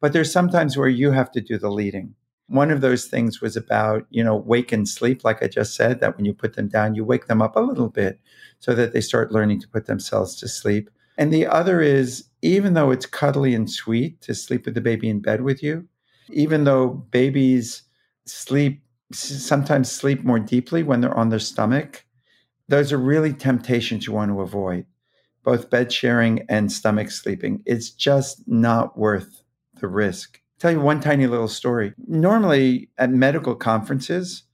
But 0.00 0.12
there's 0.12 0.32
sometimes 0.32 0.76
where 0.76 0.88
you 0.88 1.12
have 1.12 1.30
to 1.32 1.40
do 1.40 1.58
the 1.58 1.70
leading. 1.70 2.14
One 2.48 2.72
of 2.72 2.80
those 2.80 3.06
things 3.06 3.40
was 3.40 3.56
about, 3.56 4.06
you 4.10 4.24
know, 4.24 4.36
wake 4.36 4.72
and 4.72 4.88
sleep, 4.88 5.22
like 5.24 5.42
I 5.42 5.46
just 5.46 5.76
said, 5.76 6.00
that 6.00 6.16
when 6.16 6.24
you 6.24 6.34
put 6.34 6.56
them 6.56 6.66
down, 6.68 6.96
you 6.96 7.04
wake 7.04 7.26
them 7.26 7.40
up 7.40 7.54
a 7.54 7.60
little 7.60 7.88
bit 7.88 8.18
so 8.58 8.74
that 8.74 8.92
they 8.92 9.00
start 9.00 9.30
learning 9.30 9.60
to 9.60 9.68
put 9.68 9.86
themselves 9.86 10.34
to 10.36 10.48
sleep. 10.48 10.90
And 11.16 11.32
the 11.32 11.46
other 11.46 11.80
is, 11.80 12.24
even 12.42 12.74
though 12.74 12.90
it's 12.90 13.06
cuddly 13.06 13.54
and 13.54 13.70
sweet 13.70 14.20
to 14.22 14.34
sleep 14.34 14.64
with 14.64 14.74
the 14.74 14.80
baby 14.80 15.08
in 15.08 15.20
bed 15.20 15.42
with 15.42 15.62
you, 15.62 15.86
even 16.30 16.64
though 16.64 16.88
babies 16.88 17.82
sleep, 18.26 18.82
sometimes 19.12 19.90
sleep 19.90 20.24
more 20.24 20.38
deeply 20.38 20.82
when 20.82 21.00
they're 21.00 21.16
on 21.16 21.28
their 21.28 21.38
stomach, 21.38 22.04
those 22.70 22.92
are 22.92 22.98
really 22.98 23.32
temptations 23.32 24.06
you 24.06 24.12
want 24.12 24.30
to 24.30 24.40
avoid, 24.40 24.86
both 25.42 25.70
bed 25.70 25.92
sharing 25.92 26.46
and 26.48 26.70
stomach 26.70 27.10
sleeping. 27.10 27.62
It's 27.66 27.90
just 27.90 28.44
not 28.46 28.96
worth 28.96 29.42
the 29.80 29.88
risk. 29.88 30.40
I'll 30.40 30.60
tell 30.60 30.70
you 30.72 30.80
one 30.80 31.00
tiny 31.00 31.26
little 31.26 31.48
story. 31.48 31.94
Normally 32.06 32.88
at 32.96 33.10
medical 33.10 33.56
conferences, 33.56 34.44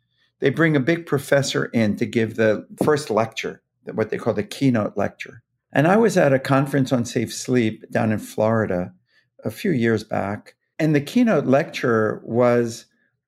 they 0.41 0.49
bring 0.49 0.75
a 0.75 0.81
big 0.81 1.05
professor 1.05 1.67
in 1.67 1.97
to 1.97 2.07
give 2.07 2.37
the 2.37 2.67
first 2.83 3.11
lecture, 3.11 3.63
what 3.93 4.09
they 4.09 4.17
call 4.17 4.33
the 4.33 4.43
keynote 4.43 4.97
lecture. 4.97 5.43
And 5.71 5.87
I 5.87 5.99
was 5.99 6.17
at 6.17 6.33
a 6.33 6.39
conference 6.39 6.93
on 6.93 7.05
safe 7.05 7.35
sleep 7.35 7.85
down 7.91 8.13
in 8.13 8.19
Florida 8.19 8.95
a 9.45 9.51
few 9.51 9.73
years 9.73 10.05
back. 10.05 10.55
And 10.79 10.95
the 10.95 11.03
keynote 11.03 11.45
lecturer 11.45 12.23
was 12.25 12.87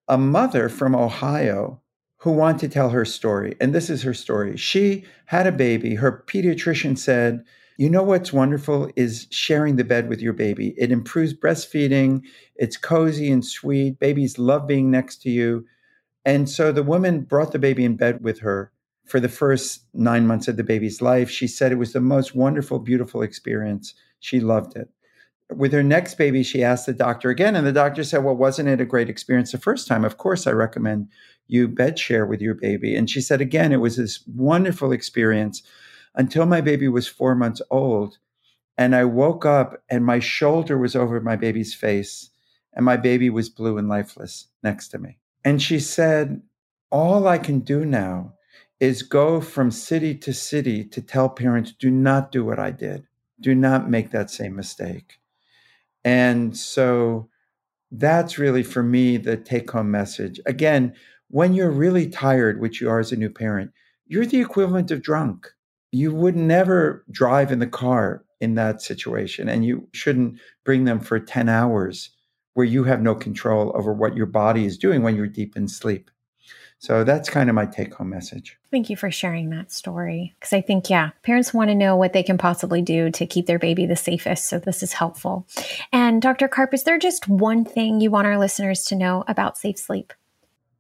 a 0.09 0.17
mother 0.17 0.71
from 0.71 0.95
Ohio 0.95 1.83
who 2.19 2.33
want 2.33 2.59
to 2.61 2.69
tell 2.69 2.91
her 2.91 3.05
story. 3.05 3.57
And 3.61 3.75
this 3.75 3.89
is 3.91 4.03
her 4.03 4.15
story. 4.15 4.57
She 4.57 5.05
had 5.27 5.47
a 5.47 5.53
baby. 5.53 5.95
Her 5.95 6.25
pediatrician 6.27 6.99
said, 6.99 7.45
you 7.77 7.89
know 7.89 8.03
what's 8.03 8.33
wonderful 8.33 8.91
is 8.97 9.29
sharing 9.31 9.77
the 9.77 9.85
bed 9.85 10.09
with 10.09 10.21
your 10.21 10.33
baby. 10.33 10.75
It 10.77 10.91
improves 10.91 11.33
breastfeeding. 11.33 12.23
It's 12.57 12.77
cozy 12.77 13.31
and 13.31 13.45
sweet. 13.45 14.01
Babies 14.01 14.37
love 14.37 14.67
being 14.67 14.91
next 14.91 15.23
to 15.23 15.31
you. 15.31 15.65
And 16.25 16.51
so 16.51 16.73
the 16.73 16.83
woman 16.83 17.21
brought 17.21 17.53
the 17.53 17.59
baby 17.61 17.85
in 17.85 17.97
bed 17.97 18.23
with 18.23 18.41
her 18.41 18.73
for 19.07 19.21
the 19.21 19.29
first 19.29 19.85
nine 19.95 20.27
months 20.27 20.49
of 20.49 20.57
the 20.57 20.65
baby's 20.65 21.01
life. 21.01 21.31
She 21.31 21.47
said 21.47 21.71
it 21.71 21.77
was 21.77 21.93
the 21.93 22.01
most 22.01 22.35
wonderful, 22.35 22.81
beautiful 22.81 23.23
experience. 23.23 23.95
She 24.19 24.41
loved 24.41 24.77
it. 24.77 24.89
With 25.55 25.73
her 25.73 25.83
next 25.83 26.17
baby, 26.17 26.43
she 26.43 26.63
asked 26.63 26.87
the 26.87 26.93
doctor 26.93 27.31
again, 27.31 27.57
and 27.57 27.67
the 27.67 27.73
doctor 27.73 28.05
said, 28.05 28.23
Well, 28.23 28.37
wasn't 28.37 28.69
it 28.69 28.81
a 28.81 28.87
great 28.87 29.09
experience 29.09 29.53
the 29.53 29.59
first 29.59 29.89
time? 29.89 30.05
Of 30.05 30.19
course, 30.19 30.47
I 30.47 30.53
recommend 30.53 31.09
you 31.47 31.67
bed 31.67 31.99
share 31.99 32.27
with 32.27 32.43
your 32.43 32.55
baby. 32.55 32.95
And 32.95 33.09
she 33.09 33.21
said, 33.21 33.41
Again, 33.41 33.73
it 33.73 33.79
was 33.79 33.97
this 33.97 34.23
wonderful 34.27 34.93
experience 34.93 35.63
until 36.15 36.47
my 36.47 36.61
baby 36.61 36.89
was 36.89 37.09
four 37.09 37.35
months 37.35 37.63
old. 37.71 38.19
And 38.77 38.95
I 38.95 39.05
woke 39.05 39.45
up 39.45 39.83
and 39.89 40.05
my 40.05 40.21
shoulder 40.21 40.79
was 40.79 40.95
over 40.95 41.21
my 41.21 41.37
baby's 41.37 41.75
face, 41.75 42.31
and 42.75 42.85
my 42.85 42.97
baby 42.97 43.31
was 43.31 43.49
blue 43.49 43.79
and 43.79 43.89
lifeless 43.89 44.49
next 44.63 44.89
to 44.89 44.99
me. 44.99 45.19
And 45.45 45.63
she 45.63 45.81
said, 45.81 46.43
All 46.91 47.27
I 47.27 47.39
can 47.39 47.61
do 47.61 47.85
now 47.85 48.35
is 48.79 49.03
go 49.03 49.41
from 49.41 49.71
city 49.71 50.15
to 50.15 50.33
city 50.33 50.85
to 50.85 51.03
tell 51.03 51.29
parents 51.29 51.73
do 51.73 51.91
not 51.91 52.31
do 52.31 52.45
what 52.45 52.59
I 52.59 52.71
did, 52.71 53.07
do 53.41 53.55
not 53.55 53.91
make 53.91 54.11
that 54.11 54.31
same 54.31 54.55
mistake. 54.55 55.18
And 56.05 56.57
so 56.57 57.29
that's 57.91 58.39
really 58.39 58.63
for 58.63 58.83
me 58.83 59.17
the 59.17 59.37
take 59.37 59.71
home 59.71 59.91
message. 59.91 60.41
Again, 60.47 60.95
when 61.29 61.55
you're 61.55 61.71
really 61.71 62.09
tired, 62.09 62.61
which 62.61 62.81
you 62.81 62.89
are 62.89 63.01
as 63.01 63.13
a 63.13 63.17
new 63.17 63.31
parent, 63.31 63.73
you're 64.07 64.27
the 64.27 64.41
equivalent 64.41 64.91
of 64.91 65.03
drunk. 65.03 65.49
You 65.93 66.15
would 66.15 66.37
never 66.37 67.05
drive 67.11 67.53
in 67.53 67.59
the 67.59 67.67
car 67.67 68.25
in 68.41 68.55
that 68.55 68.81
situation, 68.81 69.49
and 69.49 69.65
you 69.65 69.89
shouldn't 69.93 70.39
bring 70.65 70.85
them 70.85 71.01
for 71.01 71.19
10 71.19 71.49
hours 71.49 72.11
where 72.55 72.67
you 72.67 72.85
have 72.85 73.01
no 73.03 73.15
control 73.15 73.73
over 73.75 73.93
what 73.93 74.17
your 74.17 74.27
body 74.27 74.65
is 74.65 74.79
doing 74.79 75.03
when 75.03 75.17
you're 75.17 75.27
deep 75.27 75.57
in 75.57 75.69
sleep. 75.69 76.11
So 76.81 77.03
that's 77.03 77.29
kind 77.29 77.49
of 77.49 77.57
my 77.57 77.67
take 77.67 77.95
home 77.95 78.11
message. 78.11 78.57
Thank 78.71 78.89
you 78.89 78.97
for 78.97 79.11
sharing 79.11 79.51
that 79.51 79.73
story. 79.73 80.35
Because 80.39 80.53
I 80.53 80.61
think, 80.61 80.89
yeah, 80.89 81.11
parents 81.23 81.53
want 81.53 81.71
to 81.71 81.75
know 81.75 81.97
what 81.97 82.13
they 82.13 82.23
can 82.23 82.39
possibly 82.39 82.83
do 82.83 83.11
to 83.11 83.27
keep 83.27 83.47
their 83.47 83.59
baby 83.59 83.85
the 83.85 83.97
safest. 83.97 84.49
So 84.49 84.59
this 84.59 84.83
is 84.83 84.93
helpful. 84.93 85.47
And 85.93 86.23
Dr. 86.23 86.47
Karp, 86.47 86.73
is 86.73 86.85
there 86.85 86.99
just 86.99 87.29
one 87.29 87.65
thing 87.65 88.01
you 88.01 88.11
want 88.11 88.29
our 88.29 88.39
listeners 88.39 88.85
to 88.85 88.95
know 88.95 89.25
about 89.27 89.59
safe 89.59 89.79
sleep? 89.79 90.13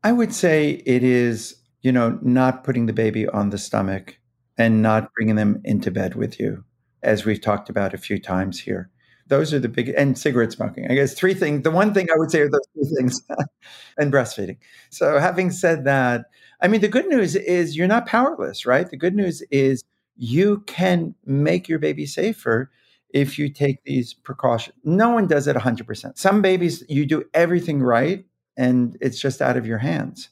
I 0.04 0.12
would 0.12 0.32
say 0.32 0.82
it 0.86 1.02
is, 1.02 1.56
you 1.82 1.90
know, 1.90 2.18
not 2.22 2.62
putting 2.62 2.86
the 2.86 2.92
baby 2.92 3.26
on 3.26 3.50
the 3.50 3.58
stomach 3.58 4.18
and 4.56 4.82
not 4.82 5.12
bringing 5.14 5.34
them 5.34 5.60
into 5.64 5.90
bed 5.90 6.14
with 6.14 6.38
you, 6.38 6.64
as 7.02 7.24
we've 7.24 7.40
talked 7.40 7.68
about 7.68 7.94
a 7.94 7.98
few 7.98 8.20
times 8.20 8.60
here 8.60 8.90
those 9.28 9.52
are 9.54 9.58
the 9.58 9.68
big 9.68 9.90
and 9.90 10.18
cigarette 10.18 10.52
smoking 10.52 10.90
i 10.90 10.94
guess. 10.94 11.14
Three 11.14 11.34
things 11.34 11.62
the 11.62 11.70
one 11.70 11.94
thing 11.94 12.08
i 12.14 12.18
would 12.18 12.30
say 12.30 12.40
are 12.40 12.50
those 12.50 12.66
three 12.74 12.96
things 12.96 13.22
and 13.98 14.12
breastfeeding. 14.12 14.58
So 14.90 15.18
having 15.18 15.50
said 15.50 15.84
that 15.84 16.26
i 16.60 16.68
mean 16.68 16.80
the 16.80 16.88
good 16.88 17.06
news 17.06 17.36
is 17.36 17.76
you're 17.76 17.88
not 17.88 18.06
powerless 18.06 18.66
right? 18.66 18.90
The 18.90 18.96
good 18.96 19.14
news 19.14 19.42
is 19.50 19.84
you 20.16 20.62
can 20.66 21.14
make 21.24 21.68
your 21.68 21.78
baby 21.78 22.06
safer 22.06 22.70
if 23.10 23.38
you 23.38 23.48
take 23.48 23.82
these 23.84 24.12
precautions. 24.12 24.76
No 24.84 25.10
one 25.10 25.26
does 25.26 25.46
it 25.46 25.56
100% 25.56 26.18
some 26.18 26.42
babies 26.42 26.84
you 26.88 27.06
do 27.06 27.24
everything 27.34 27.80
right 27.82 28.24
and 28.56 28.96
it's 29.00 29.20
just 29.20 29.40
out 29.40 29.56
of 29.56 29.66
your 29.66 29.78
hands. 29.78 30.30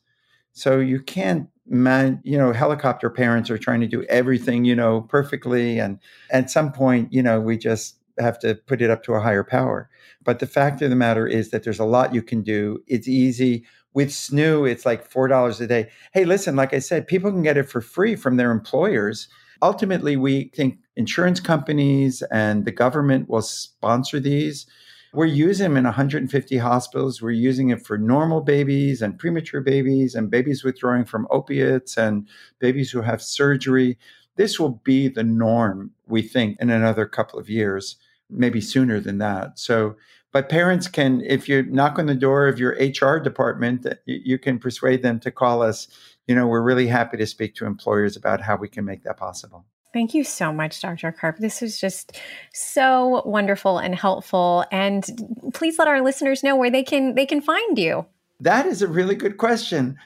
So 0.52 0.78
you 0.80 1.00
can't 1.00 1.48
man 1.68 2.20
you 2.24 2.38
know 2.38 2.52
helicopter 2.52 3.10
parents 3.10 3.50
are 3.50 3.58
trying 3.58 3.80
to 3.80 3.88
do 3.88 4.04
everything 4.04 4.64
you 4.64 4.74
know 4.74 5.00
perfectly 5.02 5.78
and 5.80 5.98
at 6.30 6.50
some 6.50 6.70
point 6.72 7.12
you 7.12 7.22
know 7.22 7.40
we 7.40 7.58
just 7.58 7.96
have 8.18 8.38
to 8.40 8.54
put 8.54 8.82
it 8.82 8.90
up 8.90 9.02
to 9.04 9.14
a 9.14 9.20
higher 9.20 9.44
power. 9.44 9.88
But 10.24 10.38
the 10.38 10.46
fact 10.46 10.82
of 10.82 10.90
the 10.90 10.96
matter 10.96 11.26
is 11.26 11.50
that 11.50 11.62
there's 11.62 11.78
a 11.78 11.84
lot 11.84 12.14
you 12.14 12.22
can 12.22 12.42
do. 12.42 12.82
It's 12.86 13.08
easy. 13.08 13.64
With 13.94 14.10
SNOO, 14.10 14.70
it's 14.70 14.84
like 14.84 15.10
$4 15.10 15.60
a 15.60 15.66
day. 15.66 15.88
Hey, 16.12 16.24
listen, 16.24 16.54
like 16.54 16.74
I 16.74 16.80
said, 16.80 17.06
people 17.06 17.30
can 17.30 17.42
get 17.42 17.56
it 17.56 17.70
for 17.70 17.80
free 17.80 18.14
from 18.14 18.36
their 18.36 18.50
employers. 18.50 19.28
Ultimately, 19.62 20.16
we 20.16 20.50
think 20.54 20.78
insurance 20.96 21.40
companies 21.40 22.22
and 22.30 22.66
the 22.66 22.72
government 22.72 23.28
will 23.28 23.42
sponsor 23.42 24.20
these. 24.20 24.66
We're 25.14 25.24
using 25.24 25.64
them 25.64 25.78
in 25.78 25.84
150 25.84 26.58
hospitals. 26.58 27.22
We're 27.22 27.30
using 27.30 27.70
it 27.70 27.86
for 27.86 27.96
normal 27.96 28.42
babies 28.42 29.00
and 29.00 29.18
premature 29.18 29.62
babies 29.62 30.14
and 30.14 30.30
babies 30.30 30.62
withdrawing 30.62 31.06
from 31.06 31.26
opiates 31.30 31.96
and 31.96 32.28
babies 32.58 32.90
who 32.90 33.00
have 33.00 33.22
surgery. 33.22 33.96
This 34.36 34.60
will 34.60 34.82
be 34.84 35.08
the 35.08 35.24
norm, 35.24 35.92
we 36.06 36.20
think, 36.20 36.58
in 36.60 36.68
another 36.68 37.06
couple 37.06 37.38
of 37.38 37.48
years 37.48 37.96
maybe 38.30 38.60
sooner 38.60 39.00
than 39.00 39.18
that. 39.18 39.58
So, 39.58 39.96
but 40.32 40.48
parents 40.48 40.88
can, 40.88 41.22
if 41.22 41.48
you 41.48 41.62
knock 41.64 41.98
on 41.98 42.06
the 42.06 42.14
door 42.14 42.46
of 42.46 42.58
your 42.58 42.72
HR 42.72 43.18
department, 43.18 43.86
you 44.04 44.38
can 44.38 44.58
persuade 44.58 45.02
them 45.02 45.18
to 45.20 45.30
call 45.30 45.62
us. 45.62 45.88
You 46.26 46.34
know, 46.34 46.46
we're 46.46 46.62
really 46.62 46.88
happy 46.88 47.16
to 47.16 47.26
speak 47.26 47.54
to 47.56 47.66
employers 47.66 48.16
about 48.16 48.40
how 48.40 48.56
we 48.56 48.68
can 48.68 48.84
make 48.84 49.04
that 49.04 49.16
possible. 49.16 49.64
Thank 49.92 50.12
you 50.12 50.24
so 50.24 50.52
much, 50.52 50.82
Dr. 50.82 51.10
Karp. 51.10 51.38
This 51.38 51.62
was 51.62 51.80
just 51.80 52.20
so 52.52 53.22
wonderful 53.24 53.78
and 53.78 53.94
helpful. 53.94 54.66
And 54.70 55.06
please 55.54 55.78
let 55.78 55.88
our 55.88 56.02
listeners 56.02 56.42
know 56.42 56.54
where 56.54 56.70
they 56.70 56.82
can 56.82 57.14
they 57.14 57.24
can 57.24 57.40
find 57.40 57.78
you. 57.78 58.04
That 58.40 58.66
is 58.66 58.82
a 58.82 58.88
really 58.88 59.14
good 59.14 59.38
question. 59.38 59.96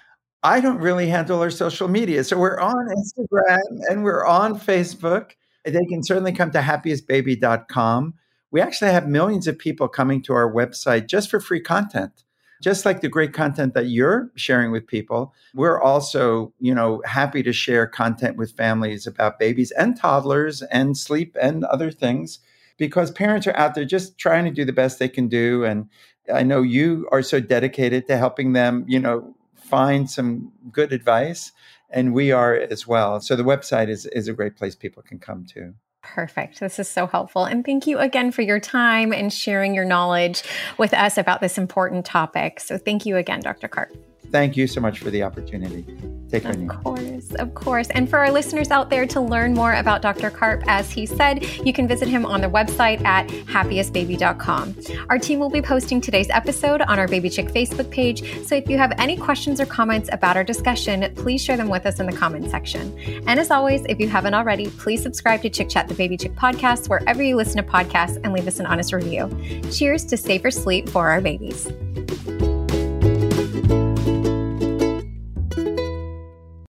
I 0.45 0.61
don't 0.61 0.79
really 0.79 1.09
handle 1.09 1.41
our 1.41 1.51
social 1.51 1.89
media. 1.89 2.23
So 2.23 2.39
we're 2.39 2.61
on 2.61 2.89
Instagram 2.89 3.81
and 3.89 4.05
we're 4.05 4.25
on 4.25 4.61
Facebook. 4.61 5.33
They 5.65 5.85
can 5.87 6.03
certainly 6.03 6.33
come 6.33 6.51
to 6.53 6.61
happiestbaby.com. 6.61 8.15
We 8.51 8.61
actually 8.61 8.91
have 8.91 9.09
millions 9.09 9.47
of 9.47 9.59
people 9.59 9.89
coming 9.89 10.23
to 10.23 10.33
our 10.33 10.51
website 10.51 11.07
just 11.07 11.31
for 11.31 11.41
free 11.41 11.61
content. 11.61 12.25
Just 12.63 12.85
like 12.85 13.01
the 13.01 13.09
great 13.09 13.33
content 13.33 13.73
that 13.73 13.87
you're 13.87 14.31
sharing 14.35 14.71
with 14.71 14.87
people, 14.87 15.33
we're 15.55 15.81
also, 15.81 16.53
you 16.61 16.75
know, 16.75 17.01
happy 17.07 17.43
to 17.43 17.55
share 17.55 17.87
content 17.87 18.37
with 18.37 18.53
families 18.53 19.07
about 19.07 19.39
babies 19.39 19.71
and 19.71 19.97
toddlers 19.97 20.61
and 20.63 20.97
sleep 20.97 21.37
and 21.41 21.65
other 21.65 21.91
things 21.91 22.41
because 22.77 23.11
parents 23.11 23.47
are 23.47 23.57
out 23.57 23.75
there 23.75 23.87
just 23.87 24.19
trying 24.19 24.45
to 24.45 24.51
do 24.51 24.67
the 24.67 24.75
best 24.75 24.99
they 24.99 25.09
can 25.09 25.27
do 25.29 25.65
and 25.65 25.89
I 26.33 26.43
know 26.43 26.63
you 26.63 27.09
are 27.13 27.23
so 27.23 27.41
dedicated 27.41 28.07
to 28.07 28.17
helping 28.17 28.53
them, 28.53 28.85
you 28.87 29.01
know, 29.01 29.35
find 29.57 30.11
some 30.11 30.53
good 30.71 30.93
advice 30.93 31.53
and 31.91 32.15
we 32.15 32.33
are 32.33 32.55
as 32.55 32.87
well. 32.87 33.21
So 33.21 33.37
the 33.37 33.43
website 33.43 33.89
is 33.89 34.07
is 34.07 34.29
a 34.29 34.33
great 34.33 34.57
place 34.57 34.75
people 34.75 35.03
can 35.03 35.19
come 35.19 35.45
to. 35.55 35.75
Perfect. 36.03 36.61
This 36.61 36.79
is 36.79 36.89
so 36.89 37.07
helpful. 37.07 37.45
And 37.45 37.65
thank 37.65 37.87
you 37.87 37.99
again 37.99 38.33
for 38.33 38.43
your 38.43 38.59
time 38.59 39.13
and 39.13 39.33
sharing 39.33 39.75
your 39.75 39.85
knowledge 39.85 40.43
with 40.79 40.95
us 40.95 41.19
about 41.19 41.41
this 41.41 41.59
important 41.59 42.07
topic. 42.07 42.61
So 42.61 42.79
thank 42.79 43.05
you 43.05 43.17
again, 43.17 43.41
Dr. 43.41 43.69
Karp. 43.69 43.95
Thank 44.31 44.57
you 44.57 44.67
so 44.67 44.81
much 44.81 45.01
for 45.01 45.11
the 45.11 45.23
opportunity. 45.23 45.85
Take 46.31 46.45
care. 46.45 46.53
Of 46.53 46.69
course, 46.69 47.35
of 47.35 47.55
course. 47.55 47.91
And 47.91 48.09
for 48.09 48.21
our 48.21 48.31
listeners 48.31 48.71
out 48.71 48.89
there 48.89 49.05
to 49.07 49.21
learn 49.21 49.53
more 49.53 49.75
about 49.75 50.01
Dr. 50.01 50.31
Karp, 50.31 50.63
as 50.69 50.91
he 50.91 51.05
said, 51.05 51.45
you 51.67 51.73
can 51.73 51.89
visit 51.89 52.09
him 52.09 52.25
on 52.25 52.41
the 52.41 52.47
website 52.47 53.05
at 53.05 53.27
happiestbaby.com. 53.29 54.77
Our 55.09 55.19
team 55.19 55.41
will 55.41 55.51
be 55.51 55.61
posting 55.61 56.01
today's 56.01 56.31
episode 56.31 56.83
on 56.83 57.01
our 57.01 57.09
Baby 57.09 57.31
Chick 57.31 57.49
Facebook 57.49 57.91
page. 57.91 58.47
So 58.47 58.55
if 58.55 58.69
you 58.69 58.79
have 58.79 58.93
any 58.99 59.17
questions 59.17 59.61
or 59.61 59.67
comments 59.67 60.09
about 60.13 60.37
our 60.37 60.45
discussion, 60.45 61.13
please 61.17 61.43
share 61.43 61.57
them 61.57 61.69
with 61.69 61.85
us 61.85 61.99
in 61.99 62.07
the 62.07 62.17
comments 62.17 62.51
section. 62.51 62.97
And 63.27 63.41
as 63.41 63.51
always, 63.51 63.85
if 63.89 63.99
you 63.99 64.09
haven't 64.09 64.35
already, 64.35 64.69
please 64.71 65.03
subscribe 65.03 65.43
to 65.43 65.51
Chick 65.51 65.69
Chat 65.69 65.89
the 65.89 65.95
Baby 65.95 66.17
Chick 66.17 66.35
podcast 66.35 66.89
wherever 66.89 67.23
you 67.23 67.35
listen 67.35 67.57
to 67.57 67.69
podcasts 67.69 68.21
and 68.23 68.33
leave 68.33 68.47
us 68.47 68.61
an 68.61 68.67
honest 68.67 68.93
review. 68.93 69.29
Cheers 69.73 70.05
to 70.07 70.17
safer 70.17 70.53
sleep 70.53 70.89
for 70.89 71.09
our 71.09 71.21
babies. 71.21 71.69